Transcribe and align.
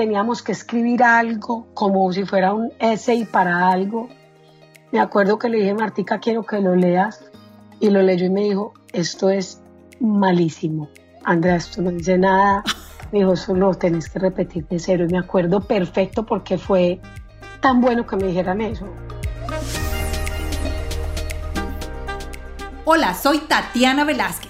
teníamos 0.00 0.40
que 0.40 0.52
escribir 0.52 1.02
algo 1.02 1.66
como 1.74 2.10
si 2.10 2.24
fuera 2.24 2.54
un 2.54 2.72
essay 2.78 3.26
para 3.26 3.68
algo. 3.68 4.08
Me 4.92 4.98
acuerdo 4.98 5.38
que 5.38 5.50
le 5.50 5.58
dije, 5.58 5.74
Martica, 5.74 6.20
quiero 6.20 6.42
que 6.46 6.58
lo 6.58 6.74
leas. 6.74 7.22
Y 7.80 7.90
lo 7.90 8.00
leyó 8.00 8.24
y 8.24 8.30
me 8.30 8.40
dijo, 8.44 8.72
esto 8.94 9.28
es 9.28 9.60
malísimo. 10.00 10.88
Andrea, 11.22 11.56
esto 11.56 11.82
no 11.82 11.90
dice 11.90 12.16
nada. 12.16 12.64
Me 13.12 13.18
dijo, 13.18 13.36
solo 13.36 13.74
tenés 13.74 14.08
que 14.08 14.18
repetir 14.18 14.66
de 14.68 14.78
cero. 14.78 15.04
Y 15.06 15.12
me 15.12 15.18
acuerdo 15.18 15.60
perfecto 15.60 16.24
porque 16.24 16.56
fue 16.56 16.98
tan 17.60 17.82
bueno 17.82 18.06
que 18.06 18.16
me 18.16 18.28
dijeran 18.28 18.62
eso. 18.62 18.86
Hola, 22.86 23.12
soy 23.12 23.40
Tatiana 23.40 24.04
Velázquez. 24.04 24.49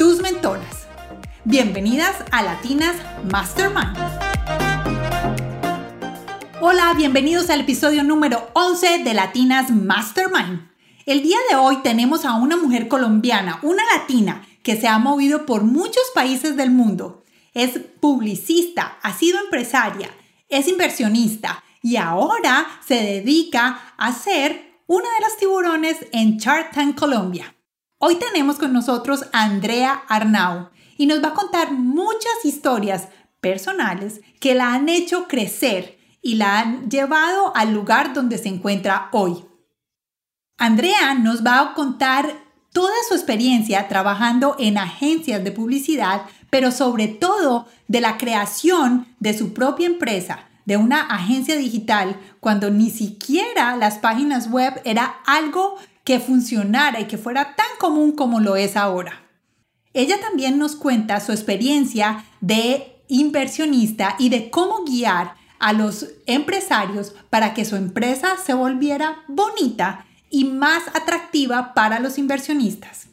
tus 0.00 0.22
mentoras. 0.22 0.86
Bienvenidas 1.44 2.24
a 2.30 2.42
Latinas 2.42 2.96
Mastermind. 3.30 3.98
Hola, 6.62 6.94
bienvenidos 6.96 7.50
al 7.50 7.60
episodio 7.60 8.02
número 8.02 8.48
11 8.54 9.04
de 9.04 9.12
Latinas 9.12 9.70
Mastermind. 9.70 10.70
El 11.04 11.22
día 11.22 11.36
de 11.50 11.56
hoy 11.56 11.82
tenemos 11.82 12.24
a 12.24 12.36
una 12.36 12.56
mujer 12.56 12.88
colombiana, 12.88 13.58
una 13.60 13.82
latina, 13.94 14.48
que 14.62 14.80
se 14.80 14.88
ha 14.88 14.98
movido 14.98 15.44
por 15.44 15.64
muchos 15.64 16.04
países 16.14 16.56
del 16.56 16.70
mundo. 16.70 17.22
Es 17.52 17.78
publicista, 18.00 18.96
ha 19.02 19.12
sido 19.12 19.38
empresaria, 19.38 20.08
es 20.48 20.66
inversionista 20.66 21.62
y 21.82 21.96
ahora 21.96 22.66
se 22.86 22.94
dedica 22.94 23.92
a 23.98 24.14
ser 24.14 24.80
una 24.86 25.12
de 25.16 25.20
las 25.20 25.36
tiburones 25.36 25.98
en 26.12 26.38
Shark 26.38 26.70
Tank 26.70 26.98
Colombia. 26.98 27.54
Hoy 28.02 28.14
tenemos 28.14 28.56
con 28.56 28.72
nosotros 28.72 29.26
a 29.30 29.42
Andrea 29.42 30.04
Arnau 30.08 30.70
y 30.96 31.04
nos 31.04 31.22
va 31.22 31.28
a 31.28 31.34
contar 31.34 31.72
muchas 31.72 32.32
historias 32.44 33.08
personales 33.42 34.22
que 34.40 34.54
la 34.54 34.72
han 34.72 34.88
hecho 34.88 35.28
crecer 35.28 35.98
y 36.22 36.36
la 36.36 36.60
han 36.60 36.88
llevado 36.88 37.54
al 37.54 37.74
lugar 37.74 38.14
donde 38.14 38.38
se 38.38 38.48
encuentra 38.48 39.10
hoy. 39.12 39.44
Andrea 40.56 41.12
nos 41.12 41.44
va 41.44 41.60
a 41.60 41.74
contar 41.74 42.42
toda 42.72 42.94
su 43.06 43.12
experiencia 43.12 43.86
trabajando 43.86 44.56
en 44.58 44.78
agencias 44.78 45.44
de 45.44 45.52
publicidad, 45.52 46.22
pero 46.48 46.70
sobre 46.70 47.06
todo 47.06 47.68
de 47.86 48.00
la 48.00 48.16
creación 48.16 49.08
de 49.18 49.36
su 49.36 49.52
propia 49.52 49.84
empresa, 49.84 50.48
de 50.64 50.78
una 50.78 51.02
agencia 51.02 51.54
digital, 51.58 52.18
cuando 52.40 52.70
ni 52.70 52.88
siquiera 52.88 53.76
las 53.76 53.98
páginas 53.98 54.50
web 54.50 54.80
era 54.84 55.16
algo 55.26 55.76
que 56.10 56.18
funcionara 56.18 56.98
y 56.98 57.04
que 57.04 57.18
fuera 57.18 57.54
tan 57.54 57.68
común 57.78 58.10
como 58.10 58.40
lo 58.40 58.56
es 58.56 58.76
ahora. 58.76 59.28
Ella 59.92 60.20
también 60.20 60.58
nos 60.58 60.74
cuenta 60.74 61.20
su 61.20 61.30
experiencia 61.30 62.24
de 62.40 63.04
inversionista 63.06 64.16
y 64.18 64.28
de 64.28 64.50
cómo 64.50 64.82
guiar 64.84 65.36
a 65.60 65.72
los 65.72 66.08
empresarios 66.26 67.14
para 67.30 67.54
que 67.54 67.64
su 67.64 67.76
empresa 67.76 68.30
se 68.44 68.54
volviera 68.54 69.22
bonita 69.28 70.04
y 70.30 70.46
más 70.46 70.82
atractiva 70.94 71.74
para 71.74 72.00
los 72.00 72.18
inversionistas. 72.18 73.06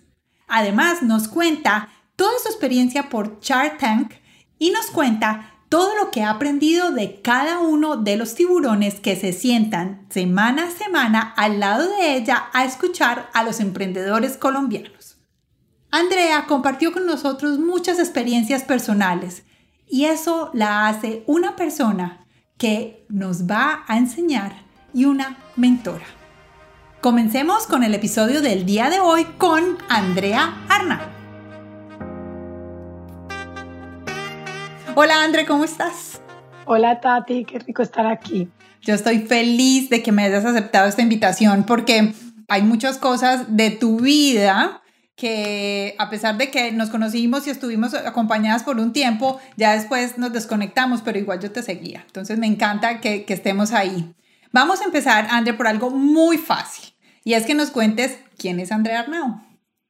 Además, 0.47 1.03
nos 1.03 1.27
cuenta 1.27 1.89
toda 2.15 2.33
su 2.41 2.47
experiencia 2.47 3.09
por 3.09 3.39
Shark 3.41 3.77
Tank 3.77 4.13
y 4.57 4.71
nos 4.71 4.87
cuenta 4.87 5.53
todo 5.69 5.95
lo 5.95 6.11
que 6.11 6.23
ha 6.23 6.29
aprendido 6.29 6.91
de 6.91 7.21
cada 7.21 7.59
uno 7.59 7.97
de 7.97 8.15
los 8.15 8.35
tiburones 8.35 8.95
que 8.99 9.15
se 9.15 9.33
sientan 9.33 10.05
semana 10.09 10.67
a 10.67 10.71
semana 10.71 11.33
al 11.35 11.59
lado 11.59 11.89
de 11.89 12.15
ella 12.15 12.47
a 12.53 12.63
escuchar 12.63 13.29
a 13.33 13.43
los 13.43 13.59
emprendedores 13.59 14.37
colombianos. 14.37 15.17
Andrea 15.91 16.45
compartió 16.47 16.91
con 16.91 17.05
nosotros 17.05 17.59
muchas 17.59 17.99
experiencias 17.99 18.63
personales 18.63 19.43
y 19.87 20.05
eso 20.05 20.51
la 20.53 20.87
hace 20.87 21.23
una 21.27 21.55
persona 21.55 22.25
que 22.57 23.05
nos 23.09 23.49
va 23.49 23.83
a 23.87 23.97
enseñar 23.97 24.63
y 24.93 25.05
una 25.05 25.37
mentora. 25.55 26.05
Comencemos 27.01 27.67
con 27.67 27.83
el 27.83 27.93
episodio 27.93 28.41
del 28.41 28.65
día 28.65 28.89
de 28.89 28.99
hoy 28.99 29.25
con 29.37 29.77
Andrea 29.87 30.65
Arna. 30.67 31.16
Hola 34.99 35.23
Andrea, 35.23 35.45
¿cómo 35.45 35.63
estás? 35.63 36.23
Hola 36.65 36.99
Tati, 36.99 37.45
qué 37.45 37.59
rico 37.59 37.83
estar 37.83 38.07
aquí. 38.07 38.49
Yo 38.81 38.95
estoy 38.95 39.19
feliz 39.19 39.91
de 39.91 40.01
que 40.01 40.11
me 40.11 40.23
hayas 40.23 40.43
aceptado 40.43 40.87
esta 40.89 41.03
invitación 41.03 41.65
porque 41.65 42.13
hay 42.47 42.63
muchas 42.63 42.97
cosas 42.97 43.55
de 43.55 43.69
tu 43.69 43.99
vida 43.99 44.81
que 45.15 45.93
a 45.99 46.09
pesar 46.09 46.39
de 46.39 46.49
que 46.49 46.71
nos 46.71 46.89
conocimos 46.89 47.45
y 47.45 47.51
estuvimos 47.51 47.93
acompañadas 47.93 48.63
por 48.63 48.79
un 48.79 48.91
tiempo, 48.91 49.39
ya 49.55 49.73
después 49.73 50.17
nos 50.17 50.33
desconectamos, 50.33 51.03
pero 51.03 51.19
igual 51.19 51.39
yo 51.41 51.51
te 51.51 51.61
seguía. 51.61 52.03
Entonces 52.07 52.39
me 52.39 52.47
encanta 52.47 52.99
que, 52.99 53.23
que 53.23 53.35
estemos 53.35 53.73
ahí. 53.73 54.15
Vamos 54.51 54.81
a 54.81 54.85
empezar, 54.85 55.27
André, 55.29 55.53
por 55.53 55.67
algo 55.67 55.91
muy 55.91 56.39
fácil. 56.39 56.95
Y 57.23 57.35
es 57.35 57.45
que 57.45 57.53
nos 57.53 57.69
cuentes 57.69 58.19
quién 58.35 58.59
es 58.59 58.71
Andrea 58.71 59.01
Arnau. 59.01 59.41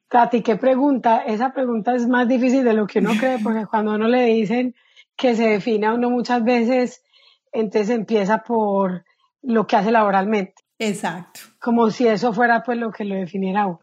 Katy, 0.09 0.41
qué 0.41 0.57
pregunta. 0.57 1.19
Esa 1.25 1.53
pregunta 1.53 1.95
es 1.95 2.09
más 2.09 2.27
difícil 2.27 2.65
de 2.65 2.73
lo 2.73 2.87
que 2.87 2.99
uno 2.99 3.11
cree, 3.17 3.39
porque 3.39 3.65
cuando 3.67 3.95
uno 3.95 4.09
le 4.09 4.25
dicen 4.25 4.75
que 5.17 5.35
se 5.35 5.47
define 5.47 5.87
a 5.87 5.93
uno 5.93 6.09
muchas 6.09 6.43
veces, 6.43 7.03
entonces 7.51 7.89
empieza 7.89 8.43
por 8.43 9.03
lo 9.41 9.67
que 9.67 9.75
hace 9.75 9.91
laboralmente. 9.91 10.55
Exacto. 10.79 11.41
Como 11.59 11.89
si 11.89 12.07
eso 12.07 12.33
fuera 12.33 12.63
pues 12.63 12.77
lo 12.77 12.91
que 12.91 13.03
lo 13.03 13.15
definiera 13.15 13.65
uno. 13.65 13.81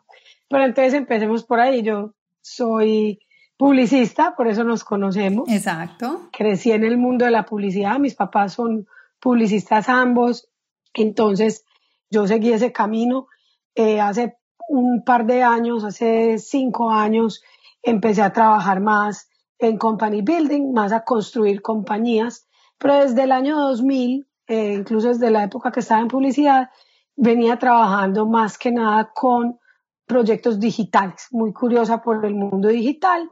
Pero 0.49 0.65
entonces 0.65 0.95
empecemos 0.95 1.45
por 1.45 1.61
ahí. 1.61 1.83
Yo 1.83 2.15
soy 2.41 3.19
publicista, 3.57 4.35
por 4.37 4.47
eso 4.47 4.63
nos 4.63 4.85
conocemos. 4.85 5.49
Exacto. 5.49 6.29
Crecí 6.33 6.71
en 6.71 6.85
el 6.85 6.97
mundo 6.97 7.25
de 7.25 7.33
la 7.33 7.45
publicidad, 7.45 7.99
mis 7.99 8.15
papás 8.15 8.55
son 8.55 8.87
publicistas 9.21 9.89
ambos, 9.89 10.49
entonces 10.93 11.65
yo 12.11 12.27
seguí 12.27 12.53
ese 12.53 12.73
camino. 12.73 13.27
Eh, 13.75 14.01
hace 14.01 14.37
un 14.69 15.03
par 15.05 15.27
de 15.27 15.43
años, 15.43 15.85
hace 15.85 16.39
cinco 16.39 16.91
años, 16.91 17.43
empecé 17.83 18.23
a 18.23 18.33
trabajar 18.33 18.81
más 18.81 19.29
en 19.69 19.79
company 19.79 20.23
building, 20.23 20.73
más 20.73 20.93
a 20.93 21.05
construir 21.05 21.63
compañías, 21.63 22.47
pero 22.79 22.95
desde 22.95 23.23
el 23.23 23.33
año 23.33 23.59
2000, 23.59 24.27
eh, 24.47 24.75
incluso 24.75 25.09
desde 25.09 25.31
la 25.31 25.45
época 25.45 25.73
que 25.73 25.81
estaba 25.81 26.01
en 26.01 26.09
publicidad, 26.09 26.71
venía 27.17 27.59
trabajando 27.59 28.27
más 28.27 28.59
que 28.59 28.73
nada 28.73 29.11
con 29.15 29.59
proyectos 30.07 30.61
digitales, 30.61 31.29
muy 31.31 31.53
curiosa 31.53 32.03
por 32.03 32.25
el 32.25 32.35
mundo 32.35 32.69
digital. 32.69 33.31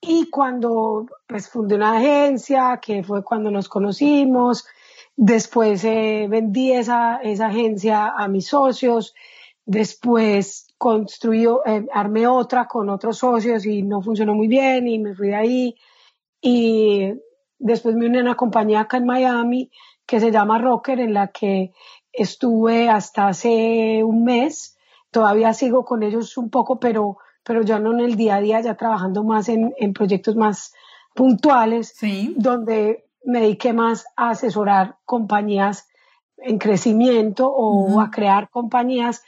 Y 0.00 0.30
cuando 0.30 1.06
pues 1.26 1.48
fundé 1.48 1.74
una 1.74 1.96
agencia, 1.96 2.78
que 2.80 3.02
fue 3.02 3.24
cuando 3.24 3.50
nos 3.50 3.68
conocimos, 3.68 4.66
después 5.16 5.84
eh, 5.84 6.26
vendí 6.28 6.72
esa, 6.72 7.16
esa 7.16 7.46
agencia 7.46 8.08
a 8.16 8.28
mis 8.28 8.46
socios, 8.46 9.14
después 9.64 10.67
construí, 10.78 11.44
eh, 11.66 11.86
armé 11.92 12.26
otra 12.26 12.66
con 12.66 12.88
otros 12.88 13.18
socios 13.18 13.66
y 13.66 13.82
no 13.82 14.00
funcionó 14.00 14.34
muy 14.34 14.46
bien 14.48 14.86
y 14.88 14.98
me 14.98 15.14
fui 15.14 15.28
de 15.28 15.34
ahí. 15.34 15.76
Y 16.40 17.12
después 17.58 17.96
me 17.96 18.06
uní 18.06 18.18
a 18.18 18.22
una 18.22 18.36
compañía 18.36 18.80
acá 18.80 18.96
en 18.98 19.06
Miami 19.06 19.70
que 20.06 20.20
se 20.20 20.30
llama 20.30 20.58
Rocker, 20.58 21.00
en 21.00 21.12
la 21.12 21.28
que 21.28 21.72
estuve 22.12 22.88
hasta 22.88 23.28
hace 23.28 24.02
un 24.04 24.24
mes. 24.24 24.78
Todavía 25.10 25.52
sigo 25.52 25.84
con 25.84 26.02
ellos 26.02 26.38
un 26.38 26.48
poco, 26.48 26.78
pero, 26.78 27.18
pero 27.42 27.62
ya 27.62 27.78
no 27.78 27.92
en 27.92 28.00
el 28.00 28.16
día 28.16 28.36
a 28.36 28.40
día, 28.40 28.60
ya 28.60 28.76
trabajando 28.76 29.24
más 29.24 29.48
en, 29.48 29.74
en 29.78 29.92
proyectos 29.92 30.36
más 30.36 30.72
puntuales, 31.14 31.94
Sí. 31.96 32.34
donde 32.38 33.04
me 33.24 33.40
dediqué 33.40 33.72
más 33.72 34.06
a 34.16 34.30
asesorar 34.30 34.96
compañías 35.04 35.88
en 36.38 36.58
crecimiento 36.58 37.48
o 37.50 38.00
a 38.00 38.10
crear 38.10 38.48
compañías 38.48 39.24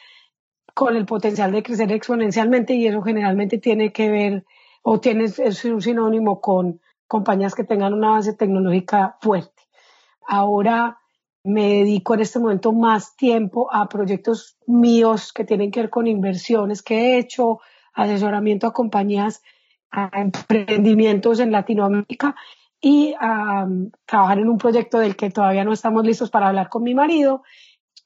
con 0.81 0.97
el 0.97 1.05
potencial 1.05 1.53
de 1.53 1.63
crecer 1.63 1.93
exponencialmente 1.93 2.73
y 2.73 2.87
eso 2.87 3.03
generalmente 3.03 3.59
tiene 3.59 3.93
que 3.93 4.11
ver 4.11 4.47
o 4.81 4.99
tiene 4.99 5.25
es 5.25 5.65
un 5.67 5.83
sinónimo 5.83 6.41
con 6.41 6.81
compañías 7.07 7.55
que 7.55 7.65
tengan 7.65 7.93
una 7.93 8.13
base 8.13 8.33
tecnológica 8.33 9.19
fuerte. 9.21 9.63
Ahora 10.27 10.99
me 11.45 11.69
dedico 11.69 12.15
en 12.15 12.21
este 12.21 12.39
momento 12.39 12.73
más 12.73 13.15
tiempo 13.15 13.69
a 13.71 13.91
proyectos 13.91 14.57
míos 14.67 15.35
que 15.35 15.45
tienen 15.45 15.71
que 15.71 15.81
ver 15.81 15.91
con 15.91 16.07
inversiones 16.07 16.83
que 16.83 16.95
he 16.97 17.19
hecho, 17.19 17.61
asesoramiento 17.93 18.67
a 18.67 18.73
compañías, 18.73 19.43
a 19.91 20.09
emprendimientos 20.19 21.41
en 21.41 21.53
Latinoamérica 21.53 22.37
y 22.81 23.15
a 23.21 23.69
trabajar 24.07 24.39
en 24.39 24.49
un 24.49 24.57
proyecto 24.57 24.99
del 24.99 25.15
que 25.15 25.29
todavía 25.29 25.63
no 25.63 25.75
estamos 25.75 26.07
listos 26.07 26.31
para 26.31 26.49
hablar 26.49 26.71
con 26.71 26.85
mi 26.85 26.95
marido. 26.95 27.43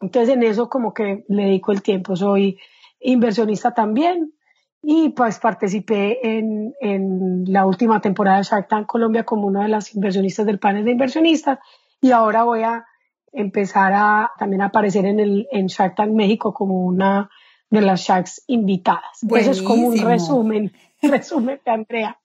Entonces 0.05 0.35
en 0.35 0.43
eso 0.43 0.69
como 0.69 0.93
que 0.93 1.25
le 1.29 1.45
dedico 1.45 1.73
el 1.73 1.83
tiempo. 1.83 2.15
Soy 2.15 2.59
inversionista 3.01 3.73
también 3.73 4.35
y 4.83 5.11
pues 5.11 5.39
participé 5.39 6.19
en, 6.23 6.75
en 6.81 7.45
la 7.47 7.65
última 7.65 8.01
temporada 8.03 8.39
de 8.39 8.45
Shark 8.45 8.69
Tank 8.69 8.87
Colombia 8.87 9.25
como 9.25 9.47
una 9.47 9.63
de 9.63 9.69
las 9.69 9.95
inversionistas 9.95 10.45
del 10.45 10.59
panel 10.59 10.85
de 10.85 10.91
inversionistas 10.91 11.59
y 12.03 12.11
ahora 12.11 12.45
voy 12.45 12.63
a 12.63 12.85
empezar 13.33 13.93
a 13.95 14.31
también 14.39 14.61
a 14.61 14.67
aparecer 14.67 15.07
en 15.07 15.21
el 15.21 15.49
en 15.51 15.67
Shark 15.69 15.95
Tank 15.97 16.11
México 16.11 16.53
como 16.53 16.85
una 16.85 17.31
de 17.71 17.81
las 17.81 18.03
Sharks 18.03 18.45
invitadas. 18.47 19.23
Eso 19.23 19.51
es 19.51 19.63
como 19.63 19.89
un 19.89 19.99
resumen, 19.99 20.73
resumen 21.03 21.61
de 21.65 21.71
Andrea. 21.71 22.21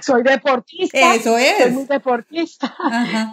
Soy 0.00 0.22
deportista. 0.22 1.14
Eso 1.14 1.36
es. 1.36 1.58
Soy 1.58 1.72
muy 1.72 1.84
deportista. 1.84 2.74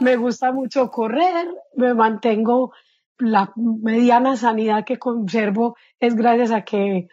Me 0.01 0.15
gusta 0.17 0.51
mucho 0.51 0.89
correr, 0.89 1.47
me 1.75 1.93
mantengo 1.93 2.73
la 3.19 3.51
mediana 3.55 4.37
sanidad 4.37 4.85
que 4.85 4.99
conservo 4.99 5.75
es 5.99 6.15
gracias 6.15 6.51
a 6.51 6.63
que 6.63 7.07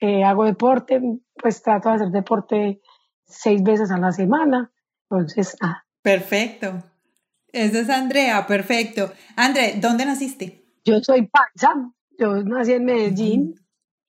eh, 0.00 0.24
hago 0.24 0.44
deporte, 0.44 1.00
pues 1.34 1.62
trato 1.62 1.88
de 1.88 1.94
hacer 1.96 2.08
deporte 2.08 2.80
seis 3.24 3.62
veces 3.62 3.90
a 3.90 3.98
la 3.98 4.12
semana. 4.12 4.70
Entonces, 5.10 5.56
ah. 5.60 5.84
Perfecto. 6.02 6.82
Esa 7.52 7.80
es 7.80 7.90
Andrea, 7.90 8.46
perfecto. 8.46 9.12
Andrea, 9.36 9.72
¿dónde 9.80 10.04
naciste? 10.04 10.64
Yo 10.84 11.00
soy 11.02 11.26
paisa, 11.26 11.74
yo 12.18 12.42
nací 12.44 12.72
en 12.72 12.84
Medellín. 12.84 13.54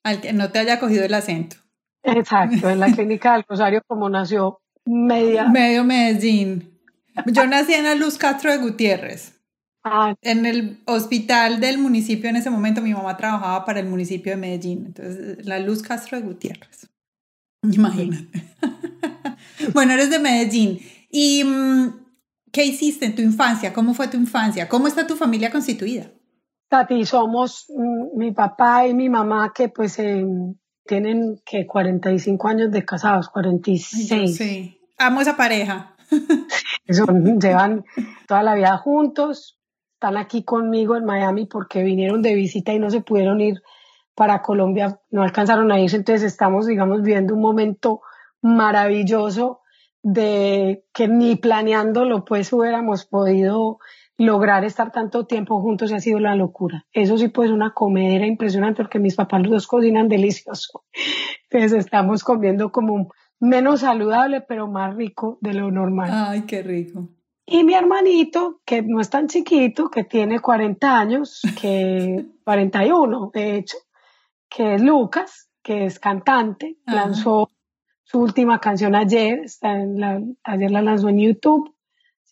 Al 0.03 0.21
que 0.21 0.33
no 0.33 0.51
te 0.51 0.59
haya 0.59 0.79
cogido 0.79 1.03
el 1.03 1.13
acento. 1.13 1.57
Exacto, 2.03 2.69
en 2.69 2.79
la 2.79 2.91
clínica 2.95 3.33
del 3.33 3.45
Rosario, 3.47 3.81
como 3.87 4.09
nació 4.09 4.61
media. 4.85 5.47
Medio 5.47 5.83
Medellín. 5.83 6.79
Yo 7.25 7.47
nací 7.47 7.73
en 7.73 7.83
la 7.83 7.95
Luz 7.95 8.17
Castro 8.17 8.51
de 8.51 8.57
Gutiérrez. 8.59 9.38
Ah. 9.83 10.15
En 10.21 10.45
el 10.45 10.81
hospital 10.85 11.59
del 11.61 11.77
municipio 11.77 12.29
en 12.29 12.35
ese 12.35 12.49
momento 12.49 12.81
mi 12.81 12.93
mamá 12.93 13.15
trabajaba 13.15 13.65
para 13.65 13.79
el 13.79 13.87
municipio 13.87 14.31
de 14.31 14.37
Medellín, 14.37 14.87
entonces 14.87 15.45
la 15.45 15.59
Luz 15.59 15.81
Castro 15.81 16.19
de 16.19 16.25
Gutiérrez. 16.25 16.89
Imagínate. 17.63 18.27
bueno, 19.73 19.93
eres 19.93 20.09
de 20.09 20.19
Medellín. 20.19 20.79
¿Y 21.09 21.43
mm, 21.43 22.05
qué 22.51 22.65
hiciste 22.65 23.05
en 23.05 23.15
tu 23.15 23.21
infancia? 23.21 23.73
¿Cómo 23.73 23.93
fue 23.93 24.07
tu 24.07 24.17
infancia? 24.17 24.67
¿Cómo 24.69 24.87
está 24.87 25.07
tu 25.07 25.15
familia 25.15 25.51
constituida? 25.51 26.11
Tati, 26.69 27.05
somos 27.05 27.65
mm, 27.69 28.17
mi 28.17 28.31
papá 28.31 28.87
y 28.87 28.93
mi 28.93 29.09
mamá 29.09 29.53
que 29.55 29.69
pues 29.69 29.97
em, 29.99 30.55
tienen 30.85 31.41
que 31.45 31.65
45 31.65 32.47
años 32.47 32.71
de 32.71 32.85
casados, 32.85 33.29
46. 33.29 34.35
sí, 34.35 34.79
amo 34.97 35.21
esa 35.21 35.35
pareja. 35.35 35.95
Eso, 36.85 37.05
llevan 37.39 37.85
toda 38.27 38.43
la 38.43 38.55
vida 38.55 38.77
juntos, 38.77 39.58
están 39.99 40.15
aquí 40.15 40.43
conmigo 40.43 40.95
en 40.95 41.03
Miami 41.03 41.45
porque 41.45 41.83
vinieron 41.83 42.21
de 42.21 42.33
visita 42.33 42.71
y 42.71 42.79
no 42.79 42.89
se 42.89 43.01
pudieron 43.01 43.41
ir 43.41 43.61
para 44.15 44.41
Colombia, 44.41 45.01
no 45.11 45.23
alcanzaron 45.23 45.73
a 45.73 45.79
irse, 45.81 45.97
entonces 45.97 46.23
estamos, 46.23 46.67
digamos, 46.67 47.01
viviendo 47.01 47.33
un 47.33 47.41
momento 47.41 47.99
maravilloso 48.41 49.59
de 50.01 50.85
que 50.93 51.09
ni 51.09 51.35
planeándolo 51.35 52.23
pues 52.23 52.53
hubiéramos 52.53 53.05
podido 53.05 53.79
lograr 54.17 54.63
estar 54.63 54.93
tanto 54.93 55.25
tiempo 55.25 55.61
juntos 55.61 55.91
ha 55.91 55.99
sido 55.99 56.21
la 56.21 56.35
locura. 56.35 56.85
Eso 56.93 57.17
sí, 57.17 57.27
pues 57.27 57.51
una 57.51 57.73
comedera 57.73 58.25
impresionante 58.25 58.81
porque 58.83 58.99
mis 58.99 59.17
papás 59.17 59.41
los 59.41 59.51
dos 59.51 59.67
cocinan 59.67 60.07
delicioso. 60.07 60.85
Entonces 61.49 61.77
estamos 61.77 62.23
comiendo 62.23 62.71
como 62.71 63.09
menos 63.41 63.81
saludable, 63.81 64.39
pero 64.39 64.67
más 64.67 64.95
rico 64.95 65.39
de 65.41 65.55
lo 65.55 65.69
normal. 65.71 66.09
Ay, 66.13 66.43
qué 66.43 66.63
rico. 66.63 67.09
Y 67.51 67.63
mi 67.63 67.73
hermanito, 67.73 68.61
que 68.65 68.81
no 68.81 69.01
es 69.01 69.09
tan 69.09 69.27
chiquito, 69.27 69.89
que 69.89 70.03
tiene 70.03 70.39
40 70.39 70.99
años, 70.99 71.41
que 71.59 72.25
41 72.45 73.31
de 73.33 73.55
hecho, 73.57 73.77
que 74.47 74.75
es 74.75 74.81
Lucas, 74.81 75.49
que 75.63 75.85
es 75.85 75.99
cantante, 75.99 76.77
lanzó 76.85 77.49
su 78.03 78.19
última 78.19 78.59
canción 78.59 78.95
ayer, 78.95 79.39
está 79.39 79.73
en 79.73 79.99
la, 79.99 80.21
ayer 80.43 80.71
la 80.71 80.81
lanzó 80.81 81.09
en 81.09 81.19
YouTube, 81.19 81.75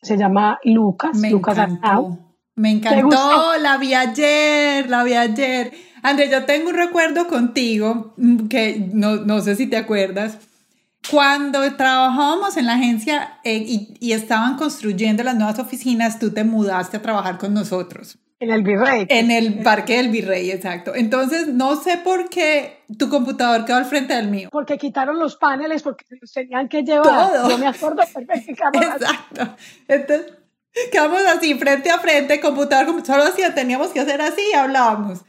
se 0.01 0.17
llama 0.17 0.59
Lucas, 0.63 1.17
Me 1.17 1.31
Lucas 1.31 1.57
encantó. 1.57 2.19
Me 2.55 2.71
encantó, 2.71 3.57
la 3.59 3.77
vi 3.77 3.93
ayer, 3.93 4.89
la 4.89 5.03
vi 5.03 5.13
ayer. 5.13 5.71
André, 6.01 6.29
yo 6.29 6.45
tengo 6.45 6.69
un 6.69 6.75
recuerdo 6.75 7.27
contigo 7.27 8.13
mm, 8.17 8.47
que 8.47 8.89
no, 8.93 9.17
no 9.17 9.41
sé 9.41 9.55
si 9.55 9.67
te 9.67 9.77
acuerdas. 9.77 10.39
Cuando 11.09 11.75
trabajábamos 11.75 12.57
en 12.57 12.65
la 12.65 12.74
agencia 12.74 13.39
eh, 13.44 13.57
y, 13.57 13.98
y, 14.00 14.13
estaban 14.13 14.57
construyendo 14.57 15.24
las 15.24 15.36
nuevas 15.36 15.59
oficinas, 15.59 16.19
tú 16.19 16.31
te 16.33 16.44
mudaste 16.44 16.98
a 16.98 17.01
trabajar 17.01 17.38
con 17.38 17.54
nosotros. 17.54 18.19
En 18.39 18.51
el 18.51 18.62
Virrey. 18.62 19.07
En 19.09 19.31
el 19.31 19.63
Parque 19.63 19.98
del 19.98 20.09
Virrey, 20.09 20.51
exacto. 20.51 20.94
Entonces, 20.94 21.48
no 21.48 21.75
sé 21.75 21.98
por 21.98 22.30
qué 22.30 22.83
tu 22.98 23.09
computador 23.09 23.65
quedó 23.65 23.77
al 23.77 23.86
frente 23.86 24.13
del 24.13 24.27
mío. 24.27 24.50
Porque 24.51 24.77
quitaron 24.77 25.18
los 25.18 25.38
paneles, 25.38 25.81
porque 25.81 26.06
los 26.21 26.31
tenían 26.31 26.69
que 26.69 26.83
llevar. 26.83 27.31
Todo. 27.31 27.50
Yo 27.50 27.57
me 27.57 27.65
acuerdo 27.65 28.04
perfectamente. 28.13 28.86
Exacto. 28.86 29.56
Entonces, 29.88 30.33
quedamos 30.92 31.21
así, 31.25 31.56
frente 31.56 31.89
a 31.89 31.98
frente, 31.98 32.39
computador, 32.39 33.04
solo 33.04 33.24
así, 33.24 33.42
teníamos 33.56 33.88
que 33.89 34.01
hacer 34.01 34.21
así 34.21 34.42
y 34.54 34.56
hablábamos. 34.56 35.25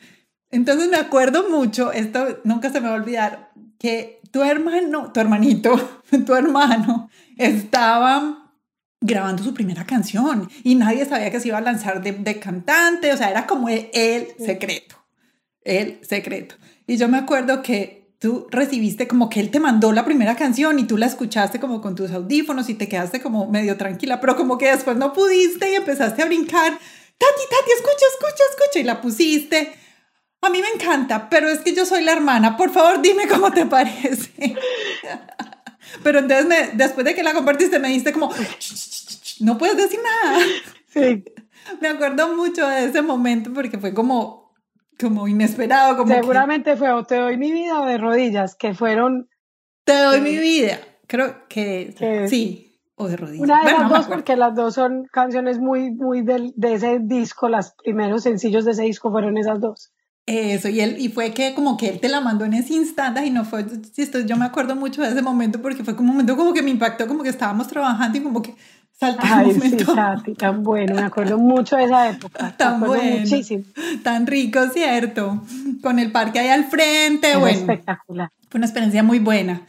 Entonces, 0.51 0.89
me 0.91 0.99
acuerdo 0.99 1.49
mucho, 1.49 1.93
esto 1.93 2.41
nunca 2.45 2.69
se 2.69 2.83
me 2.83 2.89
va 2.89 2.95
a 2.95 2.99
olvidar, 2.99 3.53
que 3.79 4.18
tu 4.31 4.43
hermano, 4.43 5.13
tu 5.13 5.21
hermanito, 5.21 6.01
tu 6.27 6.35
hermano, 6.35 7.11
estaba 7.37 8.53
grabando 9.01 9.43
su 9.43 9.55
primera 9.55 9.85
canción 9.85 10.51
y 10.65 10.75
nadie 10.75 11.05
sabía 11.07 11.31
que 11.31 11.41
se 11.41 11.49
iba 11.49 11.59
a 11.59 11.63
lanzar 11.63 12.03
de, 12.03 12.13
de 12.13 12.39
cantante, 12.39 13.13
o 13.13 13.17
sea, 13.17 13.31
era 13.31 13.47
como 13.47 13.69
el, 13.69 13.89
secreto, 14.39 14.97
el 15.63 16.01
secreto. 16.05 16.57
Y 16.87 16.97
yo 16.97 17.09
me 17.09 17.19
acuerdo 17.19 17.63
que 17.63 18.13
tú 18.19 18.49
recibiste 18.51 19.07
como 19.07 19.29
que 19.29 19.39
él 19.39 19.51
te 19.51 19.61
mandó 19.61 19.93
la 19.93 20.05
primera 20.05 20.35
canción 20.35 20.79
y 20.79 20.85
tú 20.85 20.97
la 20.97 21.07
escuchaste 21.07 21.61
como 21.61 21.81
con 21.81 21.95
tus 21.95 22.11
audífonos 22.11 22.69
y 22.69 22.75
te 22.75 22.89
quedaste 22.89 23.21
como 23.21 23.49
medio 23.49 23.77
tranquila, 23.77 24.21
pero 24.21 24.37
como 24.37 24.59
que 24.59 24.71
después 24.71 24.97
no 24.97 25.13
pudiste 25.13 25.71
y 25.71 25.77
empezaste 25.77 26.23
a 26.23 26.27
brincar, 26.27 26.73
Tati, 27.19 27.43
Tati, 27.51 27.71
escucha, 27.73 28.07
escucha, 28.13 28.43
escucha, 28.51 28.79
y 28.79 28.85
la 28.85 29.01
pusiste. 29.01 29.73
A 30.40 30.50
mí 30.50 30.61
me 30.61 30.69
encanta, 30.69 31.29
pero 31.29 31.49
es 31.49 31.61
que 31.61 31.75
yo 31.75 31.85
soy 31.85 32.05
la 32.05 32.12
hermana, 32.12 32.56
por 32.56 32.70
favor 32.70 33.02
dime 33.02 33.26
cómo 33.26 33.50
te 33.52 33.67
parece. 33.67 34.56
Pero 36.02 36.19
entonces 36.19 36.46
me, 36.46 36.76
después 36.76 37.05
de 37.05 37.14
que 37.14 37.23
la 37.23 37.32
compartiste 37.32 37.79
me 37.79 37.88
dijiste 37.88 38.12
como, 38.12 38.31
no 39.41 39.58
puedes 39.58 39.77
decir 39.77 39.98
nada. 40.03 40.44
Sí. 40.89 41.24
Me 41.81 41.89
acuerdo 41.89 42.34
mucho 42.34 42.67
de 42.67 42.86
ese 42.86 43.03
momento 43.03 43.53
porque 43.53 43.79
fue 43.79 43.93
como, 43.93 44.55
como 44.98 45.29
inesperado. 45.29 45.96
Como 45.96 46.15
Seguramente 46.15 46.77
fue 46.77 46.93
o 46.93 47.05
te 47.05 47.17
doy 47.17 47.36
mi 47.36 47.53
vida 47.53 47.81
o 47.81 47.86
de 47.86 47.98
rodillas, 47.98 48.55
que 48.55 48.74
fueron... 48.74 49.29
Te 49.84 49.98
doy 49.98 50.20
mi 50.20 50.36
vida. 50.36 50.79
Creo 51.06 51.46
que, 51.48 52.27
sí, 52.29 52.81
o 52.94 53.08
de 53.08 53.17
rodillas. 53.17 53.44
Una 53.44 53.65
de 53.65 53.72
las 53.72 53.91
dos, 53.91 54.06
porque 54.06 54.36
las 54.36 54.55
dos 54.55 54.74
son 54.74 55.05
canciones 55.10 55.58
muy, 55.58 55.91
muy 55.91 56.22
del, 56.22 56.53
de 56.56 56.74
ese 56.74 56.98
disco, 57.01 57.48
los 57.48 57.72
primeros 57.82 58.22
sencillos 58.22 58.65
de 58.65 58.72
ese 58.72 58.82
disco 58.82 59.10
fueron 59.10 59.39
esas 59.39 59.60
dos. 59.60 59.93
Eso, 60.29 60.69
y, 60.69 60.82
él, 60.82 60.97
y 60.99 61.08
fue 61.08 61.32
que 61.32 61.55
como 61.55 61.79
que 61.79 61.89
él 61.89 62.01
te 62.01 62.08
la 62.11 62.20
mandó 62.20 62.44
en 62.44 62.53
ese 62.53 62.75
instante 62.75 63.25
y 63.25 63.31
no 63.31 63.47
fue, 63.47 63.65
esto, 63.97 64.20
yo 64.20 64.37
me 64.37 64.44
acuerdo 64.44 64.77
mucho 64.77 65.01
de 65.01 65.08
ese 65.08 65.23
momento 65.23 65.63
porque 65.63 65.82
fue 65.82 65.97
como 65.97 66.11
un 66.11 66.17
momento 66.17 66.37
como 66.37 66.53
que 66.53 66.61
me 66.61 66.70
impactó, 66.70 67.06
como 67.08 67.23
que 67.23 67.31
estábamos 67.31 67.67
trabajando 67.67 68.19
y 68.19 68.20
como 68.20 68.43
que 68.43 68.55
saltó 68.93 69.23
Ay, 69.23 69.58
Sí, 70.27 70.35
tan 70.35 70.63
bueno, 70.63 70.97
me 70.97 71.03
acuerdo 71.03 71.39
mucho 71.39 71.77
de 71.77 71.85
esa 71.85 72.11
época. 72.11 72.55
Tan 72.58 72.79
bueno, 72.79 73.20
muchísimo. 73.20 73.65
tan 74.03 74.27
rico, 74.27 74.61
¿cierto? 74.69 75.43
Con 75.81 75.99
el 75.99 76.13
parque 76.13 76.41
ahí 76.41 76.49
al 76.49 76.67
frente, 76.67 77.35
bueno. 77.39 77.58
espectacular. 77.58 78.31
Fue 78.51 78.58
una 78.58 78.67
experiencia 78.67 79.03
muy 79.03 79.20
buena. 79.20 79.63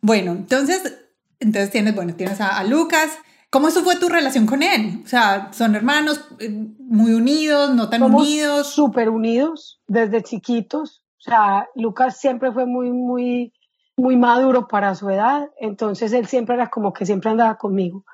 Bueno, 0.00 0.32
entonces, 0.32 0.94
entonces 1.40 1.70
tienes, 1.70 1.94
bueno, 1.94 2.14
tienes 2.14 2.40
a, 2.40 2.58
a 2.58 2.64
Lucas, 2.64 3.10
¿Cómo 3.56 3.68
eso 3.68 3.82
fue 3.82 3.96
tu 3.96 4.10
relación 4.10 4.44
con 4.44 4.62
él? 4.62 5.00
O 5.02 5.08
sea, 5.08 5.50
¿son 5.54 5.74
hermanos 5.76 6.28
eh, 6.40 6.50
muy 6.78 7.14
unidos, 7.14 7.74
no 7.74 7.88
tan 7.88 8.00
Somos 8.00 8.20
unidos? 8.20 8.66
Súper 8.66 9.08
unidos 9.08 9.80
desde 9.86 10.22
chiquitos. 10.22 11.02
O 11.18 11.22
sea, 11.22 11.66
Lucas 11.74 12.18
siempre 12.18 12.52
fue 12.52 12.66
muy, 12.66 12.92
muy, 12.92 13.54
muy 13.96 14.18
maduro 14.18 14.68
para 14.68 14.94
su 14.94 15.08
edad. 15.08 15.48
Entonces 15.58 16.12
él 16.12 16.26
siempre 16.26 16.56
era 16.56 16.68
como 16.68 16.92
que 16.92 17.06
siempre 17.06 17.30
andaba 17.30 17.56
conmigo. 17.56 18.04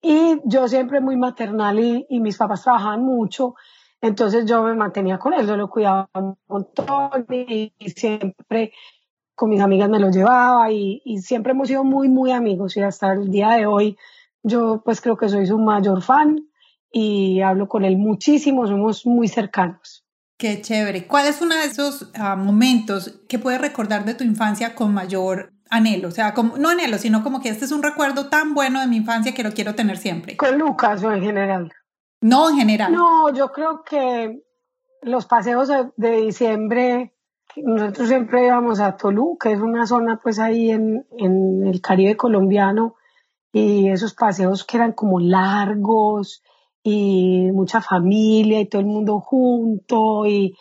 Y 0.00 0.36
yo 0.44 0.68
siempre 0.68 1.00
muy 1.00 1.16
maternal 1.16 1.80
y, 1.80 2.06
y 2.08 2.20
mis 2.20 2.36
papás 2.36 2.62
trabajaban 2.62 3.02
mucho. 3.02 3.56
Entonces 4.00 4.46
yo 4.46 4.62
me 4.62 4.76
mantenía 4.76 5.18
con 5.18 5.34
él, 5.34 5.48
yo 5.48 5.56
lo 5.56 5.68
cuidaba 5.68 6.08
un 6.14 6.36
montón 6.46 7.26
y, 7.28 7.72
y 7.76 7.90
siempre 7.90 8.72
con 9.34 9.50
mis 9.50 9.60
amigas 9.60 9.90
me 9.90 9.98
lo 9.98 10.12
llevaba 10.12 10.70
y, 10.70 11.02
y, 11.04 11.18
siempre 11.18 11.54
hemos 11.54 11.66
sido 11.66 11.82
muy, 11.82 12.08
muy 12.08 12.30
amigos 12.30 12.76
y 12.76 12.82
hasta 12.82 13.12
el 13.14 13.32
día 13.32 13.50
de 13.50 13.66
hoy 13.66 13.98
yo 14.46 14.80
pues 14.84 15.00
creo 15.00 15.16
que 15.16 15.28
soy 15.28 15.46
su 15.46 15.58
mayor 15.58 16.02
fan 16.02 16.48
y 16.92 17.40
hablo 17.40 17.68
con 17.68 17.84
él 17.84 17.98
muchísimo, 17.98 18.66
somos 18.66 19.04
muy 19.04 19.26
cercanos. 19.26 20.04
Qué 20.38 20.60
chévere. 20.60 21.06
¿Cuál 21.06 21.26
es 21.26 21.42
uno 21.42 21.54
de 21.56 21.64
esos 21.64 22.10
ah, 22.14 22.36
momentos 22.36 23.20
que 23.28 23.38
puedes 23.38 23.60
recordar 23.60 24.04
de 24.04 24.14
tu 24.14 24.22
infancia 24.22 24.74
con 24.74 24.94
mayor 24.94 25.52
anhelo? 25.68 26.08
O 26.08 26.10
sea, 26.12 26.32
como, 26.32 26.58
no 26.58 26.68
anhelo, 26.68 26.98
sino 26.98 27.24
como 27.24 27.40
que 27.40 27.48
este 27.48 27.64
es 27.64 27.72
un 27.72 27.82
recuerdo 27.82 28.28
tan 28.28 28.54
bueno 28.54 28.80
de 28.80 28.86
mi 28.86 28.96
infancia 28.96 29.34
que 29.34 29.42
lo 29.42 29.50
quiero 29.50 29.74
tener 29.74 29.96
siempre. 29.96 30.36
¿Con 30.36 30.58
Lucas 30.58 31.02
o 31.02 31.12
en 31.12 31.22
general? 31.22 31.72
No, 32.20 32.50
en 32.50 32.56
general. 32.56 32.92
No, 32.92 33.34
yo 33.34 33.50
creo 33.50 33.82
que 33.82 34.42
los 35.02 35.26
paseos 35.26 35.70
de, 35.96 36.10
diciembre, 36.20 37.14
nosotros 37.56 38.08
siempre 38.08 38.46
íbamos 38.46 38.78
a 38.78 38.96
Tolú, 38.96 39.38
que 39.38 39.52
es 39.52 39.60
una 39.60 39.86
zona 39.86 40.20
pues 40.22 40.38
ahí 40.38 40.70
en, 40.70 41.04
en 41.18 41.66
el 41.66 41.80
Caribe 41.80 42.16
colombiano, 42.16 42.94
y 43.52 43.88
esos 43.88 44.14
paseos 44.14 44.64
que 44.64 44.76
eran 44.76 44.92
como 44.92 45.20
largos 45.20 46.42
y 46.82 47.50
mucha 47.52 47.80
familia 47.80 48.60
y 48.60 48.66
todo 48.66 48.80
el 48.80 48.86
mundo 48.86 49.20
junto 49.20 50.26
y, 50.26 50.56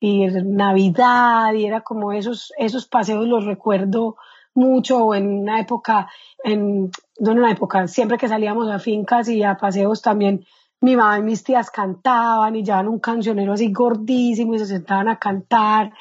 y 0.00 0.26
Navidad 0.26 1.52
y 1.54 1.66
era 1.66 1.82
como 1.82 2.12
esos, 2.12 2.52
esos 2.56 2.86
paseos 2.86 3.26
los 3.26 3.44
recuerdo 3.44 4.16
mucho 4.54 5.14
en 5.14 5.40
una 5.40 5.60
época, 5.60 6.08
en, 6.42 6.90
no 7.20 7.32
en 7.32 7.38
una 7.38 7.52
época, 7.52 7.86
siempre 7.88 8.16
que 8.16 8.28
salíamos 8.28 8.70
a 8.70 8.78
fincas 8.78 9.28
y 9.28 9.42
a 9.42 9.56
paseos 9.56 10.00
también 10.00 10.46
mi 10.80 10.96
mamá 10.96 11.18
y 11.18 11.22
mis 11.22 11.44
tías 11.44 11.70
cantaban 11.70 12.56
y 12.56 12.62
llevaban 12.62 12.88
un 12.88 13.00
cancionero 13.00 13.52
así 13.52 13.72
gordísimo 13.72 14.54
y 14.54 14.58
se 14.58 14.66
sentaban 14.66 15.08
a 15.08 15.18
cantar. 15.18 15.92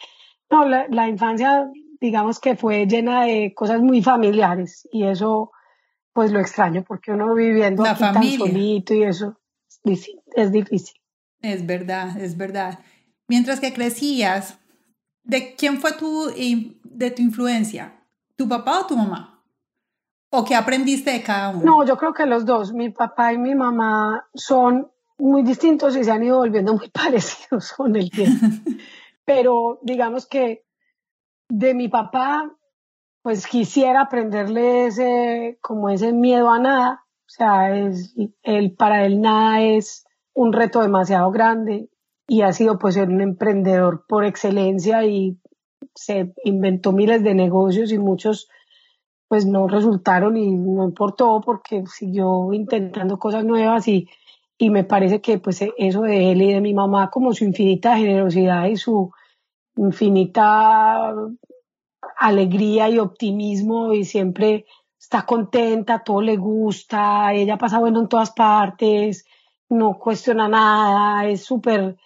No, 0.49 0.65
la, 0.65 0.85
la 0.89 1.07
infancia, 1.07 1.69
digamos 1.99 2.39
que 2.39 2.55
fue 2.55 2.85
llena 2.85 3.23
de 3.23 3.53
cosas 3.53 3.81
muy 3.81 4.01
familiares 4.01 4.87
y 4.91 5.03
eso 5.05 5.51
pues 6.15 6.31
lo 6.31 6.39
extraño 6.39 6.85
porque 6.87 7.11
uno 7.11 7.33
viviendo 7.35 7.83
aquí 7.83 7.99
tan 7.99 8.23
solito 8.23 8.93
y 8.93 9.03
eso 9.03 9.37
es 9.83 10.51
difícil. 10.53 10.95
Es 11.41 11.65
verdad, 11.65 12.17
es 12.17 12.37
verdad. 12.37 12.79
Mientras 13.27 13.59
que 13.59 13.73
crecías, 13.73 14.57
¿de 15.23 15.55
quién 15.55 15.77
fue 15.81 15.91
tu, 15.91 16.31
de 16.85 17.11
tu 17.11 17.21
influencia? 17.21 18.01
¿Tu 18.37 18.47
papá 18.47 18.79
o 18.79 18.85
tu 18.87 18.95
mamá? 18.95 19.43
¿O 20.29 20.45
qué 20.45 20.55
aprendiste 20.55 21.11
de 21.11 21.21
cada 21.21 21.49
uno? 21.49 21.65
No, 21.65 21.85
yo 21.85 21.97
creo 21.97 22.13
que 22.13 22.25
los 22.25 22.45
dos, 22.45 22.71
mi 22.71 22.91
papá 22.91 23.33
y 23.33 23.37
mi 23.37 23.53
mamá, 23.53 24.25
son 24.33 24.89
muy 25.17 25.43
distintos 25.43 25.97
y 25.97 26.05
se 26.05 26.11
han 26.11 26.23
ido 26.23 26.37
volviendo 26.37 26.73
muy 26.77 26.89
parecidos 26.91 27.73
con 27.73 27.93
el 27.93 28.09
tiempo. 28.09 28.45
Pero 29.25 29.79
digamos 29.81 30.27
que 30.27 30.63
de 31.49 31.73
mi 31.73 31.89
papá, 31.89 32.55
pues 33.25 33.47
quisiera 33.47 34.01
aprenderle 34.01 34.85
ese, 34.85 35.57
como 35.59 35.89
ese 35.89 36.13
miedo 36.13 36.51
a 36.51 36.59
nada. 36.59 37.05
O 37.21 37.25
sea, 37.25 37.75
es, 37.75 38.15
él, 38.43 38.75
para 38.75 39.03
él 39.03 39.19
nada 39.19 39.63
es 39.63 40.05
un 40.35 40.53
reto 40.53 40.79
demasiado 40.83 41.31
grande 41.31 41.89
y 42.27 42.43
ha 42.43 42.53
sido 42.53 42.77
pues 42.77 42.97
un 42.97 43.21
emprendedor 43.21 44.05
por 44.07 44.25
excelencia 44.25 45.03
y 45.05 45.39
se 45.95 46.35
inventó 46.43 46.91
miles 46.91 47.23
de 47.23 47.33
negocios 47.33 47.91
y 47.91 47.97
muchos 47.97 48.47
pues 49.27 49.47
no 49.47 49.67
resultaron 49.67 50.37
y 50.37 50.51
no 50.55 50.83
importó 50.83 51.41
porque 51.43 51.83
siguió 51.87 52.53
intentando 52.53 53.17
cosas 53.17 53.43
nuevas 53.43 53.87
y, 53.87 54.07
y 54.55 54.69
me 54.69 54.83
parece 54.83 55.19
que 55.21 55.39
pues 55.39 55.63
eso 55.79 56.01
de 56.01 56.31
él 56.31 56.43
y 56.43 56.53
de 56.53 56.61
mi 56.61 56.75
mamá 56.75 57.09
como 57.09 57.33
su 57.33 57.43
infinita 57.43 57.97
generosidad 57.97 58.65
y 58.65 58.75
su 58.75 59.09
infinita 59.77 61.11
alegría 62.17 62.89
y 62.89 62.99
optimismo 62.99 63.93
y 63.93 64.05
siempre 64.05 64.65
está 64.99 65.25
contenta, 65.25 66.03
todo 66.03 66.21
le 66.21 66.37
gusta, 66.37 67.33
ella 67.33 67.57
pasa 67.57 67.79
bueno 67.79 68.01
en 68.01 68.07
todas 68.07 68.31
partes, 68.31 69.25
no 69.69 69.99
cuestiona 69.99 70.47
nada, 70.47 71.27
es 71.27 71.43
súper, 71.43 71.97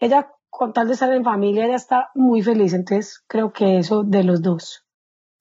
ella 0.00 0.28
con 0.50 0.72
tal 0.72 0.88
de 0.88 0.94
estar 0.94 1.12
en 1.12 1.24
familia, 1.24 1.64
ella 1.64 1.76
está 1.76 2.10
muy 2.14 2.42
feliz, 2.42 2.72
entonces 2.72 3.22
creo 3.26 3.52
que 3.52 3.78
eso 3.78 4.02
de 4.02 4.24
los 4.24 4.42
dos. 4.42 4.84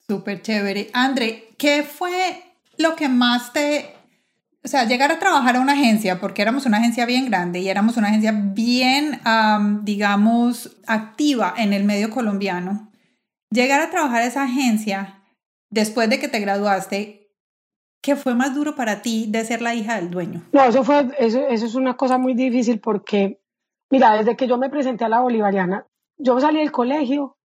Súper 0.08 0.41
chévere. 0.41 0.89
André, 0.94 1.50
¿qué 1.58 1.84
fue 1.84 2.44
lo 2.77 2.96
que 2.96 3.10
más 3.10 3.53
te... 3.53 3.96
O 4.63 4.68
sea, 4.68 4.86
llegar 4.86 5.12
a 5.12 5.18
trabajar 5.20 5.56
a 5.56 5.60
una 5.60 5.74
agencia, 5.74 6.20
porque 6.20 6.44
éramos 6.44 6.68
una 6.68 6.77
agencia 6.77 7.08
bien 7.08 7.25
grande 7.25 7.60
y 7.60 7.70
éramos 7.70 7.98
una 7.98 8.10
agencia 8.10 8.32
bien, 8.32 9.20
digamos, 9.84 10.77
activa 10.86 11.56
en 11.58 11.74
el 11.74 11.84
medio 11.84 12.12
colombiano. 12.12 12.91
Llegar 13.51 13.81
a 13.81 13.89
trabajar 13.89 14.22
a 14.22 14.25
esa 14.25 14.43
agencia 14.43 15.22
después 15.70 16.10
de 16.10 16.20
que 16.20 16.27
te 16.27 16.39
graduaste, 16.39 17.29
¿qué 18.01 18.15
fue 18.15 18.34
más 18.34 18.55
duro 18.55 18.75
para 18.75 19.01
ti 19.01 19.27
de 19.29 19.43
ser 19.43 19.62
la 19.62 19.75
hija 19.75 19.96
del 19.96 20.10
dueño? 20.10 20.41
No, 20.53 20.63
eso, 20.63 20.84
fue, 20.84 21.10
eso, 21.20 21.46
eso 21.48 21.65
es 21.65 21.75
una 21.75 21.98
cosa 21.98 22.17
muy 22.17 22.34
difícil 22.34 22.79
porque, 22.79 23.41
mira, 23.89 24.13
desde 24.13 24.36
que 24.36 24.48
yo 24.48 24.58
me 24.58 24.70
presenté 24.70 25.05
a 25.05 25.10
la 25.10 25.22
Bolivariana, 25.22 25.86
yo 26.17 26.39
salí 26.39 26.60
del 26.60 26.72
colegio 26.72 27.38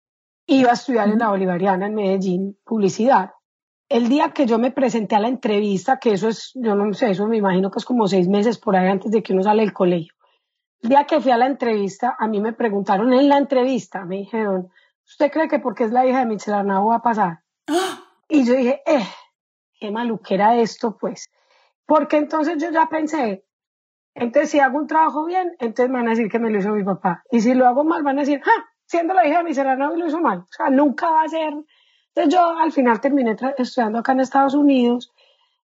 iba 0.47 0.69
a 0.71 0.73
estudiar 0.73 1.09
en 1.09 1.19
la 1.19 1.29
Bolivariana 1.29 1.87
en 1.87 1.95
Medellín, 1.95 2.57
publicidad. 2.63 3.31
El 3.89 4.09
día 4.09 4.31
que 4.31 4.45
yo 4.45 4.57
me 4.57 4.71
presenté 4.71 5.15
a 5.15 5.19
la 5.19 5.27
entrevista, 5.27 5.99
que 5.99 6.13
eso 6.13 6.29
es, 6.29 6.51
yo 6.55 6.75
no 6.75 6.93
sé, 6.93 7.11
eso 7.11 7.27
me 7.27 7.37
imagino 7.37 7.69
que 7.69 7.79
es 7.79 7.85
como 7.85 8.07
seis 8.07 8.27
meses 8.27 8.57
por 8.57 8.75
ahí 8.75 8.87
antes 8.87 9.11
de 9.11 9.21
que 9.21 9.33
uno 9.33 9.43
sale 9.43 9.61
del 9.61 9.73
colegio. 9.73 10.13
El 10.81 10.89
día 10.89 11.05
que 11.05 11.19
fui 11.19 11.31
a 11.31 11.37
la 11.37 11.47
entrevista, 11.47 12.15
a 12.17 12.27
mí 12.27 12.39
me 12.39 12.53
preguntaron 12.53 13.13
en 13.13 13.27
la 13.29 13.37
entrevista, 13.37 14.05
me 14.05 14.17
dijeron, 14.17 14.69
¿usted 15.07 15.31
cree 15.31 15.47
que 15.47 15.59
porque 15.59 15.85
es 15.85 15.91
la 15.91 16.05
hija 16.05 16.19
de 16.19 16.25
Michelle 16.25 16.57
Arnau 16.57 16.87
va 16.87 16.97
a 16.97 17.01
pasar? 17.01 17.39
Y 18.29 18.45
yo 18.45 18.55
dije, 18.55 18.81
eh, 18.85 19.07
qué 19.79 19.89
maluquera 19.89 20.57
esto, 20.57 20.97
pues. 20.97 21.29
Porque 21.85 22.17
entonces 22.17 22.61
yo 22.61 22.69
ya 22.71 22.87
pensé, 22.89 23.45
entonces 24.13 24.51
si 24.51 24.59
hago 24.59 24.77
un 24.77 24.87
trabajo 24.87 25.25
bien, 25.25 25.55
entonces 25.59 25.89
me 25.89 25.99
van 25.99 26.07
a 26.07 26.09
decir 26.11 26.29
que 26.29 26.39
me 26.39 26.49
lo 26.49 26.59
hizo 26.59 26.71
mi 26.71 26.83
papá. 26.83 27.23
Y 27.31 27.41
si 27.41 27.53
lo 27.53 27.67
hago 27.67 27.83
mal, 27.83 28.03
van 28.03 28.17
a 28.17 28.21
decir, 28.21 28.41
¡ah! 28.45 28.65
siendo 28.87 29.13
la 29.13 29.27
hija 29.27 29.39
de 29.39 29.43
mi 29.43 29.53
serrano 29.53 29.95
y 29.95 29.99
lo 29.99 30.07
hizo 30.07 30.19
mal. 30.19 30.39
O 30.39 30.47
sea, 30.49 30.69
nunca 30.69 31.09
va 31.09 31.23
a 31.23 31.27
ser. 31.27 31.53
Entonces 32.15 32.33
yo 32.33 32.57
al 32.57 32.71
final 32.71 32.99
terminé 32.99 33.35
estudiando 33.57 33.99
acá 33.99 34.13
en 34.13 34.21
Estados 34.21 34.55
Unidos, 34.55 35.13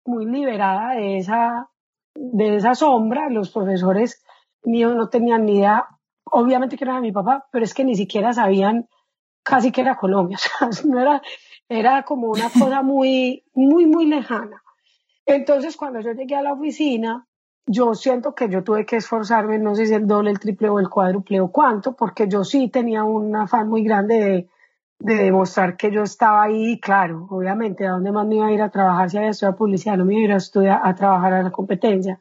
muy 0.05 0.25
liberada 0.25 0.95
de 0.95 1.17
esa, 1.17 1.69
de 2.15 2.55
esa 2.55 2.73
sombra. 2.73 3.29
Los 3.29 3.51
profesores 3.51 4.23
míos 4.63 4.95
no 4.95 5.09
tenían 5.09 5.45
ni 5.45 5.57
idea, 5.57 5.87
obviamente 6.23 6.77
que 6.77 6.83
era 6.83 6.99
mi 6.99 7.11
papá, 7.11 7.47
pero 7.51 7.63
es 7.63 7.73
que 7.73 7.83
ni 7.83 7.95
siquiera 7.95 8.33
sabían 8.33 8.87
casi 9.43 9.71
que 9.71 9.81
era 9.81 9.95
Colombia. 9.95 10.37
No 10.85 10.99
era, 10.99 11.21
era 11.69 12.03
como 12.03 12.29
una 12.29 12.49
cosa 12.49 12.81
muy, 12.81 13.43
muy, 13.53 13.85
muy 13.85 14.05
lejana. 14.05 14.61
Entonces, 15.25 15.77
cuando 15.77 15.99
yo 16.01 16.13
llegué 16.13 16.35
a 16.35 16.41
la 16.41 16.53
oficina, 16.53 17.27
yo 17.65 17.93
siento 17.93 18.33
que 18.35 18.49
yo 18.49 18.63
tuve 18.63 18.85
que 18.85 18.97
esforzarme, 18.97 19.59
no 19.59 19.75
sé 19.75 19.85
si 19.85 19.93
el 19.93 20.07
doble, 20.07 20.31
el 20.31 20.39
triple 20.39 20.69
o 20.69 20.79
el 20.79 20.89
cuádruple 20.89 21.39
o 21.39 21.51
cuánto, 21.51 21.95
porque 21.95 22.27
yo 22.27 22.43
sí 22.43 22.69
tenía 22.69 23.03
un 23.03 23.35
afán 23.35 23.69
muy 23.69 23.83
grande 23.83 24.15
de, 24.15 24.49
de 24.99 25.15
demostrar 25.15 25.77
que 25.77 25.91
yo 25.91 26.03
estaba 26.03 26.43
ahí, 26.43 26.79
claro, 26.79 27.27
obviamente, 27.29 27.87
¿a 27.87 27.91
dónde 27.91 28.11
más 28.11 28.27
me 28.27 28.35
iba 28.35 28.47
a 28.47 28.51
ir 28.51 28.61
a 28.61 28.69
trabajar 28.69 29.09
si 29.09 29.17
había 29.17 29.29
estudiado 29.29 29.57
publicidad? 29.57 29.97
No 29.97 30.05
me 30.05 30.15
iba 30.15 30.21
a 30.21 30.25
ir 30.25 30.33
a 30.33 30.37
estudiar, 30.37 30.81
a 30.83 30.95
trabajar 30.95 31.33
a 31.33 31.43
la 31.43 31.51
competencia, 31.51 32.19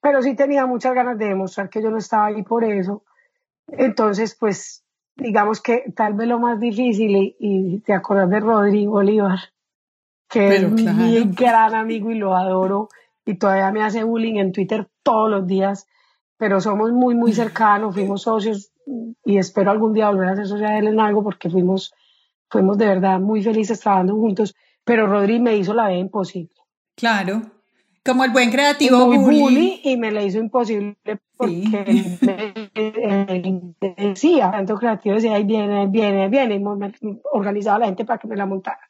pero 0.00 0.22
sí 0.22 0.36
tenía 0.36 0.66
muchas 0.66 0.94
ganas 0.94 1.16
de 1.18 1.26
demostrar 1.26 1.70
que 1.70 1.82
yo 1.82 1.90
no 1.90 1.98
estaba 1.98 2.26
ahí 2.26 2.42
por 2.42 2.64
eso. 2.64 3.04
Entonces, 3.68 4.36
pues, 4.38 4.83
digamos 5.16 5.60
que 5.60 5.84
tal 5.94 6.14
vez 6.14 6.28
lo 6.28 6.38
más 6.38 6.58
difícil, 6.60 7.16
y, 7.16 7.36
y 7.38 7.80
te 7.80 7.92
acuerdas 7.92 8.30
de 8.30 8.40
Rodrigo 8.40 8.94
Olivar, 8.94 9.38
que 10.28 10.56
es 10.56 10.70
mi 10.70 11.24
gran 11.32 11.74
amigo 11.74 12.10
y 12.10 12.16
lo 12.16 12.34
adoro, 12.34 12.88
y 13.24 13.36
todavía 13.36 13.70
me 13.70 13.82
hace 13.82 14.02
bullying 14.02 14.36
en 14.36 14.52
Twitter 14.52 14.88
todos 15.02 15.30
los 15.30 15.46
días, 15.46 15.86
pero 16.36 16.60
somos 16.60 16.92
muy, 16.92 17.14
muy 17.14 17.32
cercanos, 17.32 17.94
fuimos 17.94 18.22
socios 18.22 18.72
y 19.24 19.38
espero 19.38 19.70
algún 19.70 19.92
día 19.92 20.10
volver 20.10 20.28
a 20.28 20.36
ser 20.36 20.46
socia 20.46 20.70
de 20.70 20.78
él 20.78 20.88
en 20.88 21.00
algo 21.00 21.22
porque 21.22 21.48
fuimos, 21.48 21.94
fuimos 22.50 22.76
de 22.76 22.86
verdad 22.86 23.20
muy 23.20 23.42
felices 23.42 23.80
trabajando 23.80 24.14
juntos, 24.14 24.54
pero 24.84 25.06
Rodri 25.06 25.40
me 25.40 25.56
hizo 25.56 25.72
la 25.72 25.88
vida 25.88 25.98
imposible. 25.98 26.52
Claro, 26.96 27.42
como 28.04 28.24
el 28.24 28.30
buen 28.30 28.50
creativo 28.50 29.06
muy 29.06 29.40
bully. 29.40 29.80
y 29.82 29.96
me 29.96 30.12
la 30.12 30.22
hizo 30.22 30.38
imposible 30.38 30.96
porque 31.36 32.18
él, 32.74 33.74
decía, 33.96 34.50
tanto 34.50 34.76
creativo 34.76 35.14
decía, 35.16 35.34
ahí 35.34 35.44
viene, 35.44 35.86
viene, 35.88 36.28
viene, 36.28 36.56
y 36.56 37.20
organizaba 37.32 37.76
a 37.76 37.80
la 37.80 37.86
gente 37.86 38.04
para 38.04 38.18
que 38.18 38.28
me 38.28 38.36
la 38.36 38.46
montara. 38.46 38.80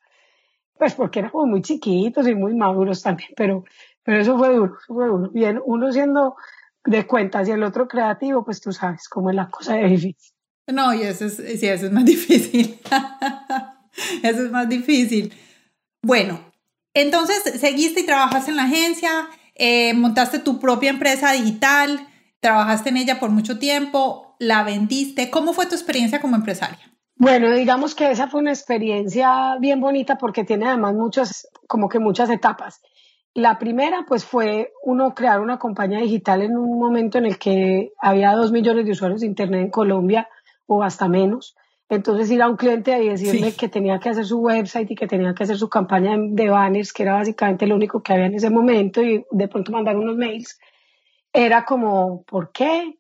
Pues 0.77 0.95
porque 0.95 1.21
éramos 1.21 1.47
muy 1.47 1.63
chiquitos 1.63 2.27
y 2.27 2.35
muy 2.35 2.55
maduros 2.55 3.03
también, 3.03 3.31
pero 3.37 3.65
pero 4.05 4.21
eso 4.21 4.39
fue 4.39 4.55
duro, 4.55 4.77
eso 4.77 4.95
fue 4.95 5.07
duro. 5.07 5.31
Bien, 5.31 5.61
uno 5.65 5.91
siendo 5.93 6.37
de 6.85 7.07
cuentas 7.07 7.49
y 7.49 7.53
el 7.53 7.63
otro 7.63 7.89
creativo, 7.89 8.45
pues 8.45 8.61
tú 8.61 8.71
sabes 8.71 9.09
cómo 9.09 9.31
es 9.31 9.37
la 9.37 9.49
cosa 9.49 9.75
de 9.75 9.89
difícil. 9.89 10.35
No, 10.67 10.95
y 10.95 11.03
eso 11.03 11.25
es, 11.25 11.37
sí, 11.37 11.67
eso 11.67 11.87
es 11.87 11.93
más 11.93 12.05
difícil. 12.15 12.79
eso 14.23 14.45
es 14.45 14.51
más 14.51 14.69
difícil. 14.69 15.33
Bueno, 16.03 16.39
entonces 16.95 17.61
seguiste 17.61 18.01
y 18.01 18.07
trabajaste 18.07 18.51
en 18.51 18.57
la 18.57 18.65
agencia, 18.65 19.29
eh, 19.55 19.95
montaste 19.95 20.39
tu 20.39 20.59
propia 20.59 20.91
empresa 20.91 21.33
digital, 21.33 22.09
trabajaste 22.41 22.91
en 22.91 22.97
ella 22.97 23.21
por 23.21 23.31
mucho 23.31 23.59
tiempo, 23.59 24.37
la 24.39 24.63
vendiste. 24.63 25.31
¿Cómo 25.31 25.53
fue 25.53 25.67
tu 25.67 25.75
experiencia 25.75 26.21
como 26.21 26.37
empresaria? 26.37 26.79
Bueno, 27.17 27.53
digamos 27.53 27.95
que 27.95 28.11
esa 28.11 28.29
fue 28.29 28.41
una 28.41 28.51
experiencia 28.51 29.57
bien 29.61 29.81
bonita 29.81 30.17
porque 30.19 30.45
tiene 30.45 30.67
además 30.67 30.95
muchas, 30.95 31.49
como 31.69 31.89
que 31.89 32.01
muchas 32.01 32.29
etapas. 32.31 32.83
La 33.35 33.59
primera, 33.59 34.05
pues, 34.07 34.25
fue 34.25 34.73
uno 34.85 35.15
crear 35.15 35.41
una 35.41 35.59
compañía 35.59 35.99
digital 35.99 36.43
en 36.43 36.57
un 36.57 36.79
momento 36.79 37.19
en 37.19 37.27
el 37.27 37.39
que 37.39 37.93
había 38.01 38.33
dos 38.33 38.53
millones 38.53 38.85
de 38.85 38.93
usuarios 38.93 39.21
de 39.21 39.27
Internet 39.27 39.61
en 39.61 39.71
Colombia 39.71 40.29
o 40.67 40.83
hasta 40.83 41.09
menos. 41.09 41.57
Entonces 41.89 42.31
ir 42.31 42.41
a 42.41 42.49
un 42.49 42.57
cliente 42.57 43.03
y 43.03 43.09
decirle 43.09 43.53
que 43.53 43.69
tenía 43.69 43.99
que 43.99 44.09
hacer 44.09 44.25
su 44.25 44.39
website 44.39 44.91
y 44.91 44.95
que 44.95 45.07
tenía 45.07 45.35
que 45.35 45.45
hacer 45.45 45.59
su 45.59 45.69
campaña 45.69 46.17
de 46.19 46.49
banners, 46.49 46.93
que 46.93 47.03
era 47.03 47.15
básicamente 47.15 47.67
lo 47.67 47.75
único 47.75 48.03
que 48.03 48.15
había 48.15 48.27
en 48.27 48.35
ese 48.35 48.51
momento, 48.51 49.03
y 49.03 49.25
de 49.31 49.49
pronto 49.49 49.71
mandar 49.71 49.97
unos 49.97 50.17
mails, 50.17 50.59
era 51.33 51.65
como, 51.65 52.23
¿por 52.25 52.53
qué? 52.53 52.99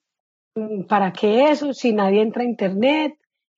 ¿Para 0.88 1.12
qué 1.12 1.50
eso? 1.50 1.72
Si 1.72 1.92
nadie 1.92 2.20
entra 2.20 2.42
a 2.42 2.46
internet. 2.46 3.14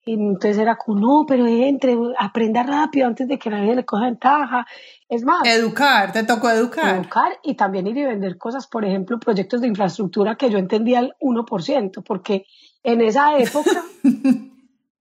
Y 0.09 0.13
entonces 0.13 0.59
era 0.59 0.77
como, 0.77 1.01
no, 1.01 1.25
pero 1.27 1.45
entre, 1.49 1.97
aprenda 2.17 2.63
rápido 2.63 3.09
antes 3.09 3.27
de 3.27 3.41
que 3.41 3.51
nadie 3.51 3.75
le 3.75 3.85
coja 3.85 4.05
ventaja. 4.05 4.65
Es 5.09 5.25
más. 5.25 5.45
Educar, 5.45 6.13
te 6.13 6.23
tocó 6.23 6.49
educar. 6.49 6.95
Educar 6.95 7.41
y 7.43 7.55
también 7.55 7.89
ir 7.89 7.97
y 7.99 8.05
vender 8.05 8.39
cosas, 8.39 8.69
por 8.69 8.85
ejemplo, 8.85 9.19
proyectos 9.19 9.63
de 9.63 9.67
infraestructura 9.67 10.37
que 10.37 10.49
yo 10.49 10.59
entendía 10.59 11.01
al 11.01 11.17
1%, 11.21 12.05
porque 12.05 12.47
en 12.85 13.01
esa 13.01 13.37
época 13.37 13.83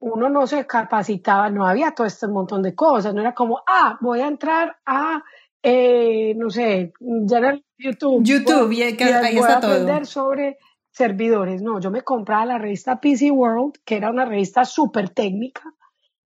uno 0.05 0.29
no 0.29 0.45
se 0.45 0.67
capacitaba, 0.67 1.49
no 1.49 1.65
había 1.65 1.91
todo 1.91 2.05
este 2.05 2.27
montón 2.27 2.61
de 2.61 2.75
cosas, 2.75 3.13
no 3.15 3.21
era 3.21 3.33
como, 3.33 3.63
ah, 3.67 3.97
voy 4.01 4.19
a 4.19 4.27
entrar 4.27 4.77
a, 4.85 5.23
eh, 5.63 6.35
no 6.35 6.51
sé, 6.51 6.93
YouTube. 6.99 8.23
YouTube, 8.23 8.71
y, 8.71 8.83
ahí 8.83 8.95
voy 9.35 9.49
a 9.49 9.57
aprender 9.57 10.05
sobre 10.05 10.59
servidores. 10.91 11.63
No, 11.63 11.79
yo 11.79 11.89
me 11.89 12.03
compraba 12.03 12.45
la 12.45 12.57
revista 12.59 12.99
PC 12.99 13.31
World, 13.31 13.79
que 13.83 13.97
era 13.97 14.11
una 14.11 14.25
revista 14.25 14.63
súper 14.63 15.09
técnica, 15.09 15.73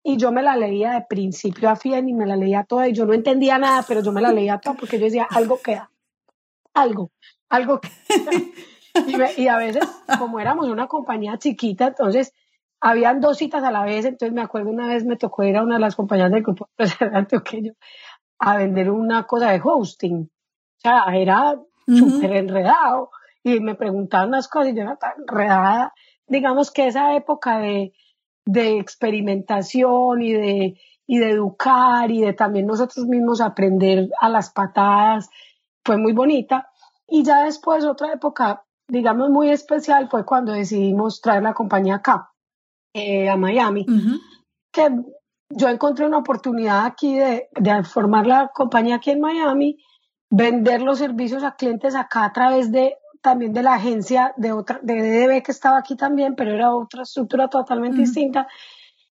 y 0.03 0.17
yo 0.17 0.31
me 0.31 0.41
la 0.41 0.55
leía 0.55 0.93
de 0.93 1.05
principio 1.07 1.69
a 1.69 1.75
fin 1.75 2.09
y 2.09 2.13
me 2.15 2.25
la 2.25 2.35
leía 2.35 2.63
toda, 2.63 2.89
y 2.89 2.93
yo 2.93 3.05
no 3.05 3.13
entendía 3.13 3.59
nada, 3.59 3.85
pero 3.87 4.01
yo 4.01 4.11
me 4.11 4.21
la 4.21 4.31
leía 4.31 4.57
toda 4.57 4.75
porque 4.75 4.97
yo 4.97 5.05
decía, 5.05 5.27
algo 5.29 5.61
queda, 5.61 5.91
algo, 6.73 7.11
algo 7.47 7.79
queda. 7.79 8.31
y, 9.37 9.43
y 9.43 9.47
a 9.47 9.57
veces, 9.57 9.87
como 10.17 10.39
éramos 10.39 10.67
una 10.67 10.87
compañía 10.87 11.37
chiquita, 11.37 11.87
entonces 11.89 12.33
habían 12.79 13.19
dos 13.19 13.37
citas 13.37 13.63
a 13.63 13.71
la 13.71 13.83
vez, 13.83 14.05
entonces 14.05 14.33
me 14.33 14.41
acuerdo 14.41 14.69
una 14.69 14.87
vez 14.87 15.05
me 15.05 15.17
tocó 15.17 15.43
ir 15.43 15.57
a 15.57 15.63
una 15.63 15.75
de 15.75 15.81
las 15.81 15.95
compañías 15.95 16.31
del 16.31 16.43
grupo 16.43 16.69
a 18.39 18.57
vender 18.57 18.91
una 18.91 19.23
cosa 19.23 19.51
de 19.51 19.61
hosting. 19.63 20.29
O 20.77 20.79
sea, 20.79 21.05
era 21.15 21.59
súper 21.87 22.33
enredado 22.33 23.09
y 23.43 23.59
me 23.59 23.75
preguntaban 23.75 24.29
unas 24.29 24.47
cosas 24.47 24.69
y 24.69 24.75
yo 24.75 24.83
era 24.83 24.95
tan 24.97 25.13
enredada. 25.19 25.93
Digamos 26.27 26.71
que 26.71 26.87
esa 26.87 27.15
época 27.15 27.59
de, 27.59 27.93
de 28.45 28.77
experimentación 28.77 30.21
y 30.21 30.33
de, 30.33 30.79
y 31.07 31.17
de 31.17 31.29
educar 31.31 32.11
y 32.11 32.21
de 32.21 32.33
también 32.33 32.67
nosotros 32.67 33.07
mismos 33.07 33.41
aprender 33.41 34.09
a 34.19 34.29
las 34.29 34.51
patadas 34.51 35.29
fue 35.83 35.97
muy 35.97 36.13
bonita. 36.13 36.69
Y 37.07 37.23
ya 37.23 37.45
después 37.45 37.85
otra 37.85 38.13
época, 38.13 38.65
digamos, 38.87 39.29
muy 39.29 39.49
especial 39.49 40.09
fue 40.09 40.25
cuando 40.25 40.51
decidimos 40.51 41.21
traer 41.21 41.41
la 41.41 41.53
compañía 41.53 41.95
acá 41.95 42.31
eh, 42.93 43.29
a 43.29 43.37
Miami, 43.37 43.85
que 44.71 44.89
yo 45.49 45.69
encontré 45.69 46.05
una 46.05 46.17
oportunidad 46.17 46.85
aquí 46.85 47.17
de, 47.17 47.49
de, 47.55 47.83
formar 47.83 48.27
la 48.27 48.51
compañía 48.53 48.95
aquí 48.95 49.11
en 49.11 49.21
Miami, 49.21 49.77
vender 50.29 50.81
los 50.81 50.99
servicios 50.99 51.43
a 51.43 51.55
clientes 51.55 51.95
acá 51.95 52.25
a 52.25 52.33
través 52.33 52.71
de 52.71 52.95
también 53.21 53.53
de 53.53 53.63
la 53.63 53.75
agencia 53.75 54.33
de 54.37 54.51
otra 54.51 54.79
de 54.81 54.95
DDB 54.95 55.43
que 55.43 55.51
estaba 55.51 55.77
aquí 55.77 55.95
también, 55.95 56.35
pero 56.35 56.53
era 56.53 56.73
otra 56.75 57.03
estructura 57.03 57.47
totalmente 57.47 57.97
distinta. 57.97 58.47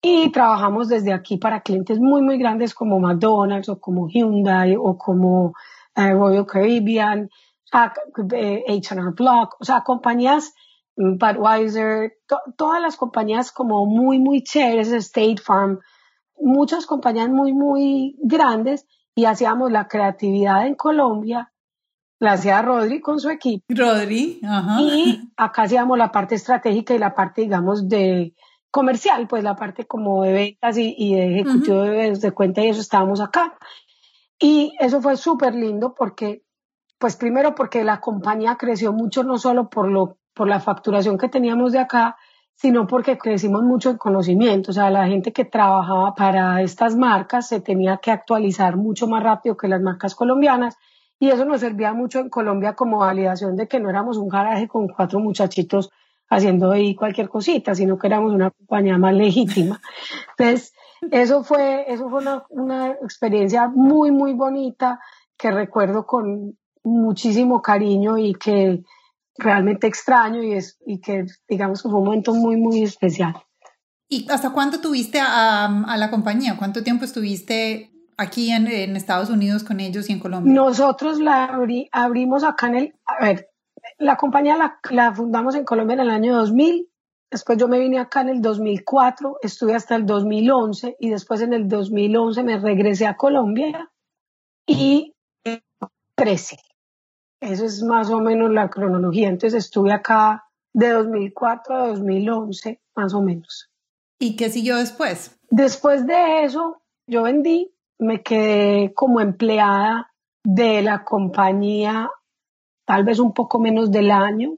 Y 0.01 0.31
trabajamos 0.31 0.89
desde 0.89 1.13
aquí 1.13 1.37
para 1.39 1.63
clientes 1.63 1.99
muy, 1.99 2.23
muy 2.23 2.39
grandes 2.39 2.75
como 2.75 3.01
McDonald's 3.01 3.69
o 3.69 3.81
como 3.81 4.09
Hyundai 4.09 4.77
o 4.77 4.97
como 4.97 5.53
eh, 5.95 6.13
Royal 6.13 6.47
Caribbean, 6.47 7.29
H&R 7.73 9.11
Block, 9.17 9.57
o 9.61 9.65
sea, 9.65 9.83
compañías 9.83 10.55
Budweiser, 10.97 12.15
todas 12.57 12.81
las 12.81 12.97
compañías 12.97 13.53
como 13.53 13.87
muy, 13.87 14.19
muy 14.19 14.43
chéveres, 14.43 14.93
State 14.93 15.37
Farm, 15.45 15.81
muchas 16.39 16.87
compañías 16.87 17.29
muy, 17.29 17.53
muy 17.53 18.17
grandes 18.23 18.87
y 19.15 19.27
hacíamos 19.27 19.71
la 19.71 19.89
creatividad 19.89 20.67
en 20.67 20.75
Colombia, 20.75 21.53
la 22.19 22.33
hacía 22.33 22.63
Rodri 22.63 23.01
con 23.01 23.21
su 23.21 23.29
equipo. 23.29 23.65
Rodri, 23.69 24.41
ajá. 24.43 24.81
Y 24.81 25.33
acá 25.37 25.63
hacíamos 25.63 25.99
la 25.99 26.11
parte 26.11 26.35
estratégica 26.35 26.95
y 26.95 26.99
la 26.99 27.15
parte, 27.15 27.43
digamos, 27.43 27.89
de 27.89 28.35
comercial, 28.71 29.27
pues 29.29 29.45
la 29.45 29.57
parte 29.57 29.87
como 29.87 30.23
de 30.23 30.33
ventas 30.33 30.77
y, 30.79 31.15
de 31.15 31.41
ejecutivo 31.41 31.83
de, 31.83 32.13
de 32.13 32.33
cuenta 32.33 32.63
y 32.63 32.69
eso 32.69 32.81
estábamos 32.81 33.21
acá. 33.21 33.59
Y 34.39 34.75
eso 34.81 35.01
fue 35.01 35.17
súper 35.17 35.55
lindo 35.55 35.95
porque, 35.95 36.43
pues 36.99 37.17
primero 37.17 37.55
porque 37.55 37.85
la 37.85 38.01
compañía 38.01 38.57
creció 38.57 38.93
mucho, 38.93 39.25
no 39.25 39.39
solo 39.39 39.69
por 39.69 39.91
lo 39.91 40.19
por 40.37 40.49
la 40.49 40.61
facturación 40.61 41.17
que 41.17 41.31
teníamos 41.31 41.73
de 41.73 41.79
acá, 41.79 42.17
sino 42.55 42.87
porque 42.87 43.17
crecimos 43.17 43.63
mucho 43.63 43.91
en 43.91 43.97
conocimiento. 43.97 44.71
O 44.71 44.75
sea, 44.75 44.91
la 44.91 45.07
gente 45.07 45.33
que 45.33 45.47
trabajaba 45.47 46.15
para 46.15 46.61
estas 46.61 46.95
marcas 46.95 47.49
se 47.49 47.61
tenía 47.61 47.97
que 47.97 48.11
actualizar 48.11 48.77
mucho 48.77 49.09
más 49.09 49.23
rápido 49.23 49.57
que 49.57 49.67
las 49.67 49.81
marcas 49.81 50.15
colombianas 50.15 50.77
y 51.19 51.31
eso 51.31 51.47
nos 51.47 51.61
servía 51.61 51.95
mucho 51.95 52.21
en 52.21 52.29
Colombia 52.29 52.75
como 52.75 52.99
validación 52.99 53.57
de 53.57 53.67
que 53.67 53.81
no 53.81 53.89
éramos 53.89 54.19
un 54.19 54.29
garaje 54.29 54.69
con 54.69 54.89
cuatro 54.89 55.21
muchachitos 55.21 55.91
haciendo 56.29 56.71
ahí 56.71 56.95
cualquier 56.95 57.31
cosita, 57.31 57.75
sino 57.75 57.99
que 57.99 58.07
éramos 58.07 58.35
una 58.35 58.51
compañía 58.51 58.99
más 58.99 59.15
legítima. 59.15 59.81
Entonces, 60.37 60.75
eso 61.11 61.45
fue, 61.45 61.91
eso 61.91 62.11
fue 62.11 62.21
una, 62.21 62.45
una 62.51 62.91
experiencia 62.91 63.69
muy, 63.69 64.11
muy 64.11 64.35
bonita 64.35 65.01
que 65.39 65.51
recuerdo 65.51 66.05
con 66.05 66.59
muchísimo 66.83 67.63
cariño 67.63 68.19
y 68.19 68.35
que 68.35 68.83
realmente 69.39 69.87
extraño 69.87 70.43
y, 70.43 70.53
es, 70.53 70.79
y 70.87 71.01
que 71.01 71.25
digamos 71.49 71.83
que 71.83 71.89
fue 71.89 71.99
un 71.99 72.05
momento 72.07 72.35
muy, 72.35 72.57
muy 72.57 72.83
especial. 72.83 73.35
¿Y 74.09 74.27
hasta 74.31 74.51
cuánto 74.51 74.81
tuviste 74.81 75.19
a, 75.21 75.65
a 75.65 75.97
la 75.97 76.11
compañía? 76.11 76.57
¿Cuánto 76.57 76.83
tiempo 76.85 77.05
estuviste 77.05 77.91
aquí 78.17 78.51
en, 78.51 78.67
en, 78.69 78.97
Estados 78.97 79.31
Unidos 79.31 79.65
con 79.65 79.81
ellos 79.81 80.09
y 80.09 80.13
en 80.13 80.21
Colombia? 80.21 80.53
Nosotros 80.53 81.19
la 81.19 81.59
abrimos 81.93 82.45
acá 82.45 82.69
en 82.69 82.75
el, 82.77 82.95
a 83.05 83.25
ver, 83.25 83.51
la 83.99 84.17
compañía 84.17 84.57
la, 84.57 84.79
la, 84.91 85.13
fundamos 85.13 85.55
en 85.55 85.65
Colombia 85.65 85.95
en 85.95 86.01
el 86.01 86.11
año 86.11 86.37
2000, 86.37 86.89
después 87.31 87.59
yo 87.59 87.69
me 87.69 87.81
vine 87.81 87.99
acá 87.99 88.21
en 88.21 88.29
el 88.29 88.41
2004, 88.41 89.39
estuve 89.43 89.75
hasta 89.75 89.97
el 89.97 90.07
2011 90.07 90.97
y 91.01 91.11
después 91.11 91.41
en 91.41 91.53
el 91.53 91.69
2011 91.69 92.43
me 92.45 92.59
regresé 92.59 93.07
a 93.07 93.17
Colombia 93.17 93.91
y 94.67 95.15
crecí. 96.17 96.57
Eso 97.41 97.65
es 97.65 97.83
más 97.83 98.11
o 98.11 98.21
menos 98.21 98.51
la 98.51 98.71
cronología. 98.71 99.29
Entonces 99.29 99.65
estuve 99.65 99.93
acá 99.93 100.45
de 100.73 100.91
2004 100.91 101.75
a 101.75 101.89
2011, 101.89 102.81
más 102.95 103.15
o 103.15 103.23
menos. 103.23 103.71
¿Y 104.19 104.37
qué 104.37 104.51
siguió 104.51 104.77
después? 104.77 105.39
Después 105.51 106.07
de 106.07 106.45
eso, 106.45 106.83
yo 107.07 107.23
vendí, 107.23 107.75
me 107.99 108.23
quedé 108.23 108.93
como 108.95 109.21
empleada 109.21 110.13
de 110.45 110.83
la 110.83 111.05
compañía 111.05 112.11
tal 112.87 113.05
vez 113.05 113.19
un 113.19 113.35
poco 113.35 113.59
menos 113.59 113.91
del 113.91 114.11
año. 114.11 114.57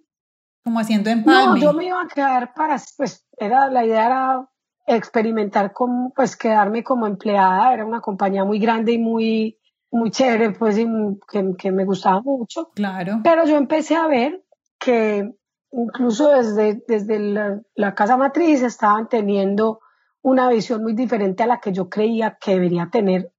Como 0.64 0.78
haciendo 0.78 1.10
empalme. 1.10 1.40
No, 1.40 1.56
yo 1.56 1.72
me 1.72 1.86
iba 1.86 2.00
a 2.00 2.06
quedar 2.06 2.52
para, 2.54 2.76
pues, 2.96 3.26
era, 3.36 3.68
la 3.68 3.84
idea 3.84 4.06
era 4.06 4.50
experimentar 4.86 5.72
como, 5.72 6.12
pues, 6.14 6.36
quedarme 6.36 6.84
como 6.84 7.06
empleada. 7.06 7.72
Era 7.72 7.84
una 7.84 8.00
compañía 8.00 8.44
muy 8.44 8.58
grande 8.58 8.92
y 8.92 8.98
muy, 8.98 9.58
muy 9.90 10.10
chévere, 10.10 10.50
pues, 10.50 10.76
que, 10.76 11.54
que, 11.56 11.72
me 11.72 11.84
gustaba 11.84 12.20
mucho. 12.22 12.70
Claro. 12.74 13.20
Pero 13.24 13.46
yo 13.46 13.56
empecé 13.56 13.96
a 13.96 14.06
ver 14.06 14.44
que 14.78 15.32
incluso 15.72 16.30
desde, 16.30 16.82
desde 16.86 17.18
la, 17.18 17.60
la, 17.74 17.94
casa 17.94 18.16
matriz 18.16 18.62
estaban 18.62 19.08
teniendo 19.08 19.80
una 20.22 20.48
visión 20.48 20.82
muy 20.82 20.94
diferente 20.94 21.42
a 21.42 21.46
la 21.46 21.60
que 21.60 21.72
yo 21.72 21.88
creía 21.88 22.38
que 22.40 22.52
debería 22.52 22.88
tener 22.90 23.32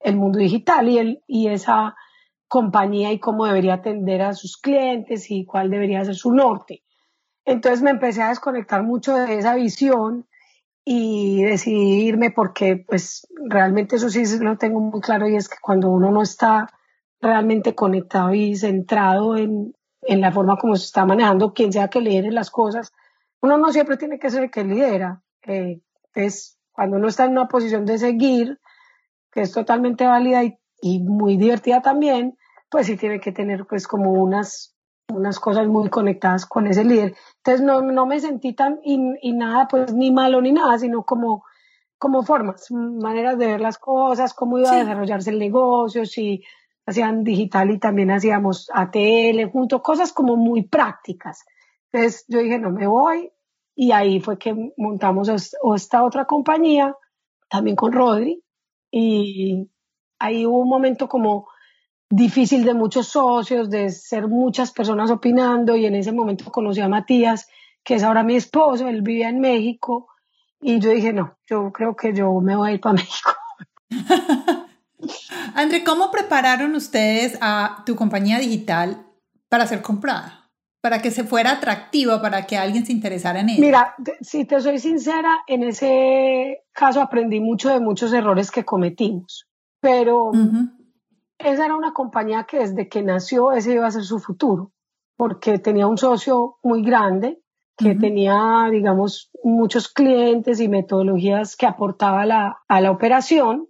el 0.00 0.16
mundo 0.16 0.38
digital 0.38 0.88
y, 0.88 0.98
el, 0.98 1.22
y 1.26 1.48
esa 1.48 1.96
compañía 2.48 3.12
y 3.12 3.18
cómo 3.18 3.46
debería 3.46 3.74
atender 3.74 4.22
a 4.22 4.34
sus 4.34 4.56
clientes 4.56 5.30
y 5.30 5.44
cuál 5.44 5.70
debería 5.70 6.04
ser 6.04 6.14
su 6.14 6.32
norte. 6.32 6.84
Entonces 7.44 7.82
me 7.82 7.90
empecé 7.90 8.22
a 8.22 8.28
desconectar 8.28 8.82
mucho 8.82 9.16
de 9.16 9.38
esa 9.38 9.54
visión 9.54 10.26
y 10.88 11.42
decidí 11.42 12.06
irme 12.06 12.30
porque 12.30 12.76
pues 12.76 13.26
realmente 13.44 13.96
eso 13.96 14.08
sí 14.08 14.22
lo 14.38 14.56
tengo 14.56 14.78
muy 14.78 15.00
claro 15.00 15.28
y 15.28 15.34
es 15.34 15.48
que 15.48 15.56
cuando 15.60 15.90
uno 15.90 16.12
no 16.12 16.22
está 16.22 16.68
realmente 17.20 17.74
conectado 17.74 18.32
y 18.32 18.54
centrado 18.54 19.36
en, 19.36 19.74
en 20.02 20.20
la 20.20 20.30
forma 20.30 20.56
como 20.56 20.76
se 20.76 20.84
está 20.84 21.04
manejando, 21.04 21.52
quien 21.52 21.72
sea 21.72 21.88
que 21.88 22.00
lidere 22.00 22.30
las 22.30 22.52
cosas, 22.52 22.92
uno 23.40 23.58
no 23.58 23.72
siempre 23.72 23.96
tiene 23.96 24.20
que 24.20 24.30
ser 24.30 24.44
el 24.44 24.50
que 24.52 24.62
lidera. 24.62 25.24
Eh, 25.42 25.80
es 26.14 26.56
cuando 26.70 26.98
uno 26.98 27.08
está 27.08 27.24
en 27.24 27.32
una 27.32 27.48
posición 27.48 27.84
de 27.84 27.98
seguir, 27.98 28.60
que 29.32 29.40
es 29.40 29.50
totalmente 29.50 30.06
válida 30.06 30.44
y, 30.44 30.56
y 30.80 31.00
muy 31.00 31.36
divertida 31.36 31.82
también, 31.82 32.38
pues 32.70 32.86
sí 32.86 32.96
tiene 32.96 33.18
que 33.18 33.32
tener 33.32 33.66
pues 33.66 33.88
como 33.88 34.12
unas 34.12 34.75
unas 35.08 35.38
cosas 35.38 35.66
muy 35.66 35.88
conectadas 35.88 36.46
con 36.46 36.66
ese 36.66 36.84
líder. 36.84 37.14
Entonces 37.38 37.64
no, 37.64 37.80
no 37.80 38.06
me 38.06 38.20
sentí 38.20 38.54
tan 38.54 38.80
y, 38.82 38.98
y, 39.22 39.32
nada, 39.32 39.68
pues 39.68 39.92
ni 39.92 40.10
malo 40.10 40.40
ni 40.40 40.52
nada, 40.52 40.78
sino 40.78 41.04
como, 41.04 41.44
como 41.98 42.22
formas, 42.22 42.70
maneras 42.70 43.38
de 43.38 43.46
ver 43.46 43.60
las 43.60 43.78
cosas, 43.78 44.34
cómo 44.34 44.58
iba 44.58 44.70
a 44.72 44.78
desarrollarse 44.78 45.30
el 45.30 45.38
negocio, 45.38 46.04
si 46.04 46.42
hacían 46.86 47.24
digital 47.24 47.70
y 47.70 47.78
también 47.78 48.10
hacíamos 48.10 48.70
ATL 48.72 49.50
junto, 49.50 49.82
cosas 49.82 50.12
como 50.12 50.36
muy 50.36 50.68
prácticas. 50.68 51.44
Entonces 51.90 52.24
yo 52.28 52.40
dije, 52.40 52.58
no 52.58 52.70
me 52.70 52.86
voy, 52.86 53.30
y 53.74 53.92
ahí 53.92 54.20
fue 54.20 54.38
que 54.38 54.72
montamos 54.76 55.28
esta 55.28 56.04
otra 56.04 56.24
compañía, 56.24 56.94
también 57.48 57.76
con 57.76 57.92
Rodri, 57.92 58.42
y 58.90 59.68
ahí 60.18 60.46
hubo 60.46 60.60
un 60.60 60.68
momento 60.68 61.08
como 61.08 61.48
difícil 62.10 62.64
de 62.64 62.74
muchos 62.74 63.08
socios, 63.08 63.70
de 63.70 63.90
ser 63.90 64.28
muchas 64.28 64.72
personas 64.72 65.10
opinando, 65.10 65.76
y 65.76 65.86
en 65.86 65.94
ese 65.94 66.12
momento 66.12 66.50
conocí 66.50 66.80
a 66.80 66.88
Matías, 66.88 67.48
que 67.82 67.94
es 67.94 68.02
ahora 68.02 68.22
mi 68.22 68.36
esposo, 68.36 68.88
él 68.88 69.02
vivía 69.02 69.28
en 69.28 69.40
México, 69.40 70.08
y 70.60 70.78
yo 70.80 70.90
dije, 70.90 71.12
no, 71.12 71.36
yo 71.46 71.70
creo 71.72 71.94
que 71.94 72.12
yo 72.14 72.32
me 72.40 72.56
voy 72.56 72.70
a 72.70 72.72
ir 72.72 72.80
para 72.80 72.94
México. 73.00 73.30
André, 75.54 75.84
¿cómo 75.84 76.10
prepararon 76.10 76.74
ustedes 76.74 77.38
a 77.40 77.82
tu 77.84 77.96
compañía 77.96 78.38
digital 78.38 79.06
para 79.48 79.66
ser 79.66 79.82
comprada? 79.82 80.46
para 80.86 81.02
que 81.02 81.10
se 81.10 81.24
fuera 81.24 81.50
atractiva, 81.50 82.22
para 82.22 82.46
que 82.46 82.56
alguien 82.56 82.86
se 82.86 82.92
interesara 82.92 83.40
en 83.40 83.48
ella? 83.48 83.60
Mira, 83.60 83.96
si 84.20 84.44
te 84.44 84.60
soy 84.60 84.78
sincera, 84.78 85.38
en 85.48 85.64
ese 85.64 86.62
caso 86.70 87.00
aprendí 87.00 87.40
mucho 87.40 87.70
de 87.70 87.80
muchos 87.80 88.12
errores 88.12 88.52
que 88.52 88.64
cometimos, 88.64 89.48
pero 89.80 90.30
esa 91.38 91.66
era 91.66 91.76
una 91.76 91.92
compañía 91.92 92.44
que 92.44 92.58
desde 92.58 92.88
que 92.88 93.02
nació 93.02 93.52
ese 93.52 93.74
iba 93.74 93.86
a 93.86 93.90
ser 93.90 94.04
su 94.04 94.18
futuro, 94.18 94.72
porque 95.16 95.58
tenía 95.58 95.86
un 95.86 95.98
socio 95.98 96.58
muy 96.62 96.82
grande 96.82 97.40
que 97.78 97.94
tenía, 97.94 98.68
digamos, 98.70 99.30
muchos 99.44 99.88
clientes 99.88 100.60
y 100.60 100.68
metodologías 100.68 101.56
que 101.56 101.66
aportaba 101.66 102.24
la, 102.24 102.62
a 102.68 102.80
la 102.80 102.90
operación, 102.90 103.68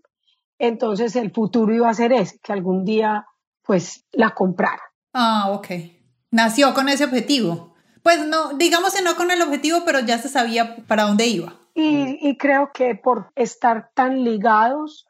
entonces 0.59 1.17
el 1.17 1.33
futuro 1.33 1.75
iba 1.75 1.91
a 1.91 1.95
ser 1.95 2.13
ese, 2.13 2.39
que 2.41 2.53
algún 2.53 2.85
día 2.85 3.27
pues 3.65 4.07
la 4.13 4.31
comprara. 4.31 4.83
Ah, 5.13 5.51
ok 5.51 5.97
nació 6.37 6.75
con 6.75 6.89
ese 6.89 7.05
objetivo. 7.05 7.75
Pues 8.03 8.25
no, 8.25 8.53
digamos 8.53 8.95
que 8.95 9.03
no 9.03 9.17
con 9.17 9.31
el 9.31 9.43
objetivo, 9.43 9.83
pero 9.85 10.01
ya 10.01 10.19
se 10.19 10.29
sabía 10.29 10.77
para 10.87 11.05
dónde 11.05 11.27
iba. 11.27 11.55
Y, 11.75 12.39
creo 12.39 12.71
que 12.73 12.95
por 12.95 13.31
estar 13.35 13.91
tan 13.95 14.25
ligados 14.25 15.06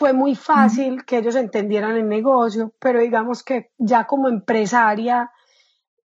fue 0.00 0.14
muy 0.14 0.34
fácil 0.34 1.04
que 1.04 1.18
ellos 1.18 1.36
entendieran 1.36 1.94
el 1.94 2.08
negocio, 2.08 2.72
pero 2.80 3.00
digamos 3.00 3.42
que 3.42 3.70
ya 3.76 4.06
como 4.06 4.30
empresaria 4.30 5.30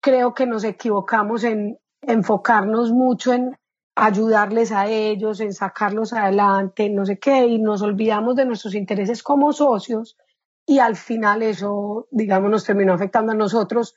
creo 0.01 0.35
que 0.35 0.45
nos 0.45 0.65
equivocamos 0.65 1.45
en 1.45 1.79
enfocarnos 2.03 2.91
mucho 2.91 3.33
en 3.33 3.57
ayudarles 3.95 4.73
a 4.73 4.89
ellos, 4.89 5.39
en 5.39 5.53
sacarlos 5.53 6.13
adelante, 6.15 6.91
no 6.91 7.07
sé 7.07 7.21
qué, 7.21 7.47
y 7.47 7.61
nos 7.61 7.81
olvidamos 7.81 8.35
de 8.35 8.47
nuestros 8.47 8.75
intereses 8.75 9.23
como 9.23 9.53
socios 9.53 10.17
y 10.67 10.81
al 10.81 10.97
final 10.97 11.43
eso, 11.45 12.09
digamos, 12.11 12.51
nos 12.51 12.65
terminó 12.65 12.93
afectando 12.93 13.35
a 13.35 13.37
nosotros 13.37 13.95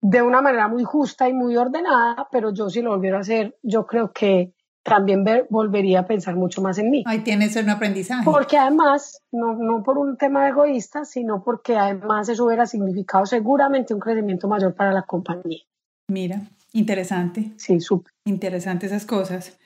de 0.00 0.20
una 0.20 0.42
manera 0.42 0.66
muy 0.66 0.82
justa 0.82 1.28
y 1.28 1.32
muy 1.32 1.56
ordenada, 1.56 2.26
pero 2.32 2.52
yo 2.52 2.68
si 2.70 2.82
lo 2.82 2.90
volviera 2.90 3.18
a 3.18 3.20
hacer, 3.20 3.56
yo 3.62 3.86
creo 3.86 4.12
que 4.12 4.52
también 4.88 5.24
volvería 5.50 6.00
a 6.00 6.06
pensar 6.06 6.36
mucho 6.36 6.62
más 6.62 6.78
en 6.78 6.90
mí. 6.90 7.04
Ahí 7.06 7.20
tienes 7.20 7.56
un 7.56 7.70
aprendizaje. 7.70 8.24
Porque 8.24 8.56
además, 8.56 9.22
no, 9.32 9.54
no 9.54 9.82
por 9.82 9.98
un 9.98 10.16
tema 10.16 10.48
egoísta, 10.48 11.04
sino 11.04 11.42
porque 11.42 11.76
además 11.76 12.28
eso 12.28 12.44
hubiera 12.44 12.66
significado 12.66 13.26
seguramente 13.26 13.94
un 13.94 14.00
crecimiento 14.00 14.48
mayor 14.48 14.74
para 14.74 14.92
la 14.92 15.02
compañía. 15.02 15.60
Mira, 16.08 16.42
interesante. 16.72 17.52
Sí, 17.56 17.80
súper. 17.80 18.12
Interesante 18.24 18.86
esas 18.86 19.04
cosas. 19.04 19.58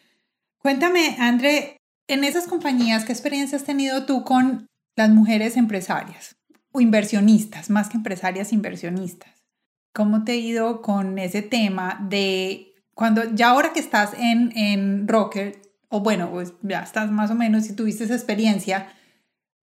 Cuéntame, 0.59 1.17
André, 1.19 1.77
en 2.09 2.25
esas 2.25 2.47
compañías, 2.47 3.05
¿qué 3.05 3.13
experiencia 3.13 3.57
has 3.57 3.65
tenido 3.65 4.07
tú 4.07 4.25
con 4.25 4.67
las 4.97 5.11
mujeres 5.11 5.57
empresarias 5.57 6.37
o 6.73 6.81
inversionistas, 6.81 7.71
más 7.71 7.89
que 7.89 7.97
empresarias, 7.97 8.53
inversionistas? 8.53 9.31
¿Cómo 9.95 10.25
te 10.25 10.33
ha 10.33 10.37
ido 10.37 10.83
con 10.83 11.19
ese 11.19 11.43
tema 11.43 12.05
de 12.09 12.72
cuando 12.95 13.23
ya 13.35 13.51
ahora 13.51 13.73
que 13.73 13.81
estás 13.81 14.15
en, 14.15 14.57
en 14.57 15.09
Rocker, 15.09 15.61
o 15.89 16.01
bueno, 16.01 16.31
pues 16.31 16.55
ya 16.63 16.81
estás 16.81 17.11
más 17.11 17.31
o 17.31 17.35
menos 17.35 17.69
y 17.69 17.77
tuviste 17.77 18.05
esa 18.05 18.15
experiencia, 18.15 18.89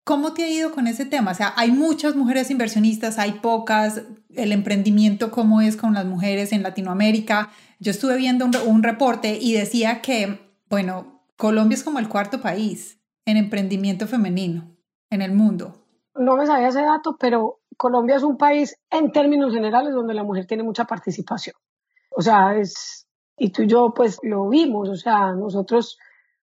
¿cómo 0.05 0.33
te 0.33 0.45
ha 0.45 0.49
ido 0.49 0.73
con 0.73 0.87
ese 0.87 1.07
tema? 1.07 1.31
O 1.33 1.35
sea, 1.35 1.53
hay 1.57 1.71
muchas 1.71 2.17
mujeres 2.17 2.51
inversionistas, 2.51 3.19
hay 3.19 3.33
pocas, 3.33 4.03
el 4.35 4.53
emprendimiento, 4.53 5.31
¿cómo 5.31 5.61
es 5.61 5.77
con 5.77 5.95
las 5.95 6.07
mujeres 6.07 6.53
en 6.53 6.63
Latinoamérica? 6.63 7.51
Yo 7.79 7.91
estuve 7.91 8.17
viendo 8.17 8.45
un, 8.45 8.55
un 8.67 8.83
reporte 8.83 9.39
y 9.41 9.55
decía 9.55 10.01
que, 10.01 10.41
bueno, 10.69 11.23
Colombia 11.37 11.75
es 11.75 11.85
como 11.85 11.99
el 11.99 12.09
cuarto 12.09 12.41
país 12.41 12.99
en 13.25 13.37
emprendimiento 13.37 14.07
femenino 14.07 14.77
en 15.11 15.23
el 15.23 15.33
mundo. 15.33 15.75
No 16.15 16.37
me 16.37 16.47
sabía 16.47 16.69
ese 16.69 16.83
dato, 16.83 17.17
pero 17.19 17.61
Colombia 17.77 18.17
es 18.17 18.23
un 18.23 18.37
país 18.37 18.77
en 18.91 19.11
términos 19.13 19.55
generales 19.55 19.95
donde 19.95 20.15
la 20.15 20.25
mujer 20.25 20.47
tiene 20.47 20.63
mucha 20.63 20.85
participación. 20.85 21.57
O 22.11 22.21
sea, 22.21 22.57
es, 22.57 23.00
y 23.41 23.49
tú 23.51 23.63
y 23.63 23.69
yo 23.69 23.95
pues 23.95 24.19
lo 24.23 24.51
vimos, 24.51 24.91
o 24.91 24.97
sea, 24.97 25.33
nosotros 25.33 25.99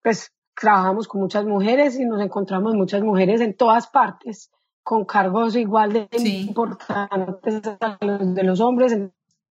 pues 0.02 0.34
trabajamos 0.60 1.08
con 1.08 1.22
muchas 1.22 1.46
mujeres 1.46 2.00
y 2.00 2.04
nos 2.04 2.20
encontramos 2.20 2.74
muchas 2.74 3.04
mujeres 3.04 3.42
en 3.42 3.54
todas 3.54 3.88
partes 3.88 4.50
con 4.82 5.06
cargos 5.06 5.56
igual 5.56 5.94
de 5.94 6.10
importantes 6.18 7.62
a 7.80 7.98
los 8.02 8.34
de 8.34 8.44
los 8.44 8.60
hombres. 8.60 8.98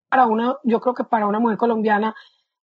Para 0.09 0.25
una, 0.25 0.57
yo 0.63 0.79
creo 0.79 0.95
que 0.95 1.03
para 1.03 1.27
una 1.27 1.39
mujer 1.39 1.57
colombiana 1.57 2.15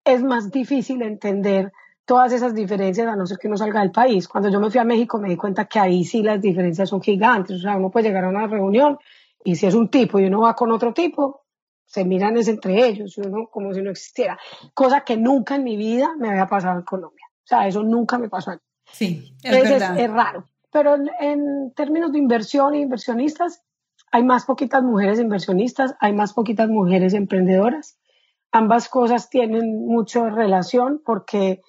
es 0.05 0.21
más 0.21 0.51
difícil 0.51 1.01
entender 1.01 1.73
todas 2.05 2.31
esas 2.31 2.53
diferencias 2.53 3.07
a 3.07 3.15
no 3.15 3.25
ser 3.25 3.39
que 3.39 3.49
no 3.49 3.57
salga 3.57 3.81
del 3.81 3.91
país. 3.91 4.27
Cuando 4.27 4.49
yo 4.49 4.59
me 4.59 4.69
fui 4.69 4.79
a 4.79 4.83
México 4.83 5.17
me 5.17 5.29
di 5.29 5.35
cuenta 5.35 5.65
que 5.65 5.79
ahí 5.79 6.03
sí 6.03 6.21
las 6.21 6.39
diferencias 6.39 6.89
son 6.89 7.01
gigantes. 7.01 7.57
O 7.57 7.61
sea, 7.61 7.75
uno 7.75 7.89
puede 7.89 8.09
llegar 8.09 8.25
a 8.25 8.29
una 8.29 8.45
reunión 8.45 8.99
y 9.43 9.55
si 9.55 9.65
es 9.65 9.73
un 9.73 9.89
tipo 9.89 10.19
y 10.19 10.25
uno 10.25 10.41
va 10.41 10.53
con 10.53 10.71
otro 10.71 10.93
tipo, 10.93 11.41
se 11.89 12.05
miran 12.05 12.37
es 12.37 12.47
entre 12.47 12.87
ellos, 12.87 13.17
uno 13.17 13.47
como 13.51 13.73
si 13.73 13.81
no 13.81 13.89
existiera. 13.89 14.37
Cosa 14.75 15.01
que 15.01 15.17
nunca 15.17 15.55
en 15.55 15.63
mi 15.63 15.75
vida 15.75 16.11
me 16.19 16.29
había 16.29 16.45
pasado 16.45 16.77
en 16.77 16.85
Colombia. 16.85 17.25
O 17.43 17.47
sea, 17.47 17.67
eso 17.67 17.81
nunca 17.81 18.19
me 18.19 18.29
pasó 18.29 18.51
aquí. 18.51 18.63
Sí, 18.91 19.33
es, 19.41 19.69
verdad. 19.69 19.99
Es, 19.99 20.11
raro. 20.11 20.43
Pero 20.71 20.97
en, 21.19 21.73
términos 21.75 22.11
de 22.11 22.19
inversión 22.19 22.75
e 22.75 22.81
inversionistas, 22.81 23.63
hay 24.11 24.23
más 24.23 24.45
poquitas 24.45 24.83
mujeres 24.83 25.19
inversionistas, 25.19 25.95
hay 25.99 26.13
más 26.13 26.33
poquitas 26.33 26.69
mujeres 26.69 27.15
emprendedoras. 27.15 27.97
Ambas 28.51 28.87
cosas 28.87 29.31
tienen 29.31 29.87
mucha 29.87 30.29
relación 30.29 31.01
porque 31.03 31.61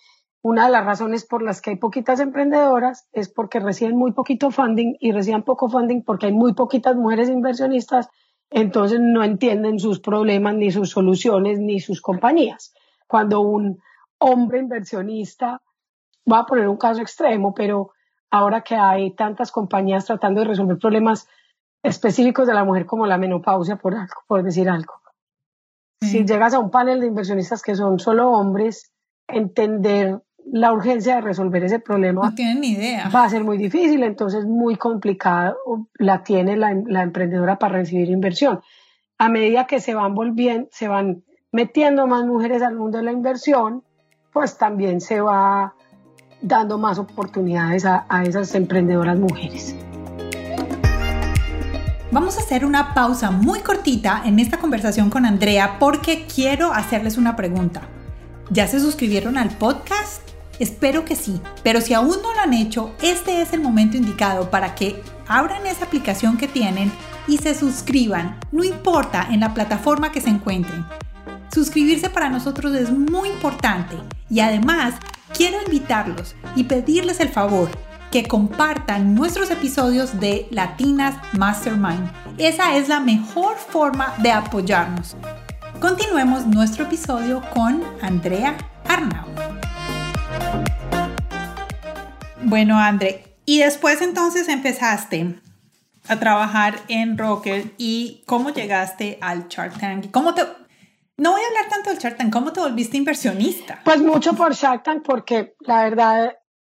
una 0.42 0.66
de 0.66 0.72
las 0.72 0.84
razones 0.84 1.24
por 1.24 1.42
las 1.42 1.62
que 1.62 1.70
hay 1.70 1.76
poquitas 1.76 2.20
emprendedoras 2.20 3.08
es 3.12 3.30
porque 3.30 3.58
reciben 3.58 3.96
muy 3.96 4.12
poquito 4.12 4.50
funding 4.50 4.96
y 5.00 5.12
reciben 5.12 5.44
poco 5.44 5.70
funding 5.70 6.02
porque 6.02 6.26
hay 6.26 6.32
muy 6.32 6.52
poquitas 6.52 6.94
mujeres 6.94 7.30
inversionistas, 7.30 8.10
entonces 8.50 8.98
no 9.00 9.22
entienden 9.22 9.78
sus 9.78 10.00
problemas, 10.00 10.54
ni 10.54 10.70
sus 10.70 10.90
soluciones, 10.90 11.58
ni 11.60 11.80
sus 11.80 12.02
compañías. 12.02 12.74
Cuando 13.06 13.40
un 13.40 13.80
hombre 14.18 14.58
inversionista, 14.58 15.62
va 16.30 16.40
a 16.40 16.46
poner 16.46 16.68
un 16.68 16.76
caso 16.76 17.00
extremo, 17.00 17.54
pero 17.54 17.92
ahora 18.30 18.62
que 18.62 18.74
hay 18.74 19.12
tantas 19.12 19.52
compañías 19.52 20.04
tratando 20.04 20.40
de 20.40 20.48
resolver 20.48 20.78
problemas 20.78 21.28
específicos 21.82 22.46
de 22.46 22.54
la 22.54 22.64
mujer 22.64 22.86
como 22.86 23.06
la 23.06 23.18
menopausia, 23.18 23.76
por, 23.76 23.96
por 24.26 24.42
decir 24.42 24.68
algo. 24.68 24.94
Si 26.02 26.24
llegas 26.24 26.54
a 26.54 26.58
un 26.58 26.70
panel 26.70 27.00
de 27.00 27.06
inversionistas 27.06 27.62
que 27.62 27.74
son 27.74 27.98
solo 27.98 28.30
hombres, 28.30 28.92
entender 29.28 30.22
la 30.52 30.72
urgencia 30.72 31.16
de 31.16 31.20
resolver 31.20 31.64
ese 31.64 31.78
problema 31.78 32.22
no 32.28 32.34
tienen 32.34 32.60
ni 32.60 32.72
idea. 32.72 33.08
va 33.08 33.24
a 33.24 33.30
ser 33.30 33.44
muy 33.44 33.58
difícil, 33.58 34.02
entonces 34.02 34.44
muy 34.44 34.76
complicado 34.76 35.56
la 35.94 36.22
tiene 36.22 36.56
la, 36.56 36.70
emprendedora 36.70 37.58
para 37.58 37.78
recibir 37.78 38.10
inversión. 38.10 38.60
A 39.18 39.28
medida 39.28 39.66
que 39.66 39.80
se 39.80 39.94
van 39.94 40.14
volviendo, 40.14 40.68
se 40.72 40.88
van 40.88 41.24
metiendo 41.52 42.06
más 42.06 42.24
mujeres 42.26 42.62
al 42.62 42.76
mundo 42.76 42.98
de 42.98 43.04
la 43.04 43.12
inversión, 43.12 43.84
pues 44.32 44.58
también 44.58 45.00
se 45.00 45.20
va 45.20 45.74
dando 46.42 46.78
más 46.78 46.98
oportunidades 46.98 47.84
a, 47.84 48.06
a 48.08 48.22
esas 48.24 48.54
emprendedoras 48.54 49.18
mujeres. 49.18 49.76
Vamos 52.12 52.38
a 52.38 52.40
hacer 52.40 52.64
una 52.64 52.92
pausa 52.92 53.30
muy 53.30 53.60
cortita 53.60 54.22
en 54.24 54.40
esta 54.40 54.58
conversación 54.58 55.10
con 55.10 55.26
Andrea 55.26 55.76
porque 55.78 56.26
quiero 56.26 56.72
hacerles 56.72 57.18
una 57.18 57.36
pregunta. 57.36 57.82
¿Ya 58.50 58.66
se 58.66 58.80
suscribieron 58.80 59.38
al 59.38 59.50
podcast? 59.50 60.29
Espero 60.60 61.06
que 61.06 61.16
sí, 61.16 61.40
pero 61.62 61.80
si 61.80 61.94
aún 61.94 62.18
no 62.22 62.34
lo 62.34 62.40
han 62.40 62.52
hecho, 62.52 62.94
este 63.00 63.40
es 63.40 63.54
el 63.54 63.62
momento 63.62 63.96
indicado 63.96 64.50
para 64.50 64.74
que 64.74 65.02
abran 65.26 65.66
esa 65.66 65.86
aplicación 65.86 66.36
que 66.36 66.48
tienen 66.48 66.92
y 67.26 67.38
se 67.38 67.54
suscriban, 67.54 68.38
no 68.52 68.62
importa 68.62 69.26
en 69.30 69.40
la 69.40 69.54
plataforma 69.54 70.12
que 70.12 70.20
se 70.20 70.28
encuentren. 70.28 70.84
Suscribirse 71.50 72.10
para 72.10 72.28
nosotros 72.28 72.74
es 72.74 72.90
muy 72.90 73.30
importante 73.30 73.96
y 74.28 74.40
además 74.40 74.96
quiero 75.32 75.56
invitarlos 75.64 76.34
y 76.54 76.64
pedirles 76.64 77.20
el 77.20 77.30
favor 77.30 77.70
que 78.12 78.24
compartan 78.24 79.14
nuestros 79.14 79.50
episodios 79.50 80.20
de 80.20 80.46
Latinas 80.50 81.16
Mastermind. 81.38 82.10
Esa 82.36 82.76
es 82.76 82.86
la 82.86 83.00
mejor 83.00 83.56
forma 83.56 84.12
de 84.18 84.32
apoyarnos. 84.32 85.16
Continuemos 85.80 86.44
nuestro 86.44 86.84
episodio 86.84 87.40
con 87.54 87.82
Andrea 88.02 88.58
Arnau. 88.86 89.49
Bueno, 92.42 92.78
André, 92.78 93.36
y 93.44 93.58
después 93.58 94.00
entonces 94.00 94.48
empezaste 94.48 95.38
a 96.08 96.18
trabajar 96.18 96.76
en 96.88 97.18
Rocker 97.18 97.74
y 97.76 98.24
cómo 98.26 98.50
llegaste 98.50 99.18
al 99.20 99.48
Shark 99.48 99.78
Tank. 99.78 100.10
¿Cómo 100.10 100.34
te, 100.34 100.42
No 101.18 101.32
voy 101.32 101.42
a 101.42 101.46
hablar 101.46 101.68
tanto 101.70 101.90
del 101.90 101.98
Shark 101.98 102.16
Tank, 102.16 102.32
¿cómo 102.32 102.52
te 102.52 102.60
volviste 102.60 102.96
inversionista? 102.96 103.80
Pues 103.84 104.00
mucho 104.00 104.32
por 104.32 104.54
Shark 104.54 104.82
Tank 104.82 105.02
porque 105.04 105.54
la 105.60 105.84
verdad, 105.84 106.32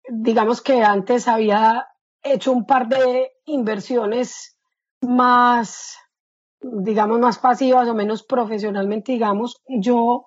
digamos 0.08 0.62
que 0.62 0.84
antes 0.84 1.28
había 1.28 1.88
hecho 2.22 2.52
un 2.52 2.66
par 2.66 2.88
de 2.88 3.32
inversiones 3.46 4.56
más, 5.02 5.98
digamos, 6.62 7.20
más 7.20 7.40
pasivas 7.40 7.88
o 7.88 7.96
menos 7.96 8.24
profesionalmente, 8.24 9.14
digamos. 9.14 9.62
Yo 9.68 10.26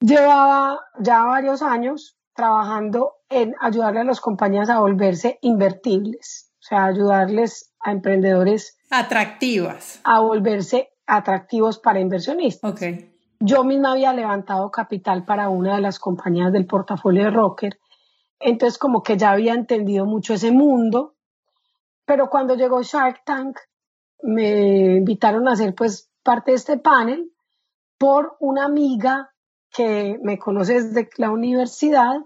llevaba 0.00 0.80
ya 0.98 1.24
varios 1.24 1.62
años 1.62 2.18
trabajando 2.34 3.19
en 3.30 3.54
ayudarle 3.60 4.00
a 4.00 4.04
las 4.04 4.20
compañías 4.20 4.68
a 4.68 4.80
volverse 4.80 5.38
invertibles, 5.40 6.52
o 6.58 6.62
sea, 6.62 6.84
ayudarles 6.84 7.72
a 7.80 7.92
emprendedores 7.92 8.76
atractivas 8.90 10.00
a 10.04 10.20
volverse 10.20 10.90
atractivos 11.06 11.78
para 11.78 12.00
inversionistas. 12.00 12.72
Okay. 12.72 13.16
Yo 13.38 13.64
misma 13.64 13.92
había 13.92 14.12
levantado 14.12 14.70
capital 14.70 15.24
para 15.24 15.48
una 15.48 15.76
de 15.76 15.80
las 15.80 15.98
compañías 15.98 16.52
del 16.52 16.66
portafolio 16.66 17.24
de 17.24 17.30
Rocker, 17.30 17.78
entonces 18.38 18.78
como 18.78 19.02
que 19.02 19.16
ya 19.16 19.30
había 19.30 19.54
entendido 19.54 20.04
mucho 20.04 20.34
ese 20.34 20.50
mundo, 20.50 21.14
pero 22.04 22.28
cuando 22.28 22.54
llegó 22.56 22.82
Shark 22.82 23.22
Tank 23.24 23.58
me 24.22 24.96
invitaron 24.96 25.48
a 25.48 25.56
ser 25.56 25.74
pues 25.74 26.10
parte 26.22 26.50
de 26.50 26.56
este 26.56 26.78
panel 26.78 27.32
por 27.96 28.36
una 28.40 28.64
amiga 28.64 29.30
que 29.70 30.18
me 30.22 30.38
conoce 30.38 30.82
desde 30.82 31.08
la 31.16 31.30
universidad, 31.30 32.16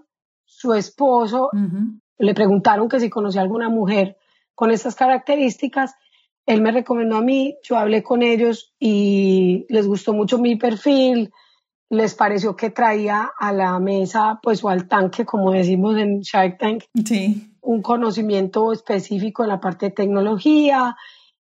su 0.57 0.73
esposo, 0.73 1.49
le 2.17 2.33
preguntaron 2.33 2.87
que 2.87 2.99
si 2.99 3.09
conocía 3.09 3.41
alguna 3.41 3.69
mujer 3.69 4.17
con 4.53 4.71
estas 4.71 4.95
características. 4.95 5.95
Él 6.45 6.61
me 6.61 6.71
recomendó 6.71 7.17
a 7.17 7.21
mí, 7.21 7.57
yo 7.63 7.77
hablé 7.77 8.03
con 8.03 8.21
ellos 8.21 8.73
y 8.79 9.65
les 9.67 9.87
gustó 9.87 10.13
mucho 10.13 10.37
mi 10.37 10.55
perfil, 10.55 11.31
les 11.89 12.15
pareció 12.15 12.55
que 12.55 12.69
traía 12.69 13.31
a 13.37 13.51
la 13.51 13.79
mesa, 13.79 14.39
pues 14.41 14.63
o 14.63 14.69
al 14.69 14.87
tanque, 14.87 15.25
como 15.25 15.51
decimos 15.51 15.97
en 15.97 16.21
Shark 16.21 16.57
Tank, 16.57 16.83
un 17.61 17.81
conocimiento 17.81 18.71
específico 18.71 19.43
en 19.43 19.49
la 19.49 19.59
parte 19.59 19.87
de 19.87 19.91
tecnología 19.91 20.95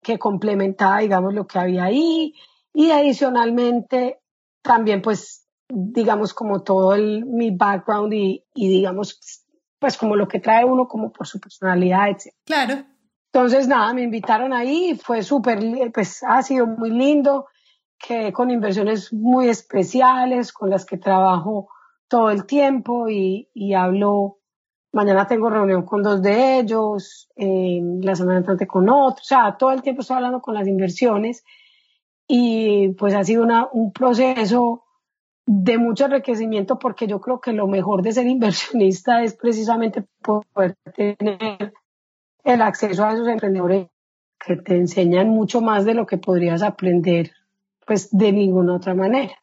que 0.01 0.19
complementaba, 0.19 0.99
digamos, 0.99 1.33
lo 1.33 1.47
que 1.47 1.59
había 1.59 1.85
ahí. 1.85 2.33
Y 2.73 2.91
adicionalmente 2.91 4.19
también, 4.61 5.01
pues, 5.01 5.42
digamos, 5.73 6.33
como 6.33 6.61
todo 6.61 6.93
el, 6.93 7.25
mi 7.25 7.51
background 7.51 8.13
y, 8.13 8.45
y 8.53 8.67
digamos, 8.69 9.45
pues 9.79 9.97
como 9.97 10.15
lo 10.15 10.27
que 10.27 10.39
trae 10.39 10.63
uno 10.63 10.87
como 10.87 11.11
por 11.11 11.27
su 11.27 11.39
personalidad, 11.39 12.09
etc. 12.09 12.33
Claro. 12.45 12.85
Entonces, 13.33 13.67
nada, 13.67 13.93
me 13.93 14.03
invitaron 14.03 14.53
ahí, 14.53 14.99
fue 15.03 15.23
súper, 15.23 15.59
pues 15.91 16.23
ha 16.23 16.41
sido 16.43 16.67
muy 16.67 16.91
lindo, 16.91 17.47
que 17.97 18.31
con 18.31 18.51
inversiones 18.51 19.11
muy 19.11 19.49
especiales, 19.49 20.53
con 20.53 20.69
las 20.69 20.85
que 20.85 20.97
trabajo 20.97 21.69
todo 22.07 22.29
el 22.29 22.45
tiempo 22.45 23.09
y, 23.09 23.49
y 23.53 23.73
hablo, 23.73 24.37
mañana 24.91 25.25
tengo 25.25 25.49
reunión 25.49 25.83
con 25.83 26.03
dos 26.03 26.21
de 26.21 26.59
ellos, 26.59 27.27
la 27.35 28.15
semana 28.15 28.37
entrante 28.37 28.67
con 28.67 28.87
otros, 28.89 29.21
o 29.21 29.25
sea, 29.25 29.57
todo 29.57 29.71
el 29.71 29.81
tiempo 29.81 30.01
estoy 30.01 30.17
hablando 30.17 30.41
con 30.41 30.53
las 30.53 30.67
inversiones 30.67 31.43
y 32.27 32.89
pues 32.89 33.15
ha 33.15 33.23
sido 33.23 33.43
una, 33.43 33.67
un 33.71 33.91
proceso 33.91 34.82
de 35.45 35.77
mucho 35.77 36.05
enriquecimiento 36.05 36.79
porque 36.79 37.07
yo 37.07 37.19
creo 37.19 37.41
que 37.41 37.53
lo 37.53 37.67
mejor 37.67 38.01
de 38.01 38.13
ser 38.13 38.27
inversionista 38.27 39.21
es 39.23 39.35
precisamente 39.35 40.05
poder 40.21 40.75
tener 40.95 41.73
el 42.43 42.61
acceso 42.61 43.05
a 43.05 43.13
esos 43.13 43.27
emprendedores 43.27 43.87
que 44.39 44.57
te 44.57 44.75
enseñan 44.75 45.29
mucho 45.29 45.61
más 45.61 45.85
de 45.85 45.93
lo 45.93 46.05
que 46.05 46.17
podrías 46.17 46.61
aprender 46.61 47.31
pues 47.85 48.09
de 48.11 48.31
ninguna 48.31 48.75
otra 48.75 48.93
manera. 48.93 49.35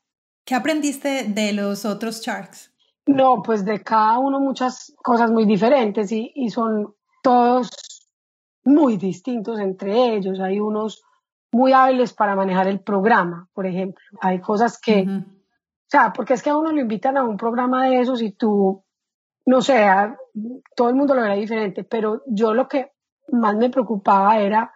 ¿Qué 0.45 0.55
aprendiste 0.55 1.25
de 1.25 1.53
los 1.53 1.85
otros 1.85 2.23
Sharks? 2.23 2.73
No, 3.07 3.43
pues 3.43 3.65
de 3.65 3.83
cada 3.83 4.19
uno 4.19 4.41
muchas 4.41 4.95
cosas 5.03 5.31
muy 5.31 5.45
diferentes 5.45 6.13
y, 6.13 6.33
y 6.35 6.51
son 6.51 6.95
todos 7.23 7.71
muy 8.65 8.97
distintos 8.97 9.59
entre 9.59 10.15
ellos. 10.15 10.41
Hay 10.41 10.61
unos 10.61 11.03
muy 11.53 11.73
hábiles 11.73 12.13
para 12.13 12.37
manejar 12.37 12.69
el 12.69 12.81
programa, 12.81 13.49
por 13.53 13.67
ejemplo. 13.67 14.03
Hay 14.21 14.41
cosas 14.41 14.79
que, 14.81 15.07
sea, 15.91 16.13
porque 16.13 16.35
es 16.35 16.43
que 16.43 16.51
a 16.51 16.57
uno 16.57 16.73
lo 16.73 16.81
invitan 16.81 17.17
a 17.17 17.25
un 17.25 17.37
programa 17.37 17.89
de 17.89 18.01
esos 18.01 18.23
y 18.23 18.33
tú 18.33 18.85
no 19.47 19.63
sé, 19.63 19.85
todo 20.77 20.89
el 20.89 20.95
mundo 20.95 21.15
lo 21.15 21.23
verá 21.23 21.35
diferente, 21.35 21.85
pero 21.85 22.23
yo 22.27 22.55
lo 22.55 22.69
que 22.69 22.93
más 23.33 23.57
me 23.57 23.71
preocupaba 23.71 24.39
era, 24.39 24.73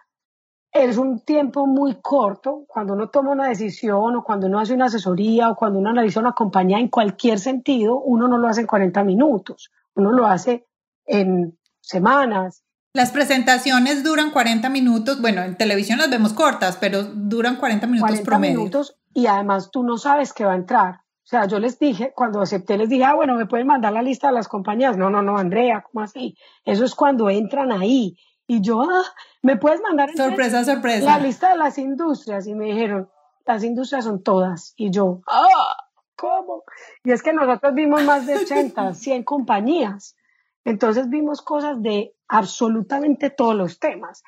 es 0.71 0.97
un 0.97 1.21
tiempo 1.21 1.65
muy 1.65 1.99
corto 2.01 2.65
cuando 2.67 2.93
uno 2.93 3.09
toma 3.09 3.31
una 3.31 3.47
decisión 3.47 4.17
o 4.17 4.23
cuando 4.23 4.47
uno 4.47 4.59
hace 4.59 4.73
una 4.73 4.85
asesoría 4.85 5.49
o 5.49 5.55
cuando 5.55 5.79
uno 5.79 5.91
analiza 5.91 6.19
una 6.19 6.33
compañía 6.33 6.79
en 6.79 6.89
cualquier 6.89 7.39
sentido, 7.39 7.99
uno 7.99 8.27
no 8.27 8.37
lo 8.37 8.47
hace 8.49 8.61
en 8.61 8.67
40 8.67 9.03
minutos, 9.05 9.71
uno 9.93 10.11
lo 10.11 10.27
hace 10.27 10.65
en 11.05 11.57
semanas. 11.79 12.63
Las 12.91 13.11
presentaciones 13.11 14.03
duran 14.03 14.31
40 14.31 14.69
minutos, 14.69 15.21
bueno, 15.21 15.41
en 15.43 15.55
televisión 15.55 15.99
las 15.99 16.09
vemos 16.09 16.33
cortas, 16.33 16.77
pero 16.77 17.03
duran 17.03 17.55
40 17.55 17.87
minutos 17.87 18.09
40 18.09 18.25
promedio. 18.25 18.59
minutos 18.59 18.97
y 19.13 19.27
además 19.27 19.69
tú 19.71 19.83
no 19.83 19.97
sabes 19.97 20.33
qué 20.33 20.43
va 20.43 20.53
a 20.53 20.57
entrar. 20.57 21.04
O 21.25 21.27
sea, 21.27 21.47
yo 21.47 21.57
les 21.57 21.79
dije, 21.79 22.13
cuando 22.15 22.39
acepté, 22.39 22.77
les 22.77 22.87
dije, 22.87 23.03
ah, 23.03 23.15
bueno, 23.15 23.33
me 23.33 23.47
pueden 23.47 23.65
mandar 23.65 23.91
la 23.91 24.03
lista 24.03 24.27
de 24.27 24.33
las 24.33 24.47
compañías. 24.47 24.95
No, 24.95 25.09
no, 25.09 25.23
no, 25.23 25.39
Andrea, 25.39 25.81
¿cómo 25.81 26.03
así? 26.03 26.37
Eso 26.63 26.85
es 26.85 26.93
cuando 26.93 27.31
entran 27.31 27.71
ahí. 27.71 28.15
Y 28.45 28.61
yo, 28.61 28.83
ah, 28.83 29.03
¿me 29.41 29.57
puedes 29.57 29.81
mandar 29.81 30.15
sorpresa, 30.15 30.63
sorpresa. 30.63 31.03
la 31.03 31.17
lista 31.17 31.49
de 31.49 31.57
las 31.57 31.79
industrias? 31.79 32.45
Y 32.45 32.53
me 32.53 32.65
dijeron, 32.65 33.09
las 33.43 33.63
industrias 33.63 34.05
son 34.05 34.21
todas. 34.21 34.75
Y 34.77 34.91
yo, 34.91 35.21
ah, 35.27 35.87
¿cómo? 36.15 36.61
Y 37.03 37.11
es 37.11 37.23
que 37.23 37.33
nosotros 37.33 37.73
vimos 37.73 38.03
más 38.03 38.27
de 38.27 38.37
80, 38.37 38.93
100 38.93 39.23
compañías. 39.25 40.15
Entonces 40.63 41.09
vimos 41.09 41.41
cosas 41.41 41.81
de 41.81 42.15
absolutamente 42.27 43.31
todos 43.31 43.55
los 43.55 43.79
temas. 43.79 44.23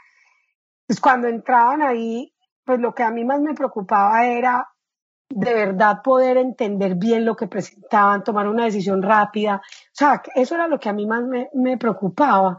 Pues 0.88 1.00
cuando 1.00 1.28
entraban 1.28 1.84
ahí, 1.84 2.34
pues 2.66 2.80
lo 2.80 2.96
que 2.96 3.04
a 3.04 3.12
mí 3.12 3.24
más 3.24 3.40
me 3.40 3.54
preocupaba 3.54 4.26
era 4.26 4.68
de 5.30 5.54
verdad 5.54 6.02
poder 6.04 6.38
entender 6.38 6.96
bien 6.96 7.26
lo 7.26 7.36
que 7.36 7.48
presentaban, 7.48 8.24
tomar 8.24 8.48
una 8.48 8.66
decisión 8.66 9.02
rápida. 9.02 9.58
O 9.58 9.92
sea, 9.92 10.22
eso 10.36 10.56
era 10.56 10.68
lo 10.68 10.80
que 10.80 10.90
a 10.90 10.94
mí 10.94 11.06
más 11.06 11.24
me, 11.54 11.78
preocupaba. 11.78 12.58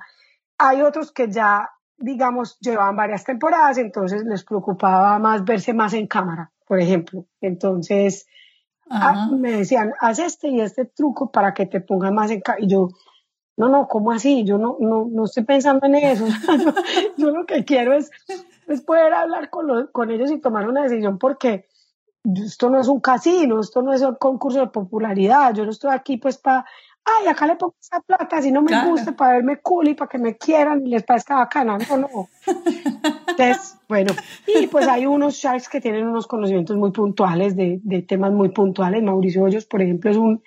Hay 0.58 0.82
otros 0.82 1.12
que 1.12 1.30
ya, 1.30 1.70
digamos, 1.96 2.58
llevaban 2.60 2.96
varias 2.96 3.24
temporadas, 3.24 3.78
entonces 3.78 4.24
les 4.24 4.44
preocupaba 4.44 5.18
más 5.18 5.44
verse 5.44 5.72
más 5.72 5.94
en 5.94 6.06
cámara, 6.06 6.52
por 6.66 6.80
ejemplo. 6.80 7.24
Entonces, 7.40 8.26
ah, 8.90 9.28
me 9.32 9.52
decían, 9.52 9.92
haz 10.00 10.18
este 10.18 10.48
y 10.48 10.60
este 10.60 10.84
truco 10.84 11.30
para 11.30 11.54
que 11.54 11.66
te 11.66 11.80
pongas 11.80 12.12
más 12.12 12.30
en 12.30 12.40
cámara. 12.40 12.64
Y 12.64 12.68
yo, 12.68 12.88
no, 13.56 13.68
no, 13.68 13.88
¿cómo 13.88 14.12
así? 14.12 14.44
Yo 14.44 14.58
no, 14.58 14.76
no, 14.78 15.08
no 15.10 15.24
estoy 15.24 15.44
pensando 15.44 15.86
en 15.86 15.94
eso. 15.96 16.26
yo, 17.16 17.30
lo 17.30 17.46
que 17.46 17.64
quiero 17.64 17.94
es, 17.94 18.10
es 18.66 18.82
poder 18.82 19.14
hablar 19.14 19.48
con, 19.48 19.88
con 19.90 20.10
ellos 20.10 20.30
y 20.30 20.38
tomar 20.38 20.68
una 20.68 20.82
decisión 20.82 21.18
porque 21.18 21.66
esto 22.24 22.70
no 22.70 22.80
es 22.80 22.88
un 22.88 23.00
casino, 23.00 23.60
esto 23.60 23.82
no 23.82 23.92
es 23.92 24.02
un 24.02 24.16
concurso 24.16 24.60
de 24.60 24.66
popularidad, 24.68 25.54
yo 25.54 25.64
no 25.64 25.70
estoy 25.70 25.90
aquí 25.92 26.16
pues 26.16 26.38
para, 26.38 26.64
ay, 27.04 27.28
acá 27.28 27.46
le 27.46 27.56
pongo 27.56 27.74
esa 27.80 28.00
plata, 28.00 28.42
si 28.42 28.50
no 28.52 28.62
me 28.62 28.88
gusta, 28.88 29.12
para 29.12 29.34
verme 29.34 29.60
cool 29.60 29.88
y 29.88 29.94
para 29.94 30.08
que 30.08 30.18
me 30.18 30.36
quieran 30.36 30.86
y 30.86 30.90
les 30.90 31.04
parezca 31.04 31.36
bacana, 31.36 31.78
no, 31.78 31.98
no. 31.98 32.28
Entonces, 33.28 33.78
bueno, 33.88 34.12
y 34.46 34.66
pues 34.66 34.86
hay 34.88 35.06
unos 35.06 35.34
sharks 35.34 35.68
que 35.68 35.80
tienen 35.80 36.06
unos 36.06 36.26
conocimientos 36.26 36.76
muy 36.76 36.90
puntuales 36.90 37.56
de, 37.56 37.80
de 37.82 38.02
temas 38.02 38.32
muy 38.32 38.50
puntuales, 38.50 39.02
Mauricio 39.02 39.44
Hoyos, 39.44 39.66
por 39.66 39.82
ejemplo, 39.82 40.10
es 40.10 40.16
un 40.16 40.42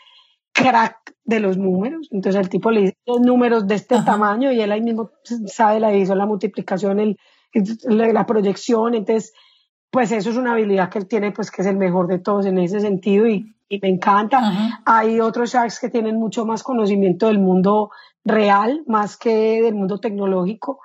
crack 0.53 1.15
de 1.23 1.39
los 1.39 1.57
números, 1.57 2.09
entonces 2.11 2.41
el 2.41 2.49
tipo 2.49 2.71
le 2.71 2.81
dice 2.81 2.97
los 3.05 3.21
números 3.21 3.67
de 3.67 3.75
este 3.75 4.01
tamaño 4.01 4.51
y 4.51 4.61
él 4.61 4.71
ahí 4.71 4.81
mismo 4.81 5.11
sabe 5.45 5.79
la 5.79 5.89
división, 5.89 6.17
la 6.17 6.25
multiplicación, 6.25 6.99
el, 6.99 7.17
la 7.85 8.25
proyección, 8.25 8.95
entonces 8.95 9.33
pues 9.91 10.11
eso 10.13 10.29
es 10.29 10.37
una 10.37 10.53
habilidad 10.53 10.89
que 10.89 10.99
él 10.99 11.07
tiene, 11.07 11.31
pues 11.31 11.51
que 11.51 11.61
es 11.61 11.67
el 11.67 11.75
mejor 11.75 12.07
de 12.07 12.19
todos 12.19 12.45
en 12.45 12.57
ese 12.57 12.79
sentido 12.79 13.27
y, 13.27 13.53
me 13.81 13.87
encanta. 13.87 14.81
Hay 14.83 15.21
otros 15.21 15.53
sharks 15.53 15.79
que 15.79 15.87
tienen 15.87 16.17
mucho 16.17 16.45
más 16.45 16.61
conocimiento 16.61 17.27
del 17.27 17.39
mundo 17.39 17.89
real, 18.25 18.83
más 18.85 19.15
que 19.15 19.61
del 19.61 19.75
mundo 19.75 19.97
tecnológico. 19.97 20.81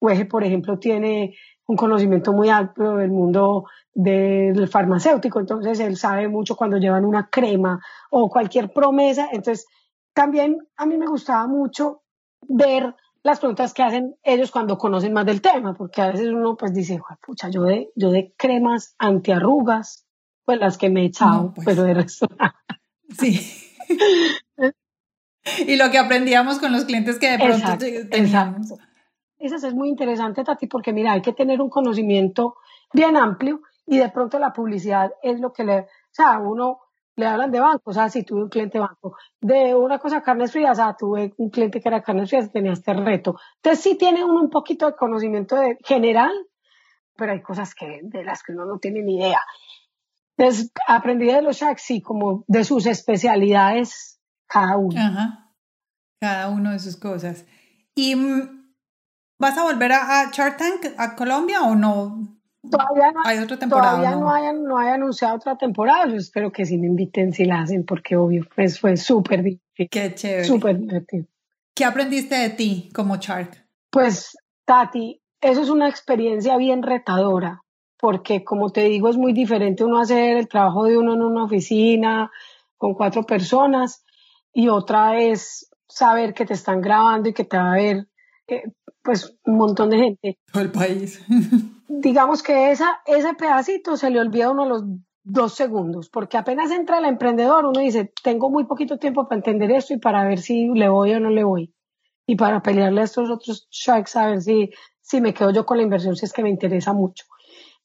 Ueje, 0.00 0.24
por 0.24 0.42
ejemplo, 0.42 0.78
tiene 0.78 1.34
un 1.66 1.76
conocimiento 1.76 2.32
muy 2.32 2.48
amplio 2.48 2.96
del 2.96 3.10
mundo 3.10 3.66
del 3.92 4.66
farmacéutico, 4.66 5.40
entonces 5.40 5.78
él 5.80 5.98
sabe 5.98 6.26
mucho 6.26 6.56
cuando 6.56 6.78
llevan 6.78 7.04
una 7.04 7.28
crema 7.28 7.78
o 8.10 8.30
cualquier 8.30 8.72
promesa. 8.72 9.28
Entonces, 9.30 9.66
también 10.14 10.56
a 10.78 10.86
mí 10.86 10.96
me 10.96 11.06
gustaba 11.06 11.46
mucho 11.46 12.00
ver 12.48 12.94
las 13.22 13.38
preguntas 13.38 13.72
que 13.72 13.82
hacen 13.82 14.16
ellos 14.22 14.50
cuando 14.50 14.78
conocen 14.78 15.12
más 15.12 15.26
del 15.26 15.40
tema, 15.40 15.74
porque 15.74 16.02
a 16.02 16.10
veces 16.10 16.28
uno 16.28 16.56
pues 16.56 16.74
dice, 16.74 17.00
pucha, 17.24 17.48
yo 17.48 17.62
de, 17.62 17.90
yo 17.94 18.10
de 18.10 18.34
cremas 18.36 18.94
antiarrugas, 18.98 20.06
pues 20.44 20.58
las 20.58 20.76
que 20.76 20.90
me 20.90 21.02
he 21.02 21.06
echado, 21.06 21.52
pues. 21.54 21.64
pero 21.64 21.84
de 21.84 21.94
resto. 21.94 22.26
Sí. 23.18 23.40
y 25.66 25.76
lo 25.76 25.90
que 25.90 25.98
aprendíamos 25.98 26.58
con 26.58 26.72
los 26.72 26.84
clientes 26.84 27.18
que 27.18 27.30
de 27.30 27.38
pronto 27.38 27.78
teníamos. 28.10 28.74
Eso 29.38 29.56
es 29.56 29.74
muy 29.74 29.88
interesante, 29.88 30.44
Tati, 30.44 30.66
porque 30.66 30.92
mira, 30.92 31.12
hay 31.12 31.22
que 31.22 31.32
tener 31.32 31.60
un 31.60 31.68
conocimiento 31.68 32.56
bien 32.92 33.16
amplio 33.16 33.60
y 33.86 33.98
de 33.98 34.08
pronto 34.08 34.38
la 34.38 34.52
publicidad 34.52 35.12
es 35.22 35.40
lo 35.40 35.52
que 35.52 35.64
le 35.64 35.88
sea, 36.10 36.38
uno 36.38 36.80
le 37.16 37.26
hablan 37.26 37.50
de 37.50 37.60
banco, 37.60 37.90
o 37.90 37.92
sea, 37.92 38.08
si 38.08 38.24
tuve 38.24 38.42
un 38.42 38.48
cliente 38.48 38.78
banco, 38.78 39.16
de 39.40 39.74
una 39.74 39.98
cosa 39.98 40.22
carnes 40.22 40.52
frías, 40.52 40.78
tuve 40.98 41.34
un 41.36 41.50
cliente 41.50 41.80
que 41.80 41.88
era 41.88 42.02
carnes 42.02 42.30
frías, 42.30 42.50
tenía 42.50 42.72
este 42.72 42.94
reto. 42.94 43.36
Entonces 43.56 43.82
sí 43.82 43.96
tiene 43.96 44.24
uno 44.24 44.40
un 44.40 44.50
poquito 44.50 44.86
de 44.86 44.96
conocimiento 44.96 45.56
de, 45.56 45.76
general, 45.84 46.32
pero 47.16 47.32
hay 47.32 47.42
cosas 47.42 47.74
que, 47.74 48.00
de 48.02 48.24
las 48.24 48.42
que 48.42 48.52
uno 48.52 48.64
no 48.64 48.78
tiene 48.78 49.02
ni 49.02 49.16
idea. 49.16 49.40
Entonces 50.36 50.72
aprendí 50.88 51.26
de 51.26 51.42
los 51.42 51.56
Shacks, 51.56 51.82
sí, 51.82 52.00
como 52.00 52.44
de 52.48 52.64
sus 52.64 52.86
especialidades 52.86 54.20
cada 54.46 54.78
uno. 54.78 55.00
Cada 56.20 56.48
uno 56.48 56.70
de 56.70 56.78
sus 56.78 56.96
cosas. 56.96 57.44
¿Y 57.94 58.16
mm, 58.16 58.74
vas 59.38 59.58
a 59.58 59.64
volver 59.64 59.92
a, 59.92 60.22
a 60.22 60.30
Tank 60.30 60.86
a 60.96 61.14
Colombia 61.14 61.62
o 61.62 61.74
no? 61.74 62.41
Todavía 62.70 63.12
no 63.12 63.20
hay 63.24 63.38
otra 63.38 63.58
temporada. 63.58 63.96
Todavía 63.96 64.16
no, 64.16 64.30
hayan, 64.32 64.64
no 64.64 64.78
hay 64.78 64.88
anunciado 64.90 65.36
otra 65.36 65.56
temporada. 65.56 66.06
Yo 66.08 66.16
espero 66.16 66.52
que 66.52 66.64
sí 66.64 66.78
me 66.78 66.86
inviten 66.86 67.32
si 67.32 67.44
la 67.44 67.60
hacen, 67.60 67.84
porque 67.84 68.16
obvio, 68.16 68.46
pues 68.54 68.78
fue 68.78 68.96
súper 68.96 69.42
divertido. 69.42 69.88
Qué 69.90 70.14
chévere. 70.14 70.44
Súper 70.44 70.78
divertido. 70.78 71.26
¿Qué 71.74 71.84
aprendiste 71.84 72.36
de 72.36 72.50
ti 72.50 72.90
como 72.94 73.16
Shark? 73.16 73.66
Pues, 73.90 74.36
Tati, 74.64 75.20
eso 75.40 75.62
es 75.62 75.70
una 75.70 75.88
experiencia 75.88 76.56
bien 76.56 76.82
retadora, 76.82 77.62
porque 77.98 78.44
como 78.44 78.70
te 78.70 78.84
digo, 78.84 79.08
es 79.08 79.16
muy 79.16 79.32
diferente 79.32 79.84
uno 79.84 80.00
hacer 80.00 80.36
el 80.36 80.48
trabajo 80.48 80.84
de 80.84 80.96
uno 80.96 81.14
en 81.14 81.22
una 81.22 81.44
oficina 81.44 82.30
con 82.76 82.94
cuatro 82.94 83.24
personas 83.24 84.04
y 84.52 84.68
otra 84.68 85.18
es 85.18 85.68
saber 85.88 86.34
que 86.34 86.46
te 86.46 86.54
están 86.54 86.80
grabando 86.80 87.28
y 87.28 87.32
que 87.32 87.44
te 87.44 87.56
va 87.56 87.72
a 87.72 87.76
ver 87.76 88.06
eh, 88.46 88.62
pues 89.02 89.36
un 89.44 89.56
montón 89.56 89.90
de 89.90 89.98
gente. 89.98 90.38
Todo 90.52 90.62
el 90.62 90.70
país. 90.70 91.20
digamos 92.00 92.42
que 92.42 92.70
esa, 92.70 93.02
ese 93.04 93.34
pedacito 93.34 93.96
se 93.96 94.10
le 94.10 94.20
olvida 94.20 94.46
a 94.46 94.50
uno 94.50 94.66
los 94.66 94.84
dos 95.24 95.54
segundos, 95.54 96.08
porque 96.08 96.38
apenas 96.38 96.70
entra 96.70 96.98
el 96.98 97.04
emprendedor, 97.04 97.66
uno 97.66 97.80
dice, 97.80 98.12
tengo 98.22 98.50
muy 98.50 98.64
poquito 98.64 98.98
tiempo 98.98 99.28
para 99.28 99.38
entender 99.38 99.70
esto 99.70 99.94
y 99.94 99.98
para 99.98 100.24
ver 100.24 100.38
si 100.38 100.68
le 100.68 100.88
voy 100.88 101.12
o 101.12 101.20
no 101.20 101.30
le 101.30 101.44
voy. 101.44 101.74
Y 102.26 102.36
para 102.36 102.62
pelearle 102.62 103.02
a 103.02 103.04
estos 103.04 103.30
otros 103.30 103.68
sharks 103.70 104.16
a 104.16 104.26
ver 104.28 104.40
si, 104.40 104.70
si 105.00 105.20
me 105.20 105.34
quedo 105.34 105.50
yo 105.50 105.66
con 105.66 105.76
la 105.76 105.82
inversión, 105.82 106.16
si 106.16 106.24
es 106.24 106.32
que 106.32 106.42
me 106.42 106.50
interesa 106.50 106.92
mucho. 106.92 107.24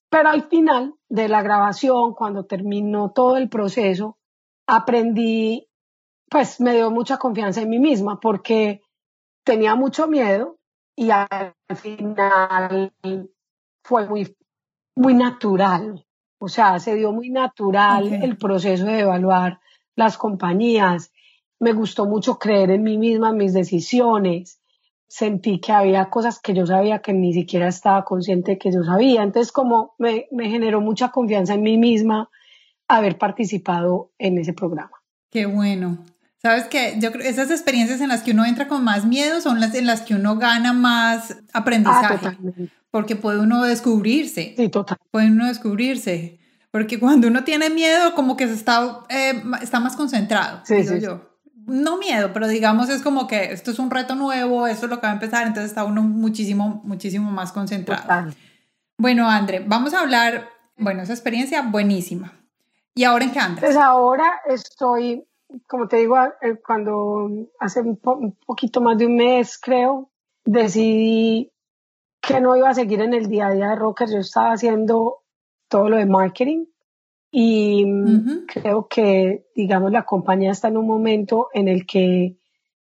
Pero 0.09 0.29
al 0.29 0.47
final 0.47 0.93
de 1.09 1.27
la 1.27 1.41
grabación, 1.41 2.13
cuando 2.13 2.45
terminó 2.45 3.11
todo 3.11 3.35
el 3.35 3.49
proceso, 3.49 4.17
aprendí, 4.65 5.67
pues 6.29 6.61
me 6.61 6.75
dio 6.75 6.91
mucha 6.91 7.17
confianza 7.17 7.61
en 7.61 7.69
mí 7.69 7.79
misma, 7.79 8.19
porque 8.19 8.81
tenía 9.43 9.75
mucho 9.75 10.07
miedo 10.07 10.57
y 10.95 11.09
al 11.11 11.53
final 11.75 12.93
fue 13.87 14.05
muy, 14.05 14.35
muy 14.95 15.13
natural. 15.13 16.05
O 16.39 16.49
sea, 16.49 16.77
se 16.79 16.95
dio 16.95 17.13
muy 17.13 17.29
natural 17.29 18.13
el 18.21 18.37
proceso 18.37 18.85
de 18.85 18.99
evaluar 18.99 19.59
las 19.95 20.17
compañías. 20.17 21.11
Me 21.59 21.71
gustó 21.71 22.05
mucho 22.05 22.37
creer 22.37 22.69
en 22.71 22.83
mí 22.83 22.97
misma, 22.97 23.29
en 23.29 23.37
mis 23.37 23.53
decisiones. 23.53 24.59
Sentí 25.07 25.59
que 25.59 25.71
había 25.71 26.09
cosas 26.09 26.39
que 26.39 26.53
yo 26.53 26.67
sabía 26.67 26.99
que 26.99 27.13
ni 27.13 27.33
siquiera 27.33 27.69
estaba 27.69 28.03
consciente 28.03 28.51
de 28.51 28.57
que 28.57 28.73
yo 28.73 28.83
sabía. 28.83 29.23
Entonces, 29.23 29.53
como 29.53 29.95
me, 29.97 30.27
me 30.31 30.49
generó 30.49 30.81
mucha 30.81 31.09
confianza 31.09 31.53
en 31.53 31.61
mí 31.61 31.77
misma 31.77 32.29
haber 32.89 33.17
participado 33.17 34.11
en 34.19 34.37
ese 34.37 34.51
programa. 34.51 34.91
Qué 35.31 35.45
bueno. 35.45 35.97
Sabes 36.41 36.65
que 36.65 36.95
yo 36.99 37.11
creo 37.11 37.27
esas 37.27 37.49
experiencias 37.49 38.01
en 38.01 38.09
las 38.09 38.21
que 38.21 38.31
uno 38.31 38.45
entra 38.45 38.67
con 38.67 38.83
más 38.83 39.05
miedo 39.05 39.41
son 39.41 39.59
las 39.59 39.73
en 39.73 39.87
las 39.87 40.01
que 40.01 40.13
uno 40.13 40.37
gana 40.37 40.71
más 40.73 41.37
aprendizaje. 41.53 42.27
Ah, 42.27 42.37
porque 42.91 43.15
puede 43.15 43.39
uno 43.39 43.63
descubrirse. 43.63 44.53
Sí, 44.55 44.69
total. 44.69 44.97
Puede 45.11 45.27
uno 45.27 45.47
descubrirse. 45.47 46.39
Porque 46.71 46.99
cuando 46.99 47.27
uno 47.27 47.43
tiene 47.43 47.69
miedo, 47.69 48.13
como 48.13 48.37
que 48.37 48.47
se 48.47 48.53
está, 48.53 48.99
eh, 49.09 49.41
está 49.61 49.79
más 49.79 49.95
concentrado, 49.95 50.61
sí, 50.63 50.75
digo 50.75 50.95
yo. 50.97 51.21
No 51.65 51.97
miedo, 51.97 52.31
pero 52.33 52.47
digamos 52.47 52.89
es 52.89 53.01
como 53.01 53.27
que 53.27 53.51
esto 53.51 53.71
es 53.71 53.79
un 53.79 53.89
reto 53.89 54.15
nuevo, 54.15 54.67
esto 54.67 54.85
es 54.85 54.89
lo 54.89 54.99
que 54.99 55.07
va 55.07 55.11
a 55.11 55.15
empezar, 55.15 55.47
entonces 55.47 55.71
está 55.71 55.83
uno 55.83 56.01
muchísimo, 56.01 56.81
muchísimo 56.85 57.31
más 57.31 57.51
concentrado. 57.51 58.03
Total. 58.03 58.35
Bueno, 58.97 59.29
André, 59.29 59.63
vamos 59.65 59.93
a 59.93 60.01
hablar, 60.01 60.49
bueno, 60.77 61.01
esa 61.01 61.13
experiencia 61.13 61.61
buenísima. 61.61 62.33
¿Y 62.95 63.03
ahora 63.03 63.25
en 63.25 63.31
qué 63.31 63.39
andas? 63.39 63.63
Pues 63.63 63.75
ahora 63.75 64.41
estoy, 64.47 65.25
como 65.67 65.87
te 65.87 65.97
digo, 65.97 66.17
eh, 66.41 66.55
cuando 66.65 67.29
hace 67.59 67.81
un, 67.81 67.99
un 68.03 68.37
poquito 68.45 68.81
más 68.81 68.97
de 68.97 69.05
un 69.05 69.15
mes, 69.15 69.57
creo, 69.57 70.09
decidí 70.45 71.51
que 72.27 72.41
no 72.41 72.57
iba 72.57 72.69
a 72.69 72.73
seguir 72.73 72.99
en 73.01 73.13
el 73.13 73.29
día 73.29 73.47
a 73.47 73.53
día 73.53 73.69
de 73.69 73.75
Rockers, 73.77 74.11
yo 74.11 74.19
estaba 74.19 74.51
haciendo 74.51 75.23
todo 75.69 75.89
lo 75.89 75.95
de 75.95 76.05
marketing 76.05 76.65
y 77.31 77.85
creo 78.47 78.87
que, 78.89 79.47
digamos, 79.55 79.91
la 79.91 80.03
compañía 80.03 80.51
está 80.51 80.67
en 80.67 80.77
un 80.77 80.87
momento 80.87 81.47
en 81.53 81.69
el 81.69 81.85
que 81.85 82.37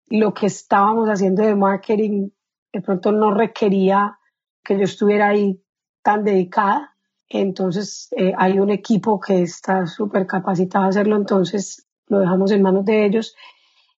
lo 0.08 0.34
que 0.36 0.46
estábamos 0.46 1.10
haciendo 1.10 1.44
de 1.44 1.56
marketing 1.56 2.30
de 2.72 2.82
pronto 2.82 3.12
no 3.12 3.34
requería 3.34 4.20
que 4.64 4.78
yo 4.78 4.84
estuviera 4.84 5.30
ahí 5.30 5.60
tan 6.04 6.24
dedicada. 6.24 6.96
Entonces 7.28 8.10
eh, 8.16 8.34
hay 8.38 8.60
un 8.60 8.70
equipo 8.70 9.20
que 9.20 9.42
está 9.42 9.88
súper 9.88 10.28
capacitado 10.28 10.86
a 10.86 10.90
hacerlo, 10.90 11.16
entonces 11.16 11.88
lo 12.08 12.20
dejamos 12.20 12.52
en 12.52 12.62
manos 12.62 12.86
de 12.86 13.06
ellos 13.06 13.36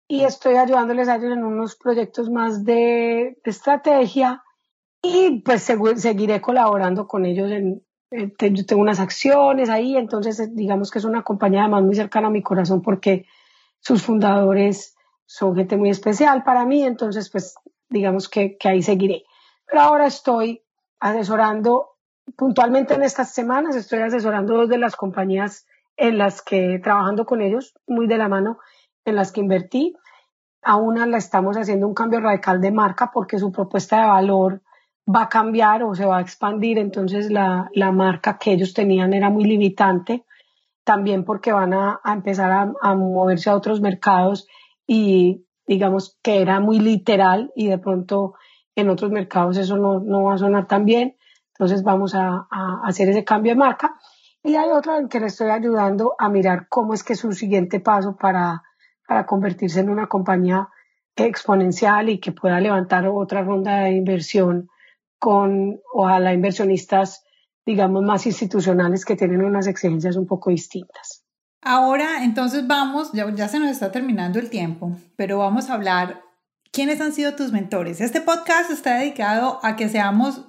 y 0.08 0.24
estoy 0.24 0.56
ayudándoles 0.56 1.08
a 1.08 1.16
ellos 1.16 1.32
en 1.32 1.44
unos 1.44 1.76
proyectos 1.78 2.30
más 2.30 2.64
de, 2.64 3.40
de 3.44 3.52
estrategia 3.52 4.44
y 5.02 5.42
pues 5.42 5.64
seguiré 5.96 6.42
colaborando 6.42 7.08
con 7.08 7.26
ellos 7.26 7.52
en, 7.52 7.84
yo 8.12 8.66
tengo 8.66 8.82
unas 8.82 9.00
acciones 9.00 9.70
ahí, 9.70 9.96
entonces 9.96 10.40
eh, 10.40 10.50
digamos 10.52 10.92
que 10.92 11.00
es 11.00 11.06
una 11.06 11.24
compañía 11.24 11.62
además 11.62 11.84
muy 11.84 11.96
cercana 11.96 12.28
a 12.28 12.32
mi 12.32 12.44
corazón 12.44 12.82
porque 12.82 13.26
sus 13.80 14.04
fundadores 14.04 14.96
son 15.26 15.56
gente 15.56 15.78
muy 15.78 15.90
especial 15.90 16.44
para 16.44 16.66
mí, 16.66 16.84
entonces 16.84 17.30
pues 17.30 17.56
digamos 17.90 18.30
que, 18.30 18.58
que 18.58 18.70
ahí 18.70 18.82
seguiré. 18.82 19.24
Pero 19.66 19.82
ahora 19.82 20.08
estoy 20.08 20.62
asesorando, 21.00 21.98
puntualmente 22.36 22.94
en 22.94 23.04
estas 23.04 23.34
semanas, 23.34 23.76
estoy 23.76 24.00
asesorando 24.00 24.56
dos 24.56 24.70
de 24.70 24.78
las 24.78 24.96
compañías 24.96 25.66
en 25.96 26.18
las 26.18 26.42
que, 26.42 26.80
trabajando 26.84 27.26
con 27.26 27.42
ellos, 27.42 27.74
muy 27.88 28.08
de 28.08 28.18
la 28.18 28.28
mano, 28.28 28.60
en 29.06 29.16
las 29.16 29.32
que 29.32 29.42
invertí. 29.42 29.96
A 30.62 30.76
una 30.76 31.06
la 31.06 31.18
estamos 31.18 31.58
haciendo 31.58 31.88
un 31.88 31.94
cambio 31.94 32.20
radical 32.20 32.62
de 32.62 32.72
marca 32.72 33.12
porque 33.14 33.40
su 33.40 33.52
propuesta 33.52 34.02
de 34.02 34.08
valor 34.08 34.62
va 35.08 35.24
a 35.24 35.30
cambiar 35.30 35.84
o 35.84 35.96
se 35.96 36.06
va 36.06 36.18
a 36.18 36.22
expandir, 36.22 36.78
entonces 36.78 37.32
la, 37.32 37.70
la 37.74 37.92
marca 37.92 38.38
que 38.38 38.54
ellos 38.54 38.74
tenían 38.74 39.14
era 39.14 39.30
muy 39.30 39.46
limitante, 39.46 40.26
también 40.84 41.26
porque 41.26 41.52
van 41.52 41.74
a, 41.74 42.00
a 42.04 42.14
empezar 42.14 42.52
a, 42.52 42.74
a, 42.82 42.96
moverse 42.96 43.50
a 43.50 43.56
otros 43.56 43.82
mercados 43.82 44.48
y 44.88 45.46
digamos 45.66 46.18
que 46.22 46.42
era 46.42 46.60
muy 46.60 46.80
literal 46.80 47.52
y 47.56 47.68
de 47.68 47.78
pronto 47.78 48.36
en 48.76 48.90
otros 48.90 49.12
mercados 49.12 49.58
eso 49.58 49.78
no, 49.78 50.00
no 50.00 50.24
va 50.24 50.36
a 50.36 50.38
sonar 50.38 50.68
tan 50.68 50.86
bien, 50.86 51.18
entonces 51.54 51.84
vamos 51.84 52.16
a, 52.16 52.48
a 52.50 52.82
hacer 52.84 53.10
ese 53.10 53.24
cambio 53.24 53.54
de 53.54 53.58
marca. 53.58 53.96
Y 54.44 54.56
hay 54.56 54.70
otro 54.72 54.98
en 54.98 55.08
que 55.08 55.20
le 55.20 55.28
estoy 55.28 55.50
ayudando 55.52 56.16
a 56.18 56.28
mirar 56.28 56.68
cómo 56.68 56.96
es 56.96 57.04
que 57.04 57.14
su 57.14 57.32
siguiente 57.34 57.80
paso 57.80 58.16
para, 58.16 58.64
para 59.08 59.28
convertirse 59.28 59.82
en 59.82 59.90
una 59.90 60.08
compañía 60.08 60.70
exponencial 61.16 62.10
y 62.10 62.20
que 62.20 62.32
pueda 62.32 62.60
levantar 62.60 63.08
otra 63.08 63.44
ronda 63.44 63.82
de 63.82 63.92
inversión 63.92 64.70
con 65.22 65.80
ojalá 65.94 66.34
inversionistas, 66.34 67.24
digamos, 67.64 68.02
más 68.02 68.26
institucionales 68.26 69.06
que 69.06 69.16
tienen 69.16 69.46
unas 69.46 69.68
exigencias 69.68 70.16
un 70.16 70.26
poco 70.26 70.50
distintas. 70.50 71.24
Ahora, 71.62 72.24
entonces 72.24 72.66
vamos, 72.66 73.12
ya, 73.14 73.32
ya 73.36 73.48
se 73.48 73.60
nos 73.60 73.70
está 73.70 73.92
terminando 73.92 74.40
el 74.40 74.50
tiempo, 74.50 74.98
pero 75.16 75.38
vamos 75.38 75.70
a 75.70 75.76
hablar, 75.76 76.24
¿quiénes 76.72 77.02
han 77.02 77.14
sido 77.14 77.36
tus 77.36 77.52
mentores? 77.52 78.02
Este 78.02 78.20
podcast 78.20 78.72
está 78.72 78.96
dedicado 78.96 79.60
a 79.62 79.76
que 79.76 79.90
seamos 79.90 80.44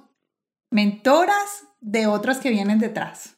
mentoras 0.71 1.67
de 1.79 2.07
otras 2.07 2.39
que 2.39 2.49
vienen 2.49 2.79
detrás. 2.79 3.37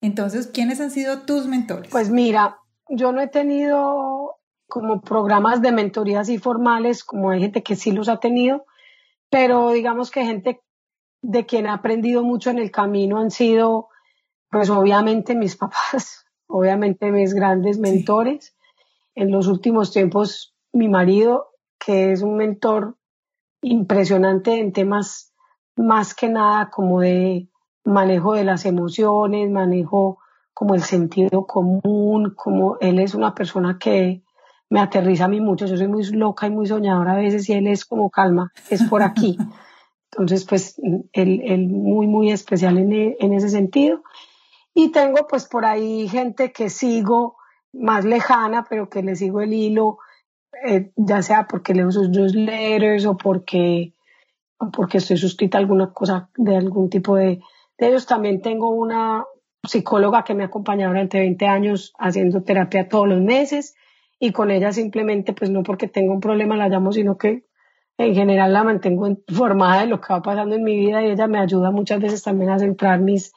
Entonces, 0.00 0.48
¿quiénes 0.48 0.80
han 0.80 0.90
sido 0.90 1.20
tus 1.20 1.46
mentores? 1.46 1.92
Pues 1.92 2.10
mira, 2.10 2.58
yo 2.88 3.12
no 3.12 3.20
he 3.20 3.28
tenido 3.28 4.40
como 4.66 5.02
programas 5.02 5.62
de 5.62 5.70
mentoría 5.70 6.18
así 6.18 6.38
formales, 6.38 7.04
como 7.04 7.30
hay 7.30 7.42
gente 7.42 7.62
que 7.62 7.76
sí 7.76 7.92
los 7.92 8.08
ha 8.08 8.18
tenido, 8.18 8.66
pero 9.30 9.70
digamos 9.70 10.10
que 10.10 10.24
gente 10.24 10.60
de 11.22 11.46
quien 11.46 11.66
he 11.66 11.70
aprendido 11.70 12.22
mucho 12.22 12.50
en 12.50 12.58
el 12.58 12.70
camino 12.70 13.18
han 13.18 13.30
sido, 13.30 13.88
pues 14.50 14.70
obviamente 14.70 15.34
mis 15.34 15.56
papás, 15.58 16.26
obviamente 16.46 17.10
mis 17.10 17.34
grandes 17.34 17.78
mentores. 17.78 18.56
En 19.14 19.30
los 19.30 19.48
últimos 19.48 19.92
tiempos, 19.92 20.54
mi 20.72 20.88
marido, 20.88 21.48
que 21.78 22.12
es 22.12 22.22
un 22.22 22.36
mentor 22.36 22.96
impresionante 23.62 24.60
en 24.60 24.72
temas 24.72 25.32
más 25.76 26.14
que 26.14 26.28
nada 26.28 26.70
como 26.70 27.00
de 27.00 27.48
manejo 27.84 28.34
de 28.34 28.44
las 28.44 28.64
emociones, 28.64 29.50
manejo 29.50 30.18
como 30.54 30.74
el 30.74 30.82
sentido 30.82 31.46
común, 31.46 32.34
como 32.36 32.76
él 32.80 32.98
es 32.98 33.14
una 33.14 33.34
persona 33.34 33.78
que 33.78 34.22
me 34.70 34.80
aterriza 34.80 35.24
a 35.24 35.28
mí 35.28 35.40
mucho. 35.40 35.66
Yo 35.66 35.76
soy 35.76 35.88
muy 35.88 36.04
loca 36.10 36.46
y 36.46 36.50
muy 36.50 36.66
soñadora 36.66 37.12
a 37.12 37.16
veces 37.16 37.48
y 37.48 37.54
él 37.54 37.66
es 37.66 37.84
como 37.84 38.10
calma, 38.10 38.52
es 38.70 38.82
por 38.84 39.02
aquí. 39.02 39.38
Entonces, 40.12 40.46
pues, 40.46 40.80
él, 41.12 41.42
él 41.44 41.68
muy, 41.68 42.06
muy 42.06 42.30
especial 42.30 42.78
en, 42.78 42.92
en, 43.18 43.32
ese 43.34 43.50
sentido. 43.50 44.02
Y 44.74 44.90
tengo 44.90 45.26
pues 45.28 45.46
por 45.46 45.64
ahí 45.64 46.08
gente 46.08 46.50
que 46.50 46.70
sigo 46.70 47.36
más 47.72 48.04
lejana, 48.04 48.64
pero 48.68 48.88
que 48.88 49.02
le 49.02 49.16
sigo 49.16 49.42
el 49.42 49.52
hilo, 49.52 49.98
eh, 50.66 50.92
ya 50.96 51.22
sea 51.22 51.46
porque 51.46 51.74
leo 51.74 51.90
sus 51.90 52.08
newsletters 52.08 53.04
o 53.06 53.16
porque, 53.16 53.92
o 54.58 54.70
porque 54.70 54.98
estoy 54.98 55.18
suscrita 55.18 55.58
a 55.58 55.60
alguna 55.60 55.92
cosa 55.92 56.30
de 56.36 56.56
algún 56.56 56.88
tipo 56.88 57.16
de, 57.16 57.40
de 57.76 57.88
ellos. 57.88 58.06
También 58.06 58.40
tengo 58.40 58.70
una 58.70 59.24
psicóloga 59.62 60.24
que 60.24 60.34
me 60.34 60.42
ha 60.42 60.46
acompañado 60.46 60.92
durante 60.92 61.18
20 61.18 61.46
años 61.46 61.92
haciendo 61.98 62.42
terapia 62.42 62.88
todos 62.88 63.08
los 63.08 63.20
meses 63.20 63.74
y 64.18 64.32
con 64.32 64.50
ella 64.50 64.72
simplemente, 64.72 65.32
pues 65.32 65.50
no 65.50 65.62
porque 65.62 65.88
tengo 65.88 66.12
un 66.12 66.20
problema 66.20 66.56
la 66.56 66.68
llamo, 66.68 66.92
sino 66.92 67.16
que 67.18 67.46
en 67.98 68.14
general 68.14 68.52
la 68.52 68.64
mantengo 68.64 69.06
informada 69.06 69.80
de 69.80 69.86
lo 69.86 70.00
que 70.00 70.12
va 70.12 70.22
pasando 70.22 70.54
en 70.54 70.62
mi 70.62 70.76
vida 70.76 71.02
y 71.02 71.10
ella 71.10 71.26
me 71.26 71.38
ayuda 71.38 71.70
muchas 71.70 72.00
veces 72.00 72.22
también 72.22 72.50
a 72.50 72.58
centrar 72.58 73.00
mis, 73.00 73.32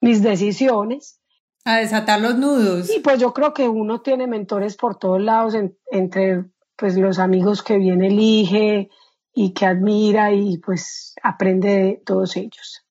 mis 0.00 0.22
decisiones. 0.22 1.20
A 1.64 1.78
desatar 1.78 2.20
los 2.20 2.38
nudos. 2.38 2.90
Y 2.94 3.00
pues 3.00 3.18
yo 3.18 3.34
creo 3.34 3.52
que 3.52 3.68
uno 3.68 4.00
tiene 4.00 4.26
mentores 4.26 4.76
por 4.76 4.98
todos 4.98 5.20
lados, 5.20 5.54
entre 5.90 6.44
pues 6.76 6.96
los 6.96 7.18
amigos 7.18 7.62
que 7.62 7.78
bien 7.78 8.02
elige 8.02 8.88
y 9.34 9.52
que 9.52 9.66
admira 9.66 10.32
y 10.32 10.58
pues 10.58 11.14
aprende 11.22 11.68
de 11.68 12.02
todos 12.04 12.36
ellos. 12.36 12.86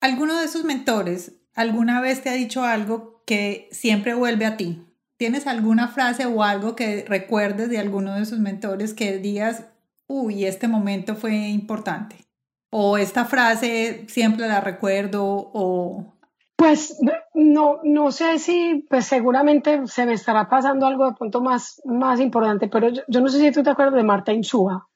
¿Alguno 0.00 0.38
de 0.38 0.44
esos 0.44 0.64
mentores 0.64 1.36
alguna 1.54 2.00
vez 2.00 2.22
te 2.22 2.30
ha 2.30 2.34
dicho 2.34 2.62
algo 2.64 3.22
que 3.26 3.68
siempre 3.72 4.14
vuelve 4.14 4.46
a 4.46 4.56
ti? 4.56 4.89
¿Tienes 5.20 5.46
alguna 5.46 5.88
frase 5.88 6.24
o 6.24 6.42
algo 6.42 6.74
que 6.74 7.04
recuerdes 7.06 7.68
de 7.68 7.78
alguno 7.78 8.14
de 8.14 8.24
sus 8.24 8.38
mentores 8.38 8.94
que 8.94 9.18
digas, 9.18 9.66
uy, 10.06 10.46
este 10.46 10.66
momento 10.66 11.14
fue 11.14 11.34
importante? 11.34 12.24
O 12.70 12.96
esta 12.96 13.26
frase 13.26 14.06
siempre 14.08 14.48
la 14.48 14.62
recuerdo 14.62 15.22
o... 15.22 16.16
Pues 16.56 16.98
no, 17.34 17.80
no 17.84 18.12
sé 18.12 18.38
si, 18.38 18.86
pues 18.88 19.04
seguramente 19.04 19.86
se 19.88 20.06
me 20.06 20.14
estará 20.14 20.48
pasando 20.48 20.86
algo 20.86 21.04
de 21.10 21.16
punto 21.16 21.42
más, 21.42 21.82
más 21.84 22.18
importante, 22.18 22.68
pero 22.68 22.88
yo, 22.88 23.20
no 23.20 23.28
sé 23.28 23.40
si 23.40 23.52
tú 23.52 23.62
te 23.62 23.68
acuerdas 23.68 23.96
de 23.96 24.04
Marta 24.04 24.32
Insúa. 24.32 24.88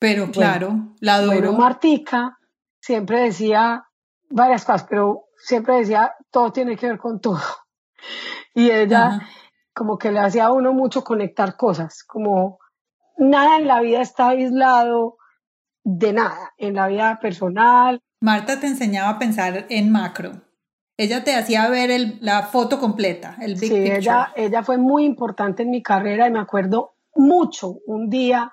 Pero 0.00 0.32
claro, 0.32 0.96
la 0.98 1.14
adoro. 1.14 1.36
Bueno, 1.36 1.52
Martica 1.52 2.36
siempre 2.80 3.20
decía 3.20 3.84
varias 4.28 4.64
cosas, 4.64 4.88
pero 4.90 5.26
siempre 5.36 5.76
decía, 5.76 6.16
todo 6.32 6.50
tiene 6.50 6.76
que 6.76 6.88
ver 6.88 6.98
con 6.98 7.20
todo. 7.20 7.38
Y 8.54 8.70
ella, 8.70 9.22
como 9.74 9.98
que 9.98 10.12
le 10.12 10.20
hacía 10.20 10.46
a 10.46 10.52
uno 10.52 10.72
mucho 10.72 11.04
conectar 11.04 11.56
cosas, 11.56 12.04
como 12.04 12.58
nada 13.16 13.56
en 13.56 13.66
la 13.66 13.80
vida 13.80 14.00
está 14.00 14.28
aislado 14.28 15.16
de 15.84 16.12
nada, 16.12 16.52
en 16.58 16.74
la 16.74 16.88
vida 16.88 17.18
personal. 17.20 18.00
Marta 18.20 18.60
te 18.60 18.66
enseñaba 18.66 19.10
a 19.10 19.18
pensar 19.18 19.66
en 19.68 19.90
macro. 19.90 20.32
Ella 20.96 21.24
te 21.24 21.34
hacía 21.34 21.68
ver 21.68 21.90
el, 21.90 22.18
la 22.20 22.42
foto 22.44 22.78
completa, 22.78 23.36
el 23.40 23.54
big 23.54 23.70
sí, 23.70 23.90
Ella, 23.90 24.32
ella 24.36 24.62
fue 24.62 24.78
muy 24.78 25.04
importante 25.04 25.62
en 25.62 25.70
mi 25.70 25.82
carrera 25.82 26.28
y 26.28 26.30
me 26.30 26.38
acuerdo 26.38 26.94
mucho 27.14 27.78
un 27.86 28.08
día 28.08 28.52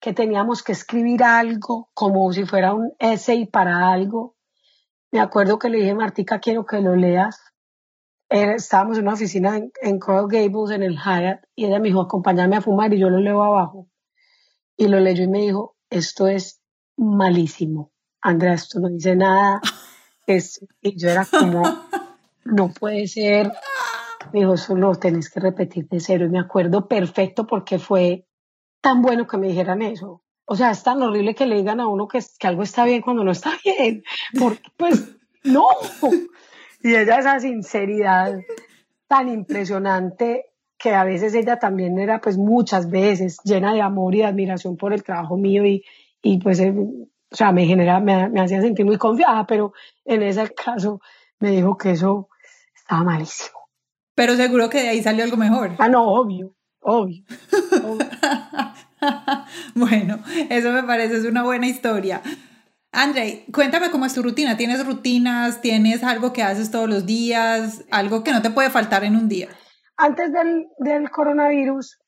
que 0.00 0.14
teníamos 0.14 0.62
que 0.62 0.72
escribir 0.72 1.22
algo 1.22 1.90
como 1.92 2.32
si 2.32 2.44
fuera 2.44 2.72
un 2.72 2.92
essay 2.98 3.46
para 3.46 3.88
algo. 3.92 4.36
Me 5.12 5.20
acuerdo 5.20 5.58
que 5.58 5.68
le 5.68 5.78
dije, 5.78 5.94
Martica, 5.94 6.38
quiero 6.38 6.64
que 6.64 6.80
lo 6.80 6.94
leas 6.96 7.49
estábamos 8.30 8.96
en 8.96 9.04
una 9.04 9.14
oficina 9.14 9.60
en, 9.82 9.98
Coral 9.98 10.28
Gables, 10.28 10.70
en 10.70 10.82
el 10.82 10.96
Hyatt, 10.96 11.42
y 11.56 11.66
ella 11.66 11.80
me 11.80 11.88
dijo, 11.88 12.00
acompáñame 12.00 12.56
a 12.56 12.60
fumar, 12.60 12.94
y 12.94 12.98
yo 12.98 13.10
lo 13.10 13.18
leo 13.18 13.42
abajo. 13.42 13.88
Y 14.76 14.88
lo 14.88 15.00
leyó 15.00 15.24
y 15.24 15.28
me 15.28 15.40
dijo, 15.40 15.76
esto 15.90 16.28
es 16.28 16.62
malísimo. 16.96 17.92
Andrea, 18.22 18.54
esto 18.54 18.78
no 18.80 18.88
dice 18.88 19.16
nada. 19.16 19.60
Es, 20.26 20.64
y 20.80 20.96
yo 20.96 21.08
era 21.08 21.26
como, 21.26 21.64
no 22.44 22.68
puede 22.68 23.08
ser. 23.08 23.50
Me 24.32 24.40
dijo, 24.40 24.56
solo 24.56 24.94
tenés 24.94 25.28
que 25.28 25.40
repetir 25.40 25.88
de 25.88 25.98
cero. 25.98 26.26
Y 26.26 26.28
me 26.28 26.38
acuerdo 26.38 26.86
perfecto 26.86 27.48
porque 27.48 27.80
fue 27.80 28.28
tan 28.80 29.02
bueno 29.02 29.26
que 29.26 29.38
me 29.38 29.48
dijeran 29.48 29.82
eso. 29.82 30.22
O 30.44 30.54
sea, 30.54 30.70
es 30.70 30.84
tan 30.84 31.02
horrible 31.02 31.34
que 31.34 31.46
le 31.46 31.56
digan 31.56 31.80
a 31.80 31.88
uno 31.88 32.06
que, 32.06 32.20
que 32.38 32.46
algo 32.46 32.62
está 32.62 32.84
bien 32.84 33.02
cuando 33.02 33.24
no 33.24 33.32
está 33.32 33.58
bien. 33.64 34.04
Porque, 34.38 34.70
pues, 34.76 35.16
no. 35.42 35.66
Y 36.82 36.94
ella 36.94 37.18
esa 37.18 37.38
sinceridad 37.40 38.38
tan 39.06 39.28
impresionante 39.28 40.46
que 40.78 40.94
a 40.94 41.04
veces 41.04 41.34
ella 41.34 41.58
también 41.58 41.98
era 41.98 42.20
pues 42.20 42.38
muchas 42.38 42.90
veces 42.90 43.38
llena 43.44 43.74
de 43.74 43.82
amor 43.82 44.14
y 44.14 44.18
de 44.18 44.26
admiración 44.26 44.76
por 44.76 44.94
el 44.94 45.02
trabajo 45.02 45.36
mío 45.36 45.66
y, 45.66 45.84
y 46.22 46.38
pues 46.38 46.58
eh, 46.60 46.72
o 46.72 47.36
sea 47.36 47.52
me 47.52 47.66
genera 47.66 48.00
me, 48.00 48.30
me, 48.30 48.40
hacía 48.40 48.62
sentir 48.62 48.86
muy 48.86 48.96
confiada 48.96 49.46
pero 49.46 49.74
en 50.04 50.22
ese 50.22 50.48
caso 50.54 51.00
me 51.38 51.50
dijo 51.50 51.76
que 51.76 51.90
eso 51.90 52.28
estaba 52.74 53.04
malísimo. 53.04 53.58
Pero 54.14 54.34
seguro 54.36 54.68
que 54.70 54.82
de 54.82 54.88
ahí 54.88 55.02
salió 55.02 55.24
algo 55.24 55.36
mejor. 55.36 55.72
Ah 55.78 55.88
no 55.88 56.04
obvio 56.04 56.54
obvio, 56.80 57.24
obvio. 57.84 58.04
bueno 59.74 60.18
eso 60.48 60.72
me 60.72 60.82
parece 60.84 61.16
es 61.16 61.24
una 61.24 61.42
buena 61.42 61.66
historia 61.66 62.22
André, 62.92 63.44
cuéntame 63.52 63.90
cómo 63.90 64.04
es 64.04 64.14
tu 64.14 64.22
rutina. 64.22 64.56
¿Tienes 64.56 64.84
rutinas? 64.84 65.60
¿Tienes 65.60 66.02
algo 66.02 66.32
que 66.32 66.42
haces 66.42 66.70
todos 66.70 66.88
los 66.88 67.06
días? 67.06 67.84
¿Algo 67.90 68.24
que 68.24 68.32
no 68.32 68.42
te 68.42 68.50
puede 68.50 68.70
faltar 68.70 69.04
en 69.04 69.16
un 69.16 69.28
día? 69.28 69.48
Antes 69.96 70.32
del, 70.32 70.66
del 70.78 71.10
coronavirus, 71.10 71.98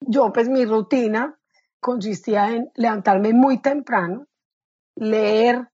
yo 0.00 0.32
pues 0.32 0.48
mi 0.48 0.64
rutina 0.64 1.38
consistía 1.78 2.50
en 2.50 2.70
levantarme 2.74 3.34
muy 3.34 3.60
temprano, 3.60 4.26
leer 4.96 5.68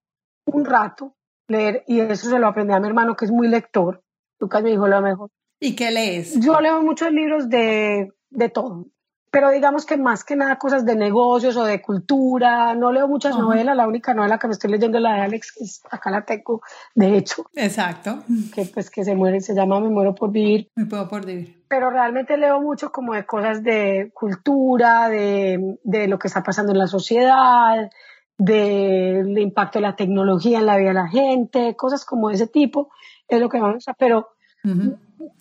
un 0.45 0.65
rato, 0.65 1.15
leer, 1.47 1.83
y 1.87 2.01
eso 2.01 2.29
se 2.29 2.39
lo 2.39 2.47
aprendí 2.47 2.73
a 2.73 2.79
mi 2.79 2.87
hermano 2.87 3.15
que 3.15 3.25
es 3.25 3.31
muy 3.31 3.47
lector. 3.47 4.03
Lucas 4.39 4.63
me 4.63 4.71
dijo 4.71 4.87
lo 4.87 5.01
mejor. 5.01 5.29
¿Y 5.61 5.75
qué 5.75 5.91
lees? 5.91 6.39
Yo 6.39 6.59
leo 6.59 6.81
muchos 6.81 7.11
libros 7.11 7.47
de, 7.47 8.09
de 8.31 8.49
todo 8.49 8.87
pero 9.31 9.49
digamos 9.49 9.85
que 9.85 9.95
más 9.95 10.25
que 10.25 10.35
nada 10.35 10.57
cosas 10.57 10.85
de 10.85 10.95
negocios 10.95 11.55
o 11.55 11.63
de 11.63 11.81
cultura. 11.81 12.75
No 12.75 12.91
leo 12.91 13.07
muchas 13.07 13.37
novelas, 13.37 13.77
la 13.77 13.87
única 13.87 14.13
novela 14.13 14.37
que 14.37 14.47
me 14.47 14.53
estoy 14.53 14.71
leyendo 14.71 14.97
es 14.97 15.03
la 15.03 15.13
de 15.13 15.21
Alex, 15.21 15.53
que 15.53 15.65
acá 15.89 16.11
la 16.11 16.25
tengo, 16.25 16.61
de 16.93 17.17
hecho. 17.17 17.45
Exacto. 17.55 18.23
Que 18.53 18.65
pues 18.65 18.89
que 18.89 19.05
se 19.05 19.15
muere, 19.15 19.39
se 19.39 19.55
llama 19.55 19.79
Me 19.79 19.89
muero 19.89 20.13
por 20.13 20.31
vivir. 20.31 20.69
Me 20.75 20.85
puedo 20.85 21.07
por 21.07 21.25
vivir. 21.25 21.63
Pero 21.69 21.89
realmente 21.89 22.35
leo 22.35 22.59
mucho 22.59 22.91
como 22.91 23.13
de 23.13 23.25
cosas 23.25 23.63
de 23.63 24.11
cultura, 24.13 25.07
de, 25.07 25.79
de 25.83 26.07
lo 26.09 26.19
que 26.19 26.27
está 26.27 26.43
pasando 26.43 26.73
en 26.73 26.79
la 26.79 26.87
sociedad, 26.87 27.89
del 28.37 29.37
impacto 29.37 29.79
de 29.79 29.83
la 29.83 29.95
tecnología 29.95 30.59
en 30.59 30.65
la 30.65 30.75
vida 30.75 30.89
de 30.89 30.95
la 30.95 31.07
gente, 31.07 31.75
cosas 31.77 32.03
como 32.03 32.31
ese 32.31 32.47
tipo, 32.47 32.91
es 33.29 33.39
lo 33.39 33.47
que 33.47 33.61
vamos 33.61 33.87
a... 33.87 33.93
Pero 33.93 34.27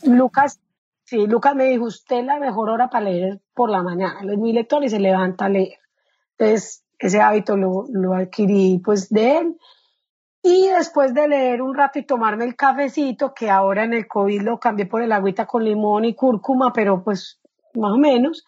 Lucas 0.04 0.60
Sí, 1.10 1.26
Lucas 1.26 1.56
me 1.56 1.64
dijo, 1.64 1.86
usted 1.86 2.22
la 2.22 2.38
mejor 2.38 2.70
hora 2.70 2.88
para 2.88 3.06
leer 3.06 3.40
por 3.52 3.68
la 3.68 3.82
mañana. 3.82 4.20
Él 4.22 4.30
es 4.30 4.38
mi 4.38 4.52
lector 4.52 4.84
y 4.84 4.88
se 4.88 5.00
levanta 5.00 5.46
a 5.46 5.48
leer. 5.48 5.80
Entonces, 6.38 6.84
ese 7.00 7.20
hábito 7.20 7.56
lo, 7.56 7.86
lo 7.92 8.14
adquirí 8.14 8.80
pues 8.84 9.08
de 9.08 9.38
él. 9.38 9.56
Y 10.40 10.68
después 10.68 11.12
de 11.12 11.26
leer 11.26 11.62
un 11.62 11.74
rato 11.74 11.98
y 11.98 12.04
tomarme 12.06 12.44
el 12.44 12.54
cafecito, 12.54 13.34
que 13.34 13.50
ahora 13.50 13.82
en 13.82 13.94
el 13.94 14.06
COVID 14.06 14.42
lo 14.42 14.60
cambié 14.60 14.86
por 14.86 15.02
el 15.02 15.10
agüita 15.10 15.46
con 15.46 15.64
limón 15.64 16.04
y 16.04 16.14
cúrcuma, 16.14 16.72
pero 16.72 17.02
pues 17.02 17.40
más 17.74 17.90
o 17.90 17.98
menos, 17.98 18.46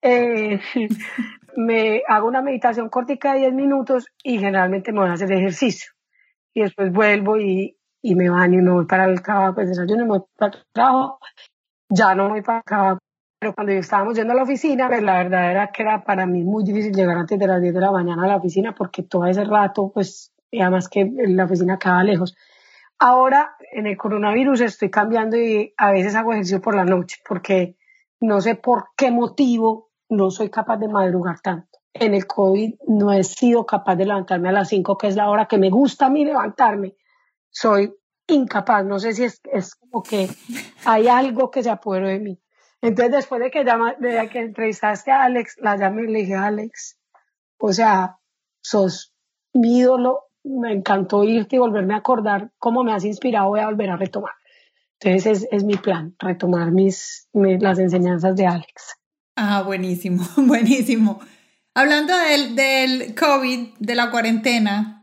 eh, 0.00 0.60
me 1.56 2.02
hago 2.08 2.26
una 2.26 2.40
meditación 2.40 2.88
cortica 2.88 3.34
de 3.34 3.40
10 3.40 3.52
minutos 3.52 4.06
y 4.24 4.38
generalmente 4.38 4.92
me 4.92 5.00
voy 5.00 5.10
a 5.10 5.12
hacer 5.12 5.30
ejercicio. 5.30 5.92
Y 6.54 6.62
después 6.62 6.90
vuelvo 6.90 7.36
y, 7.36 7.76
y 8.00 8.14
me 8.14 8.30
baño 8.30 8.60
y 8.60 8.62
me 8.62 8.70
voy 8.70 8.86
para 8.86 9.04
el 9.04 9.20
trabajo, 9.20 9.56
pues 9.56 9.68
desayuno 9.68 10.04
y 10.04 10.06
me 10.06 10.18
voy 10.18 10.22
para 10.38 10.56
el 10.56 10.64
trabajo 10.72 11.18
ya 11.88 12.14
no 12.14 12.28
voy 12.28 12.42
para 12.42 12.58
acá. 12.58 12.98
Pero 13.40 13.54
cuando 13.54 13.72
yo 13.72 13.78
estábamos 13.78 14.16
yendo 14.16 14.32
a 14.32 14.36
la 14.36 14.42
oficina, 14.42 14.88
pues 14.88 15.02
la 15.02 15.18
verdad 15.18 15.50
era 15.50 15.68
que 15.68 15.82
era 15.82 16.02
para 16.02 16.26
mí 16.26 16.42
muy 16.42 16.64
difícil 16.64 16.92
llegar 16.92 17.16
antes 17.16 17.38
de 17.38 17.46
las 17.46 17.62
10 17.62 17.72
de 17.72 17.80
la 17.80 17.92
mañana 17.92 18.24
a 18.24 18.28
la 18.28 18.36
oficina 18.36 18.74
porque 18.74 19.04
todo 19.04 19.26
ese 19.26 19.44
rato, 19.44 19.92
pues, 19.94 20.32
y 20.50 20.60
además 20.60 20.88
que 20.88 21.08
la 21.14 21.44
oficina 21.44 21.78
quedaba 21.78 22.02
lejos. 22.02 22.36
Ahora, 22.98 23.56
en 23.70 23.86
el 23.86 23.96
coronavirus, 23.96 24.62
estoy 24.62 24.90
cambiando 24.90 25.36
y 25.36 25.72
a 25.76 25.92
veces 25.92 26.16
hago 26.16 26.32
ejercicio 26.32 26.60
por 26.60 26.74
la 26.74 26.84
noche 26.84 27.18
porque 27.26 27.76
no 28.20 28.40
sé 28.40 28.56
por 28.56 28.86
qué 28.96 29.12
motivo 29.12 29.90
no 30.08 30.30
soy 30.32 30.50
capaz 30.50 30.78
de 30.78 30.88
madrugar 30.88 31.40
tanto. 31.40 31.78
En 31.94 32.14
el 32.14 32.26
COVID 32.26 32.74
no 32.88 33.12
he 33.12 33.22
sido 33.22 33.66
capaz 33.66 33.94
de 33.94 34.06
levantarme 34.06 34.48
a 34.48 34.52
las 34.52 34.68
5, 34.68 34.98
que 34.98 35.06
es 35.06 35.16
la 35.16 35.30
hora 35.30 35.46
que 35.46 35.58
me 35.58 35.70
gusta 35.70 36.06
a 36.06 36.10
mí 36.10 36.24
levantarme. 36.24 36.96
Soy 37.50 37.92
incapaz, 38.28 38.84
no 38.84 38.98
sé 38.98 39.12
si 39.12 39.24
es, 39.24 39.40
es 39.52 39.74
como 39.74 40.02
que 40.02 40.28
hay 40.84 41.08
algo 41.08 41.50
que 41.50 41.62
se 41.62 41.70
apoderó 41.70 42.08
de 42.08 42.20
mí. 42.20 42.40
Entonces, 42.80 43.12
después 43.12 43.40
de 43.40 43.50
que, 43.50 43.64
llama, 43.64 43.94
de 43.98 44.28
que 44.28 44.38
entrevistaste 44.40 45.10
a 45.10 45.24
Alex, 45.24 45.56
la 45.58 45.76
llamé 45.76 46.04
y 46.04 46.12
le 46.12 46.18
dije, 46.20 46.34
Alex, 46.34 46.98
o 47.58 47.72
sea, 47.72 48.18
sos 48.60 49.14
mi 49.52 49.78
ídolo, 49.78 50.26
me 50.44 50.72
encantó 50.72 51.24
irte 51.24 51.56
y 51.56 51.58
volverme 51.58 51.94
a 51.94 51.98
acordar 51.98 52.52
cómo 52.58 52.84
me 52.84 52.92
has 52.92 53.04
inspirado, 53.04 53.48
voy 53.48 53.60
a 53.60 53.66
volver 53.66 53.90
a 53.90 53.96
retomar. 53.96 54.32
Entonces, 55.00 55.42
es, 55.42 55.48
es 55.50 55.64
mi 55.64 55.76
plan, 55.76 56.14
retomar 56.18 56.70
mis, 56.70 57.28
las 57.32 57.78
enseñanzas 57.78 58.36
de 58.36 58.46
Alex. 58.46 58.96
Ah, 59.36 59.62
buenísimo, 59.62 60.24
buenísimo. 60.36 61.20
Hablando 61.74 62.16
del, 62.16 62.56
del 62.56 63.14
COVID, 63.14 63.74
de 63.78 63.94
la 63.94 64.10
cuarentena, 64.10 64.97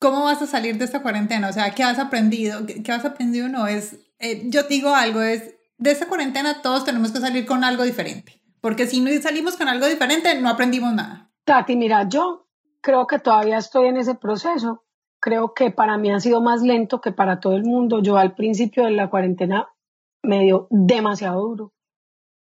¿Cómo 0.00 0.24
vas 0.24 0.42
a 0.42 0.46
salir 0.46 0.78
de 0.78 0.86
esta 0.86 1.02
cuarentena? 1.02 1.48
O 1.48 1.52
sea, 1.52 1.74
¿qué 1.74 1.84
has 1.84 1.98
aprendido? 1.98 2.60
¿Qué 2.66 2.90
has 2.90 3.04
aprendido? 3.04 3.48
No, 3.48 3.66
es 3.66 4.10
eh, 4.20 4.42
yo 4.50 4.64
digo 4.64 4.94
algo, 4.94 5.22
es, 5.22 5.54
de 5.78 5.90
esta 5.90 6.06
cuarentena 6.06 6.60
todos 6.60 6.84
tenemos 6.84 7.10
que 7.10 7.20
salir 7.20 7.46
con 7.46 7.64
algo 7.64 7.84
diferente, 7.84 8.42
porque 8.60 8.86
si 8.86 9.00
no 9.00 9.10
salimos 9.22 9.56
con 9.56 9.66
algo 9.66 9.86
diferente, 9.86 10.38
no 10.38 10.50
aprendimos 10.50 10.92
nada. 10.92 11.32
Tati, 11.44 11.74
mira, 11.74 12.06
yo 12.06 12.46
creo 12.82 13.06
que 13.06 13.18
todavía 13.18 13.56
estoy 13.56 13.88
en 13.88 13.96
ese 13.96 14.14
proceso. 14.14 14.84
Creo 15.20 15.54
que 15.54 15.70
para 15.70 15.96
mí 15.96 16.10
ha 16.10 16.20
sido 16.20 16.42
más 16.42 16.60
lento 16.60 17.00
que 17.00 17.12
para 17.12 17.40
todo 17.40 17.54
el 17.56 17.64
mundo. 17.64 18.02
Yo 18.02 18.18
al 18.18 18.34
principio 18.34 18.84
de 18.84 18.90
la 18.90 19.08
cuarentena 19.08 19.68
me 20.22 20.40
dio 20.40 20.66
demasiado 20.70 21.40
duro. 21.40 21.72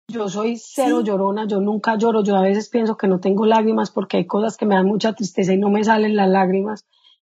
Yo 0.07 0.29
soy 0.29 0.57
cero 0.57 1.01
llorona, 1.01 1.47
yo 1.47 1.59
nunca 1.59 1.97
lloro, 1.97 2.23
yo 2.23 2.35
a 2.35 2.41
veces 2.41 2.69
pienso 2.69 2.97
que 2.97 3.07
no 3.07 3.19
tengo 3.19 3.47
lágrimas 3.47 3.89
porque 3.89 4.17
hay 4.17 4.27
cosas 4.27 4.57
que 4.57 4.65
me 4.67 4.75
dan 4.75 4.85
mucha 4.85 5.13
tristeza 5.13 5.53
y 5.53 5.57
no 5.57 5.69
me 5.69 5.83
salen 5.83 6.15
las 6.15 6.29
lágrimas. 6.29 6.85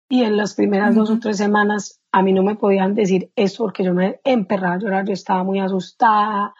Y 0.08 0.22
en 0.22 0.36
las 0.36 0.54
primeras 0.54 0.94
dos 0.94 1.10
o 1.10 1.18
tres 1.18 1.36
semanas 1.36 2.00
a 2.12 2.22
mí 2.22 2.32
no 2.32 2.42
me 2.42 2.56
podían 2.56 2.94
decir 2.94 3.30
eso 3.36 3.64
porque 3.64 3.84
yo 3.84 3.92
me 3.92 4.20
emperraba 4.24 4.74
a 4.74 4.78
llorar, 4.78 5.04
yo 5.04 5.12
estaba 5.12 5.44
muy 5.44 5.60
asustada, 5.60 6.54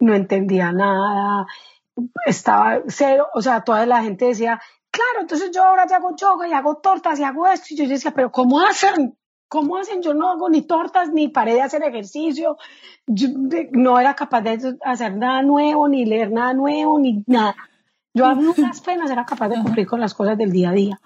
no 0.00 0.14
entendía 0.14 0.72
nada, 0.72 1.46
estaba 2.24 2.80
cero, 2.86 3.26
o 3.34 3.42
sea, 3.42 3.62
toda 3.62 3.84
la 3.84 4.02
gente 4.02 4.26
decía, 4.26 4.60
claro, 4.90 5.20
entonces 5.20 5.50
yo 5.52 5.64
ahora 5.64 5.86
te 5.86 5.94
hago 5.94 6.16
yoga 6.16 6.48
y 6.48 6.52
hago 6.52 6.76
tortas 6.76 7.18
y 7.18 7.24
hago 7.24 7.46
esto. 7.46 7.66
Y 7.70 7.76
yo 7.76 7.88
decía, 7.88 8.12
pero 8.12 8.32
¿cómo 8.32 8.60
hacen? 8.60 9.16
¿Cómo 9.48 9.76
hacen? 9.76 10.02
Yo 10.02 10.14
no 10.14 10.30
hago 10.30 10.48
ni 10.48 10.62
tortas, 10.62 11.10
ni 11.10 11.28
paré 11.28 11.54
de 11.54 11.62
hacer 11.62 11.82
ejercicio. 11.82 12.58
Yo 13.06 13.28
no 13.72 13.98
era 13.98 14.14
capaz 14.14 14.42
de 14.42 14.76
hacer 14.84 15.16
nada 15.16 15.42
nuevo, 15.42 15.88
ni 15.88 16.04
leer 16.04 16.30
nada 16.30 16.52
nuevo, 16.52 16.98
ni 16.98 17.24
nada. 17.26 17.56
Yo 18.12 18.26
a 18.26 18.34
duras 18.34 18.80
penas 18.80 19.10
era 19.10 19.24
capaz 19.24 19.48
de 19.48 19.62
cumplir 19.62 19.86
con 19.86 20.00
las 20.00 20.14
cosas 20.14 20.36
del 20.36 20.52
día 20.52 20.70
a 20.70 20.72
día. 20.72 21.00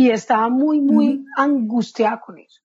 Y 0.00 0.12
estaba 0.12 0.48
muy, 0.48 0.80
muy 0.80 1.24
angustiada 1.36 2.20
con 2.20 2.38
eso. 2.38 2.62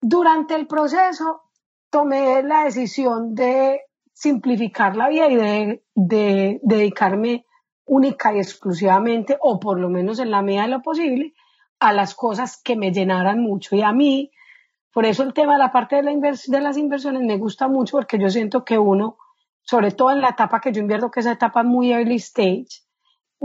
Durante 0.00 0.54
el 0.54 0.68
proceso 0.68 1.42
tomé 1.90 2.40
la 2.44 2.62
decisión 2.62 3.34
de 3.34 3.80
simplificar 4.12 4.94
la 4.94 5.08
vida 5.08 5.28
y 5.28 5.34
de, 5.34 5.84
de 5.96 6.60
dedicarme 6.62 7.46
única 7.84 8.32
y 8.32 8.38
exclusivamente, 8.38 9.36
o 9.40 9.58
por 9.58 9.80
lo 9.80 9.88
menos 9.88 10.20
en 10.20 10.30
la 10.30 10.40
medida 10.40 10.62
de 10.62 10.68
lo 10.68 10.82
posible, 10.82 11.34
a 11.80 11.92
las 11.92 12.14
cosas 12.14 12.62
que 12.62 12.76
me 12.76 12.92
llenaran 12.92 13.40
mucho. 13.40 13.74
Y 13.74 13.82
a 13.82 13.90
mí, 13.90 14.30
por 14.92 15.04
eso 15.04 15.24
el 15.24 15.34
tema 15.34 15.54
de 15.54 15.58
la 15.58 15.72
parte 15.72 15.96
de, 15.96 16.04
la 16.04 16.12
de 16.12 16.60
las 16.60 16.78
inversiones 16.78 17.22
me 17.22 17.38
gusta 17.38 17.66
mucho 17.66 17.96
porque 17.96 18.20
yo 18.20 18.30
siento 18.30 18.64
que 18.64 18.78
uno, 18.78 19.18
sobre 19.62 19.90
todo 19.90 20.12
en 20.12 20.20
la 20.20 20.28
etapa 20.28 20.60
que 20.60 20.70
yo 20.70 20.80
invierto, 20.80 21.10
que 21.10 21.18
es 21.18 21.26
la 21.26 21.32
etapa 21.32 21.64
muy 21.64 21.92
early 21.92 22.16
stage, 22.16 22.85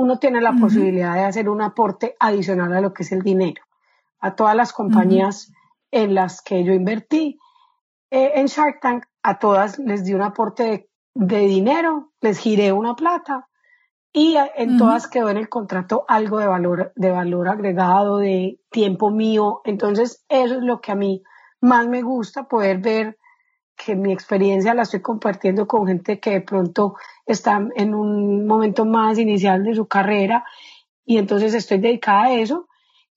uno 0.01 0.17
tiene 0.17 0.41
la 0.41 0.53
posibilidad 0.53 1.13
de 1.13 1.23
hacer 1.23 1.47
un 1.47 1.61
aporte 1.61 2.15
adicional 2.19 2.73
a 2.73 2.81
lo 2.81 2.93
que 2.93 3.03
es 3.03 3.11
el 3.11 3.21
dinero. 3.21 3.61
A 4.19 4.35
todas 4.35 4.55
las 4.55 4.73
compañías 4.73 5.51
en 5.91 6.15
las 6.15 6.41
que 6.41 6.63
yo 6.63 6.73
invertí 6.73 7.39
eh, 8.09 8.31
en 8.35 8.47
Shark 8.47 8.79
Tank, 8.81 9.05
a 9.23 9.37
todas 9.37 9.77
les 9.79 10.03
di 10.03 10.13
un 10.13 10.21
aporte 10.21 10.63
de, 10.63 10.89
de 11.13 11.39
dinero, 11.41 12.11
les 12.19 12.39
giré 12.39 12.71
una 12.71 12.95
plata 12.95 13.47
y 14.13 14.35
en 14.55 14.77
todas 14.77 15.07
quedó 15.07 15.29
en 15.29 15.37
el 15.37 15.47
contrato 15.47 16.03
algo 16.07 16.39
de 16.39 16.47
valor, 16.47 16.91
de 16.95 17.11
valor 17.11 17.47
agregado, 17.47 18.17
de 18.17 18.59
tiempo 18.69 19.09
mío. 19.09 19.61
Entonces, 19.63 20.25
eso 20.27 20.55
es 20.55 20.63
lo 20.63 20.81
que 20.81 20.91
a 20.91 20.95
mí 20.95 21.23
más 21.61 21.87
me 21.87 22.01
gusta, 22.01 22.47
poder 22.47 22.79
ver 22.79 23.17
que 23.83 23.95
mi 23.95 24.11
experiencia 24.13 24.73
la 24.73 24.83
estoy 24.83 25.01
compartiendo 25.01 25.67
con 25.67 25.87
gente 25.87 26.19
que 26.19 26.31
de 26.31 26.41
pronto 26.41 26.95
está 27.25 27.67
en 27.75 27.95
un 27.95 28.45
momento 28.45 28.85
más 28.85 29.17
inicial 29.17 29.63
de 29.63 29.73
su 29.73 29.87
carrera 29.87 30.45
y 31.05 31.17
entonces 31.17 31.53
estoy 31.53 31.79
dedicada 31.79 32.25
a 32.25 32.33
eso, 32.33 32.67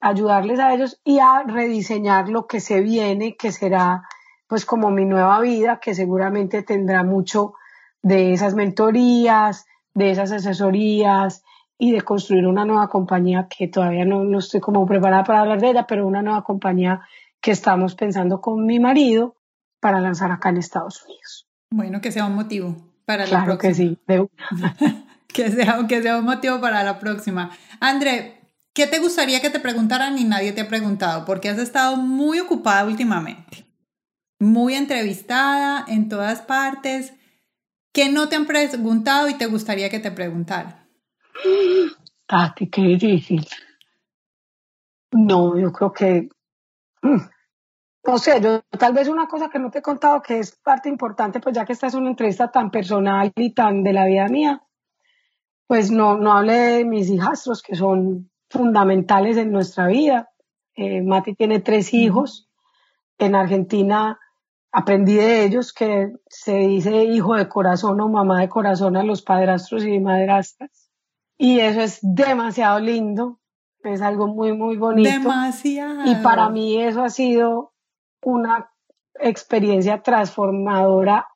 a 0.00 0.08
ayudarles 0.08 0.58
a 0.60 0.72
ellos 0.72 1.00
y 1.04 1.18
a 1.18 1.42
rediseñar 1.46 2.28
lo 2.28 2.46
que 2.46 2.60
se 2.60 2.80
viene, 2.80 3.36
que 3.36 3.52
será 3.52 4.04
pues 4.46 4.64
como 4.64 4.90
mi 4.90 5.04
nueva 5.04 5.40
vida, 5.40 5.80
que 5.80 5.94
seguramente 5.94 6.62
tendrá 6.62 7.02
mucho 7.02 7.54
de 8.02 8.32
esas 8.32 8.54
mentorías, 8.54 9.66
de 9.92 10.10
esas 10.10 10.32
asesorías 10.32 11.44
y 11.78 11.92
de 11.92 12.02
construir 12.02 12.46
una 12.46 12.64
nueva 12.64 12.88
compañía 12.88 13.48
que 13.48 13.68
todavía 13.68 14.04
no, 14.04 14.24
no 14.24 14.38
estoy 14.38 14.60
como 14.60 14.86
preparada 14.86 15.24
para 15.24 15.40
hablar 15.40 15.60
de 15.60 15.70
ella, 15.70 15.86
pero 15.86 16.06
una 16.06 16.22
nueva 16.22 16.42
compañía 16.42 17.02
que 17.40 17.50
estamos 17.50 17.94
pensando 17.94 18.40
con 18.40 18.64
mi 18.64 18.80
marido 18.80 19.36
para 19.84 20.00
lanzar 20.00 20.32
acá 20.32 20.48
en 20.48 20.56
Estados 20.56 21.04
Unidos. 21.04 21.46
Bueno, 21.68 22.00
que 22.00 22.10
sea 22.10 22.24
un 22.24 22.34
motivo 22.34 22.74
para 23.04 23.26
la 23.26 23.44
próxima. 23.44 23.58
que 23.58 23.74
sí, 23.74 23.98
que, 25.28 25.50
sea, 25.50 25.86
que 25.86 26.00
sea 26.00 26.16
un 26.20 26.24
motivo 26.24 26.58
para 26.58 26.82
la 26.82 26.98
próxima. 26.98 27.50
André, 27.80 28.40
¿qué 28.72 28.86
te 28.86 28.98
gustaría 28.98 29.42
que 29.42 29.50
te 29.50 29.60
preguntaran 29.60 30.16
y 30.16 30.24
nadie 30.24 30.52
te 30.52 30.62
ha 30.62 30.68
preguntado? 30.68 31.26
Porque 31.26 31.50
has 31.50 31.58
estado 31.58 31.98
muy 31.98 32.40
ocupada 32.40 32.86
últimamente, 32.86 33.66
muy 34.38 34.72
entrevistada 34.72 35.84
en 35.86 36.08
todas 36.08 36.40
partes. 36.40 37.12
¿Qué 37.92 38.10
no 38.10 38.30
te 38.30 38.36
han 38.36 38.46
preguntado 38.46 39.28
y 39.28 39.34
te 39.34 39.44
gustaría 39.44 39.90
que 39.90 40.00
te 40.00 40.10
preguntaran? 40.10 40.88
Tati, 42.26 42.70
qué 42.70 42.80
difícil. 42.80 43.46
No, 45.12 45.58
yo 45.58 45.70
creo 45.70 45.92
que, 45.92 46.28
mm, 47.02 47.33
no 48.06 48.18
sé, 48.18 48.40
yo 48.40 48.60
tal 48.78 48.92
vez 48.92 49.08
una 49.08 49.26
cosa 49.26 49.48
que 49.48 49.58
no 49.58 49.70
te 49.70 49.78
he 49.78 49.82
contado 49.82 50.20
que 50.20 50.38
es 50.38 50.56
parte 50.56 50.88
importante, 50.88 51.40
pues 51.40 51.54
ya 51.54 51.64
que 51.64 51.72
esta 51.72 51.86
es 51.86 51.94
una 51.94 52.10
entrevista 52.10 52.50
tan 52.50 52.70
personal 52.70 53.32
y 53.36 53.54
tan 53.54 53.82
de 53.82 53.92
la 53.92 54.06
vida 54.06 54.28
mía, 54.28 54.62
pues 55.66 55.90
no, 55.90 56.16
no 56.16 56.36
hablé 56.36 56.54
de 56.54 56.84
mis 56.84 57.08
hijastros 57.08 57.62
que 57.62 57.74
son 57.74 58.30
fundamentales 58.50 59.36
en 59.36 59.50
nuestra 59.50 59.86
vida. 59.86 60.30
Eh, 60.74 61.02
Mati 61.02 61.34
tiene 61.34 61.60
tres 61.60 61.94
hijos. 61.94 62.48
En 63.18 63.34
Argentina 63.34 64.18
aprendí 64.70 65.14
de 65.14 65.44
ellos 65.44 65.72
que 65.72 66.12
se 66.28 66.56
dice 66.56 67.04
hijo 67.04 67.34
de 67.34 67.48
corazón 67.48 68.00
o 68.00 68.08
mamá 68.08 68.40
de 68.40 68.48
corazón 68.48 68.96
a 68.96 69.02
los 69.02 69.22
padrastros 69.22 69.84
y 69.84 69.98
madrastras. 70.00 70.90
Y 71.38 71.60
eso 71.60 71.80
es 71.80 71.98
demasiado 72.02 72.78
lindo, 72.80 73.40
es 73.82 74.02
algo 74.02 74.26
muy, 74.26 74.52
muy 74.52 74.76
bonito. 74.76 75.10
Demasiado. 75.10 76.10
Y 76.10 76.16
para 76.16 76.48
mí 76.50 76.80
eso 76.80 77.02
ha 77.02 77.10
sido 77.10 77.73
una 78.24 78.70
experiencia 79.14 80.02
transformadora, 80.02 81.28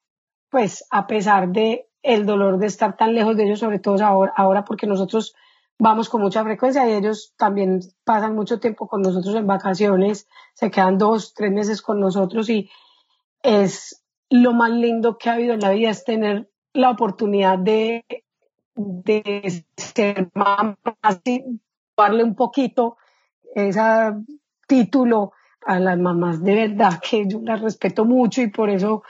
pues 0.50 0.84
a 0.90 1.06
pesar 1.06 1.48
de 1.50 1.88
el 2.02 2.26
dolor 2.26 2.58
de 2.58 2.66
estar 2.66 2.96
tan 2.96 3.14
lejos 3.14 3.36
de 3.36 3.44
ellos, 3.44 3.60
sobre 3.60 3.78
todo 3.78 4.04
ahora, 4.04 4.32
ahora 4.36 4.64
porque 4.64 4.86
nosotros 4.86 5.34
vamos 5.78 6.08
con 6.08 6.22
mucha 6.22 6.42
frecuencia 6.42 6.88
y 6.88 6.94
ellos 6.94 7.34
también 7.36 7.80
pasan 8.04 8.34
mucho 8.34 8.58
tiempo 8.58 8.88
con 8.88 9.02
nosotros 9.02 9.34
en 9.34 9.46
vacaciones, 9.46 10.26
se 10.54 10.70
quedan 10.70 10.98
dos, 10.98 11.34
tres 11.34 11.52
meses 11.52 11.82
con 11.82 12.00
nosotros 12.00 12.48
y, 12.50 12.70
es 13.42 14.04
lo 14.30 14.52
más 14.52 14.70
lindo 14.70 15.16
que 15.16 15.30
ha 15.30 15.34
habido 15.34 15.54
en 15.54 15.60
la 15.60 15.70
vida, 15.70 15.90
es 15.90 16.04
tener 16.04 16.50
la 16.72 16.90
oportunidad 16.90 17.58
de, 17.58 18.04
de 18.74 19.64
ser 19.76 20.28
mamá, 20.34 20.76
darle 21.96 22.24
un 22.24 22.34
poquito 22.34 22.96
ese 23.54 23.80
título 24.66 25.32
a 25.66 25.78
las 25.78 25.98
mamás 25.98 26.42
de 26.42 26.54
verdad, 26.54 27.00
que 27.00 27.26
yo 27.26 27.40
las 27.42 27.60
respeto 27.60 28.04
mucho 28.04 28.42
y 28.42 28.48
por 28.48 28.70
eso, 28.70 28.94
o 28.94 29.04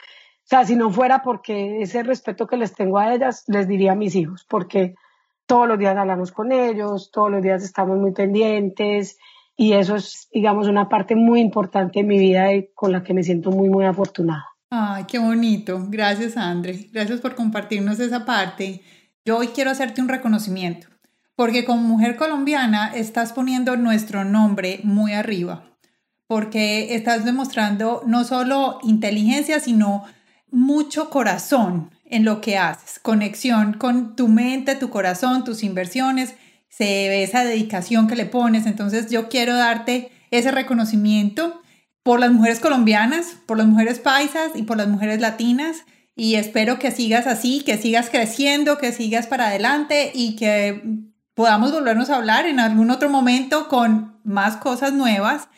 sea, 0.44 0.64
si 0.64 0.76
no 0.76 0.90
fuera 0.90 1.22
porque 1.22 1.82
ese 1.82 2.02
respeto 2.02 2.46
que 2.46 2.56
les 2.56 2.74
tengo 2.74 2.98
a 2.98 3.14
ellas, 3.14 3.44
les 3.48 3.68
diría 3.68 3.92
a 3.92 3.96
mis 3.96 4.14
hijos, 4.14 4.46
porque 4.48 4.94
todos 5.46 5.66
los 5.66 5.78
días 5.78 5.96
hablamos 5.96 6.32
con 6.32 6.52
ellos, 6.52 7.10
todos 7.10 7.30
los 7.30 7.42
días 7.42 7.62
estamos 7.62 7.98
muy 7.98 8.12
pendientes 8.12 9.18
y 9.56 9.72
eso 9.72 9.96
es, 9.96 10.28
digamos, 10.32 10.68
una 10.68 10.88
parte 10.88 11.16
muy 11.16 11.40
importante 11.40 12.00
de 12.00 12.04
mi 12.06 12.18
vida 12.18 12.52
y 12.52 12.70
con 12.74 12.92
la 12.92 13.02
que 13.02 13.14
me 13.14 13.22
siento 13.22 13.50
muy, 13.50 13.68
muy 13.68 13.84
afortunada. 13.84 14.46
Ay, 14.70 15.04
qué 15.08 15.18
bonito. 15.18 15.86
Gracias, 15.88 16.36
André. 16.36 16.88
Gracias 16.92 17.20
por 17.20 17.34
compartirnos 17.34 17.98
esa 17.98 18.24
parte. 18.24 18.82
Yo 19.24 19.38
hoy 19.38 19.48
quiero 19.48 19.70
hacerte 19.70 20.02
un 20.02 20.08
reconocimiento, 20.08 20.88
porque 21.34 21.64
como 21.64 21.82
mujer 21.82 22.16
colombiana 22.16 22.92
estás 22.94 23.32
poniendo 23.32 23.76
nuestro 23.76 24.24
nombre 24.24 24.80
muy 24.84 25.12
arriba, 25.12 25.64
porque 26.28 26.94
estás 26.94 27.24
demostrando 27.24 28.04
no 28.06 28.22
solo 28.22 28.78
inteligencia, 28.84 29.58
sino 29.58 30.04
mucho 30.50 31.10
corazón 31.10 31.90
en 32.04 32.24
lo 32.24 32.40
que 32.40 32.56
haces, 32.56 33.00
conexión 33.00 33.72
con 33.72 34.14
tu 34.14 34.28
mente, 34.28 34.76
tu 34.76 34.88
corazón, 34.88 35.42
tus 35.42 35.64
inversiones 35.64 36.34
se 36.68 36.84
ve 36.84 37.22
esa 37.22 37.44
dedicación 37.44 38.06
que 38.06 38.16
le 38.16 38.26
pones. 38.26 38.66
Entonces 38.66 39.10
yo 39.10 39.28
quiero 39.28 39.54
darte 39.54 40.12
ese 40.30 40.50
reconocimiento 40.50 41.60
por 42.02 42.20
las 42.20 42.30
mujeres 42.30 42.60
colombianas, 42.60 43.36
por 43.46 43.58
las 43.58 43.66
mujeres 43.66 43.98
paisas 43.98 44.52
y 44.54 44.62
por 44.62 44.76
las 44.76 44.88
mujeres 44.88 45.20
latinas. 45.20 45.84
Y 46.14 46.34
espero 46.34 46.78
que 46.78 46.90
sigas 46.90 47.26
así, 47.26 47.62
que 47.64 47.78
sigas 47.78 48.10
creciendo, 48.10 48.78
que 48.78 48.92
sigas 48.92 49.26
para 49.26 49.48
adelante 49.48 50.12
y 50.14 50.36
que 50.36 50.82
podamos 51.34 51.72
volvernos 51.72 52.10
a 52.10 52.16
hablar 52.16 52.46
en 52.46 52.60
algún 52.60 52.90
otro 52.90 53.08
momento 53.08 53.68
con 53.68 54.18
más 54.24 54.56
cosas 54.56 54.92
nuevas. 54.92 55.48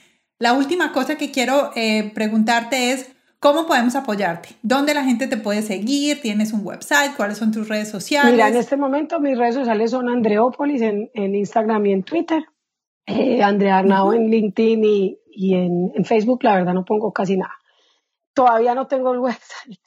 La 0.41 0.55
última 0.55 0.91
cosa 0.91 1.17
que 1.17 1.31
quiero 1.31 1.71
eh, 1.77 2.11
preguntarte 2.13 2.93
es, 2.93 3.13
¿Cómo 3.41 3.67
podemos 3.67 3.97
apoyarte? 3.97 4.51
¿Dónde 4.63 4.93
la 4.93 5.03
gente 5.03 5.27
te 5.27 5.39
puede 5.39 5.63
seguir? 5.63 6.21
¿Tienes 6.21 6.53
un 6.53 6.61
website? 6.63 7.17
¿Cuáles 7.17 7.39
son 7.39 7.51
tus 7.53 7.69
redes 7.71 7.91
sociales? 7.91 8.33
Mira, 8.33 8.49
en 8.49 8.57
este 8.57 8.77
momento 8.77 9.19
mis 9.19 9.39
redes 9.39 9.55
sociales 9.55 9.93
son 9.93 10.11
Andreópolis 10.11 10.83
en, 10.83 11.11
en 11.15 11.35
Instagram 11.35 11.87
y 11.87 11.93
en 11.95 12.03
Twitter. 12.03 12.45
Eh, 13.07 13.43
Andrea 13.43 13.79
Arnau 13.79 14.13
en 14.13 14.31
LinkedIn 14.31 14.85
y, 14.85 15.19
y 15.33 15.55
en, 15.55 15.91
en, 15.95 16.05
Facebook, 16.05 16.45
la 16.45 16.55
verdad 16.55 16.75
no 16.75 16.85
pongo 16.85 17.15
casi 17.15 17.39
nada. 17.39 17.55
todavía 18.35 18.75
no 18.75 18.87
tengo 18.87 19.15
el 19.15 19.21
website. 19.21 19.81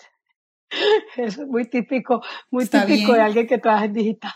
Eso 1.15 1.41
es 1.43 1.47
muy 1.47 1.69
típico, 1.69 2.23
muy 2.49 2.65
típico 2.65 3.13
de 3.13 3.21
alguien 3.21 3.45
que 3.45 3.59
trabaja 3.59 3.85
en 3.85 3.93
digital. 3.93 4.33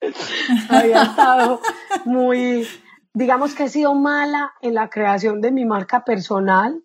Había 0.68 1.02
estado 1.02 1.60
muy, 2.04 2.66
digamos 3.14 3.54
que 3.54 3.64
he 3.64 3.68
sido 3.68 3.94
mala 3.94 4.52
en 4.60 4.74
la 4.74 4.90
creación 4.90 5.40
de 5.40 5.52
mi 5.52 5.64
marca 5.64 6.04
personal. 6.04 6.82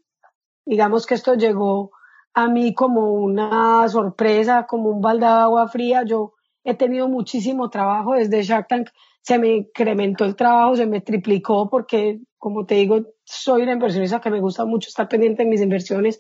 Digamos 0.65 1.07
que 1.07 1.15
esto 1.15 1.34
llegó 1.34 1.91
a 2.34 2.47
mí 2.47 2.73
como 2.75 3.13
una 3.13 3.88
sorpresa, 3.89 4.67
como 4.67 4.89
un 4.89 5.01
balde 5.01 5.25
de 5.25 5.32
agua 5.32 5.67
fría. 5.67 6.03
Yo 6.03 6.34
he 6.63 6.75
tenido 6.75 7.09
muchísimo 7.09 7.69
trabajo 7.69 8.13
desde 8.13 8.43
Shark 8.43 8.67
Tank. 8.67 8.89
Se 9.21 9.39
me 9.39 9.55
incrementó 9.55 10.23
el 10.23 10.36
trabajo, 10.36 10.75
se 10.75 10.86
me 10.86 11.01
triplicó 11.01 11.69
porque, 11.69 12.19
como 12.38 12.65
te 12.65 12.75
digo, 12.75 13.01
soy 13.23 13.63
una 13.63 13.73
inversionista 13.73 14.21
que 14.21 14.30
me 14.30 14.39
gusta 14.39 14.65
mucho 14.65 14.88
estar 14.88 15.09
pendiente 15.09 15.43
de 15.43 15.49
mis 15.49 15.61
inversiones 15.61 16.19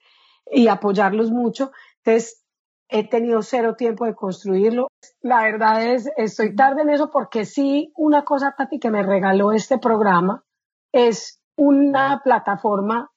y 0.51 0.67
apoyarlos 0.67 1.29
mucho. 1.31 1.71
Entonces, 2.03 2.43
he 2.89 3.07
tenido 3.07 3.41
cero 3.43 3.75
tiempo 3.75 4.05
de 4.05 4.15
construirlo. 4.15 4.87
La 5.21 5.43
verdad 5.43 5.83
es, 5.85 6.09
estoy 6.17 6.55
tarde 6.55 6.81
en 6.81 6.89
eso 6.89 7.11
porque 7.11 7.45
sí, 7.45 7.93
una 7.95 8.25
cosa, 8.25 8.55
Tati, 8.57 8.79
que 8.79 8.89
me 8.89 9.03
regaló 9.03 9.51
este 9.51 9.77
programa 9.77 10.43
es 10.91 11.39
una 11.55 12.21
plataforma 12.23 13.11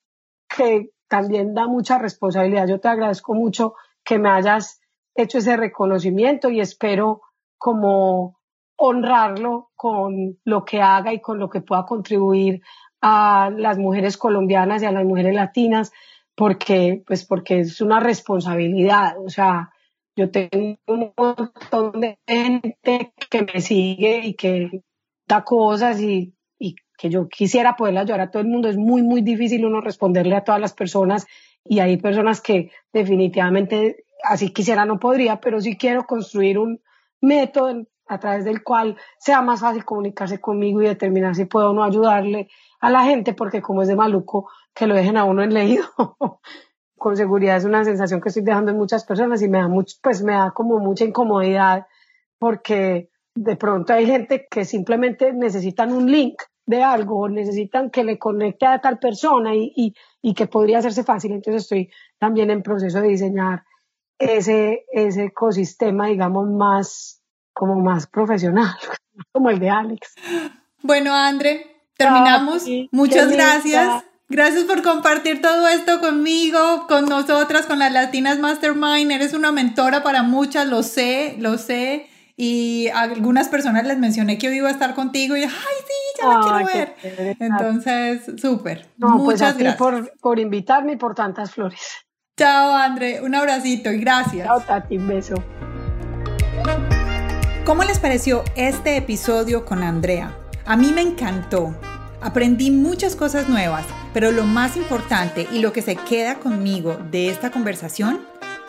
que 0.54 0.90
también 1.08 1.54
da 1.54 1.66
mucha 1.66 1.98
responsabilidad. 1.98 2.68
Yo 2.68 2.80
te 2.80 2.88
agradezco 2.88 3.34
mucho 3.34 3.74
que 4.04 4.18
me 4.18 4.28
hayas 4.28 4.80
hecho 5.14 5.38
ese 5.38 5.56
reconocimiento 5.56 6.50
y 6.50 6.60
espero 6.60 7.22
como 7.58 8.38
honrarlo 8.76 9.70
con 9.74 10.38
lo 10.44 10.64
que 10.64 10.82
haga 10.82 11.12
y 11.12 11.20
con 11.20 11.38
lo 11.38 11.48
que 11.48 11.60
pueda 11.60 11.84
contribuir 11.86 12.62
a 13.00 13.50
las 13.56 13.78
mujeres 13.78 14.16
colombianas 14.16 14.82
y 14.82 14.86
a 14.86 14.92
las 14.92 15.04
mujeres 15.04 15.34
latinas 15.34 15.92
porque, 16.34 17.02
pues 17.06 17.24
porque 17.24 17.60
es 17.60 17.80
una 17.80 18.00
responsabilidad, 18.00 19.16
o 19.18 19.28
sea, 19.28 19.70
yo 20.16 20.30
tengo 20.30 20.76
un 20.86 21.12
montón 21.16 22.00
de 22.00 22.18
gente 22.26 23.12
que 23.30 23.42
me 23.42 23.60
sigue 23.60 24.20
y 24.24 24.34
que 24.34 24.82
da 25.26 25.42
cosas 25.44 26.00
y, 26.00 26.34
y 26.58 26.76
que 26.98 27.08
yo 27.08 27.28
quisiera 27.28 27.76
poderle 27.76 28.00
ayudar 28.00 28.20
a 28.20 28.30
todo 28.30 28.42
el 28.42 28.48
mundo. 28.48 28.68
Es 28.68 28.76
muy, 28.76 29.02
muy 29.02 29.22
difícil 29.22 29.64
uno 29.64 29.80
responderle 29.80 30.36
a 30.36 30.44
todas 30.44 30.60
las 30.60 30.74
personas 30.74 31.26
y 31.64 31.80
hay 31.80 31.96
personas 31.96 32.40
que 32.40 32.70
definitivamente 32.92 34.04
así 34.22 34.52
quisiera 34.52 34.84
no 34.84 34.98
podría, 34.98 35.40
pero 35.40 35.60
sí 35.60 35.76
quiero 35.76 36.04
construir 36.04 36.58
un 36.58 36.80
método 37.20 37.86
a 38.06 38.18
través 38.18 38.44
del 38.44 38.62
cual 38.62 38.96
sea 39.18 39.40
más 39.42 39.60
fácil 39.60 39.84
comunicarse 39.84 40.40
conmigo 40.40 40.82
y 40.82 40.86
determinar 40.86 41.34
si 41.34 41.46
puedo 41.46 41.70
o 41.70 41.72
no 41.72 41.84
ayudarle 41.84 42.48
a 42.82 42.90
la 42.90 43.04
gente, 43.04 43.32
porque 43.32 43.62
como 43.62 43.82
es 43.82 43.88
de 43.88 43.96
maluco, 43.96 44.50
que 44.74 44.86
lo 44.86 44.94
dejen 44.94 45.16
a 45.16 45.24
uno 45.24 45.42
en 45.42 45.54
leído. 45.54 45.86
Con 46.98 47.16
seguridad 47.16 47.56
es 47.56 47.64
una 47.64 47.84
sensación 47.84 48.20
que 48.20 48.28
estoy 48.28 48.42
dejando 48.42 48.72
en 48.72 48.76
muchas 48.76 49.04
personas 49.04 49.40
y 49.40 49.48
me 49.48 49.58
da 49.58 49.68
mucho, 49.68 49.96
pues 50.02 50.22
me 50.22 50.32
da 50.32 50.50
como 50.50 50.78
mucha 50.78 51.04
incomodidad 51.04 51.86
porque 52.38 53.10
de 53.34 53.56
pronto 53.56 53.92
hay 53.92 54.06
gente 54.06 54.46
que 54.50 54.64
simplemente 54.64 55.32
necesitan 55.32 55.92
un 55.92 56.10
link 56.10 56.42
de 56.66 56.82
algo, 56.82 57.28
necesitan 57.28 57.90
que 57.90 58.04
le 58.04 58.18
conecte 58.18 58.66
a 58.66 58.80
tal 58.80 58.98
persona 58.98 59.54
y, 59.54 59.72
y, 59.76 59.94
y 60.20 60.34
que 60.34 60.46
podría 60.46 60.78
hacerse 60.78 61.04
fácil. 61.04 61.32
Entonces 61.32 61.62
estoy 61.62 61.90
también 62.18 62.50
en 62.50 62.62
proceso 62.62 63.00
de 63.00 63.08
diseñar 63.08 63.62
ese, 64.18 64.86
ese 64.92 65.26
ecosistema, 65.26 66.06
digamos, 66.08 66.48
más, 66.48 67.22
como 67.52 67.76
más 67.80 68.08
profesional, 68.08 68.74
como 69.32 69.50
el 69.50 69.60
de 69.60 69.70
Alex. 69.70 70.14
Bueno, 70.82 71.14
André, 71.14 71.71
terminamos. 71.96 72.64
Muchas 72.90 73.30
gracias. 73.30 74.04
Gracias 74.28 74.64
por 74.64 74.82
compartir 74.82 75.42
todo 75.42 75.68
esto 75.68 76.00
conmigo, 76.00 76.86
con 76.88 77.04
nosotras, 77.04 77.66
con 77.66 77.78
las 77.78 77.92
Latinas 77.92 78.38
Mastermind. 78.38 79.10
Eres 79.12 79.34
una 79.34 79.52
mentora 79.52 80.02
para 80.02 80.22
muchas, 80.22 80.66
lo 80.66 80.82
sé, 80.82 81.36
lo 81.38 81.58
sé. 81.58 82.08
Y 82.34 82.88
a 82.88 83.00
algunas 83.00 83.48
personas 83.48 83.86
les 83.86 83.98
mencioné 83.98 84.38
que 84.38 84.48
hoy 84.48 84.56
iba 84.56 84.68
a 84.68 84.72
estar 84.72 84.94
contigo 84.94 85.36
y, 85.36 85.42
ay, 85.42 85.50
sí, 85.50 86.20
ya 86.20 86.28
la 86.28 86.40
quiero 86.40 86.66
ver. 86.66 87.36
Entonces, 87.40 88.22
súper. 88.40 88.88
No, 88.96 89.08
pues 89.08 89.22
Muchas 89.22 89.58
gracias. 89.58 89.76
Por, 89.76 90.12
por 90.18 90.38
invitarme 90.38 90.92
y 90.92 90.96
por 90.96 91.14
tantas 91.14 91.50
flores. 91.50 91.80
Chao, 92.38 92.74
André. 92.74 93.20
Un 93.20 93.34
abracito 93.34 93.92
y 93.92 93.98
gracias. 93.98 94.46
Chao, 94.46 94.60
Tati. 94.60 94.96
Un 94.96 95.08
beso. 95.08 95.34
¿Cómo 97.66 97.84
les 97.84 97.98
pareció 97.98 98.44
este 98.56 98.96
episodio 98.96 99.66
con 99.66 99.82
Andrea? 99.82 100.34
A 100.64 100.76
mí 100.76 100.92
me 100.92 101.02
encantó. 101.02 101.74
Aprendí 102.20 102.70
muchas 102.70 103.16
cosas 103.16 103.48
nuevas, 103.48 103.84
pero 104.14 104.30
lo 104.30 104.44
más 104.44 104.76
importante 104.76 105.48
y 105.50 105.58
lo 105.58 105.72
que 105.72 105.82
se 105.82 105.96
queda 105.96 106.36
conmigo 106.36 106.96
de 107.10 107.28
esta 107.28 107.50
conversación 107.50 108.20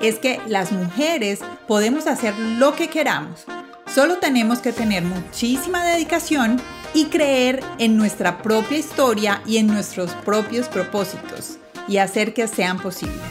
es 0.02 0.18
que 0.18 0.42
las 0.48 0.72
mujeres 0.72 1.42
podemos 1.68 2.08
hacer 2.08 2.38
lo 2.38 2.76
que 2.76 2.90
queramos. 2.90 3.46
Solo 3.94 4.18
tenemos 4.18 4.60
que 4.60 4.74
tener 4.74 5.04
muchísima 5.04 5.84
dedicación 5.84 6.60
y 6.96 7.06
creer 7.06 7.60
en 7.78 7.96
nuestra 7.96 8.42
propia 8.42 8.80
historia 8.80 9.44
y 9.46 9.58
en 9.58 9.68
nuestros 9.68 10.12
propios 10.26 10.68
propósitos 10.68 11.58
y 11.88 11.98
hacer 11.98 12.34
que 12.34 12.48
sean 12.48 12.80
posibles. 12.80 13.22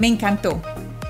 Me 0.00 0.06
encantó. 0.06 0.60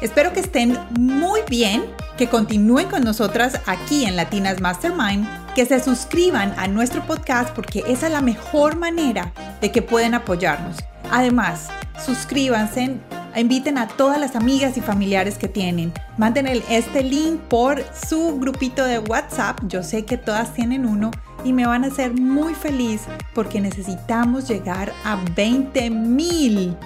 Espero 0.00 0.32
que 0.32 0.40
estén 0.40 0.78
muy 0.98 1.40
bien, 1.48 1.84
que 2.16 2.28
continúen 2.28 2.88
con 2.88 3.04
nosotras 3.04 3.60
aquí 3.66 4.04
en 4.04 4.16
Latinas 4.16 4.60
Mastermind 4.60 5.26
que 5.54 5.66
se 5.66 5.78
suscriban 5.80 6.52
a 6.56 6.66
nuestro 6.66 7.06
podcast 7.06 7.54
porque 7.54 7.84
esa 7.86 8.06
es 8.06 8.12
la 8.12 8.20
mejor 8.20 8.76
manera 8.76 9.32
de 9.60 9.70
que 9.70 9.82
pueden 9.82 10.14
apoyarnos. 10.14 10.76
Además, 11.12 11.68
suscríbanse, 12.04 12.96
inviten 13.36 13.78
a 13.78 13.86
todas 13.86 14.18
las 14.18 14.34
amigas 14.34 14.76
y 14.76 14.80
familiares 14.80 15.38
que 15.38 15.46
tienen. 15.46 15.92
Manden 16.18 16.48
este 16.68 17.04
link 17.04 17.40
por 17.42 17.84
su 17.94 18.38
grupito 18.40 18.84
de 18.84 18.98
WhatsApp. 18.98 19.60
Yo 19.68 19.84
sé 19.84 20.04
que 20.04 20.16
todas 20.16 20.52
tienen 20.54 20.86
uno 20.86 21.12
y 21.44 21.52
me 21.52 21.66
van 21.66 21.84
a 21.84 21.88
hacer 21.88 22.12
muy 22.12 22.54
feliz 22.54 23.02
porque 23.32 23.60
necesitamos 23.60 24.48
llegar 24.48 24.92
a 25.04 25.16
20 25.36 25.88
mil 25.90 26.76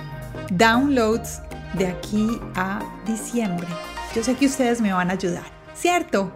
downloads 0.50 1.40
de 1.74 1.86
aquí 1.86 2.40
a 2.54 2.80
diciembre. 3.06 3.66
Yo 4.14 4.22
sé 4.24 4.34
que 4.34 4.46
ustedes 4.46 4.80
me 4.80 4.92
van 4.92 5.10
a 5.10 5.14
ayudar, 5.14 5.44
¿cierto? 5.74 6.32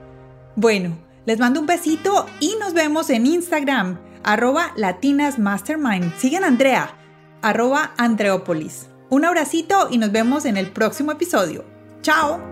Bueno, 0.57 0.97
les 1.25 1.39
mando 1.39 1.61
un 1.61 1.67
besito 1.67 2.27
y 2.41 2.57
nos 2.61 2.75
vemos 2.75 3.11
en 3.11 3.27
Instagram, 3.27 3.99
arroba 4.23 4.73
latinasmastermind. 4.77 6.17
Sigan 6.19 6.45
Andrea, 6.45 6.95
arroba 7.43 7.93
Andreopolis. 7.97 8.89
Un 9.09 9.25
abracito 9.25 9.89
y 9.91 9.99
nos 9.99 10.13
vemos 10.13 10.45
en 10.45 10.57
el 10.57 10.71
próximo 10.71 11.13
episodio. 11.13 11.65
¡Chao! 12.03 12.52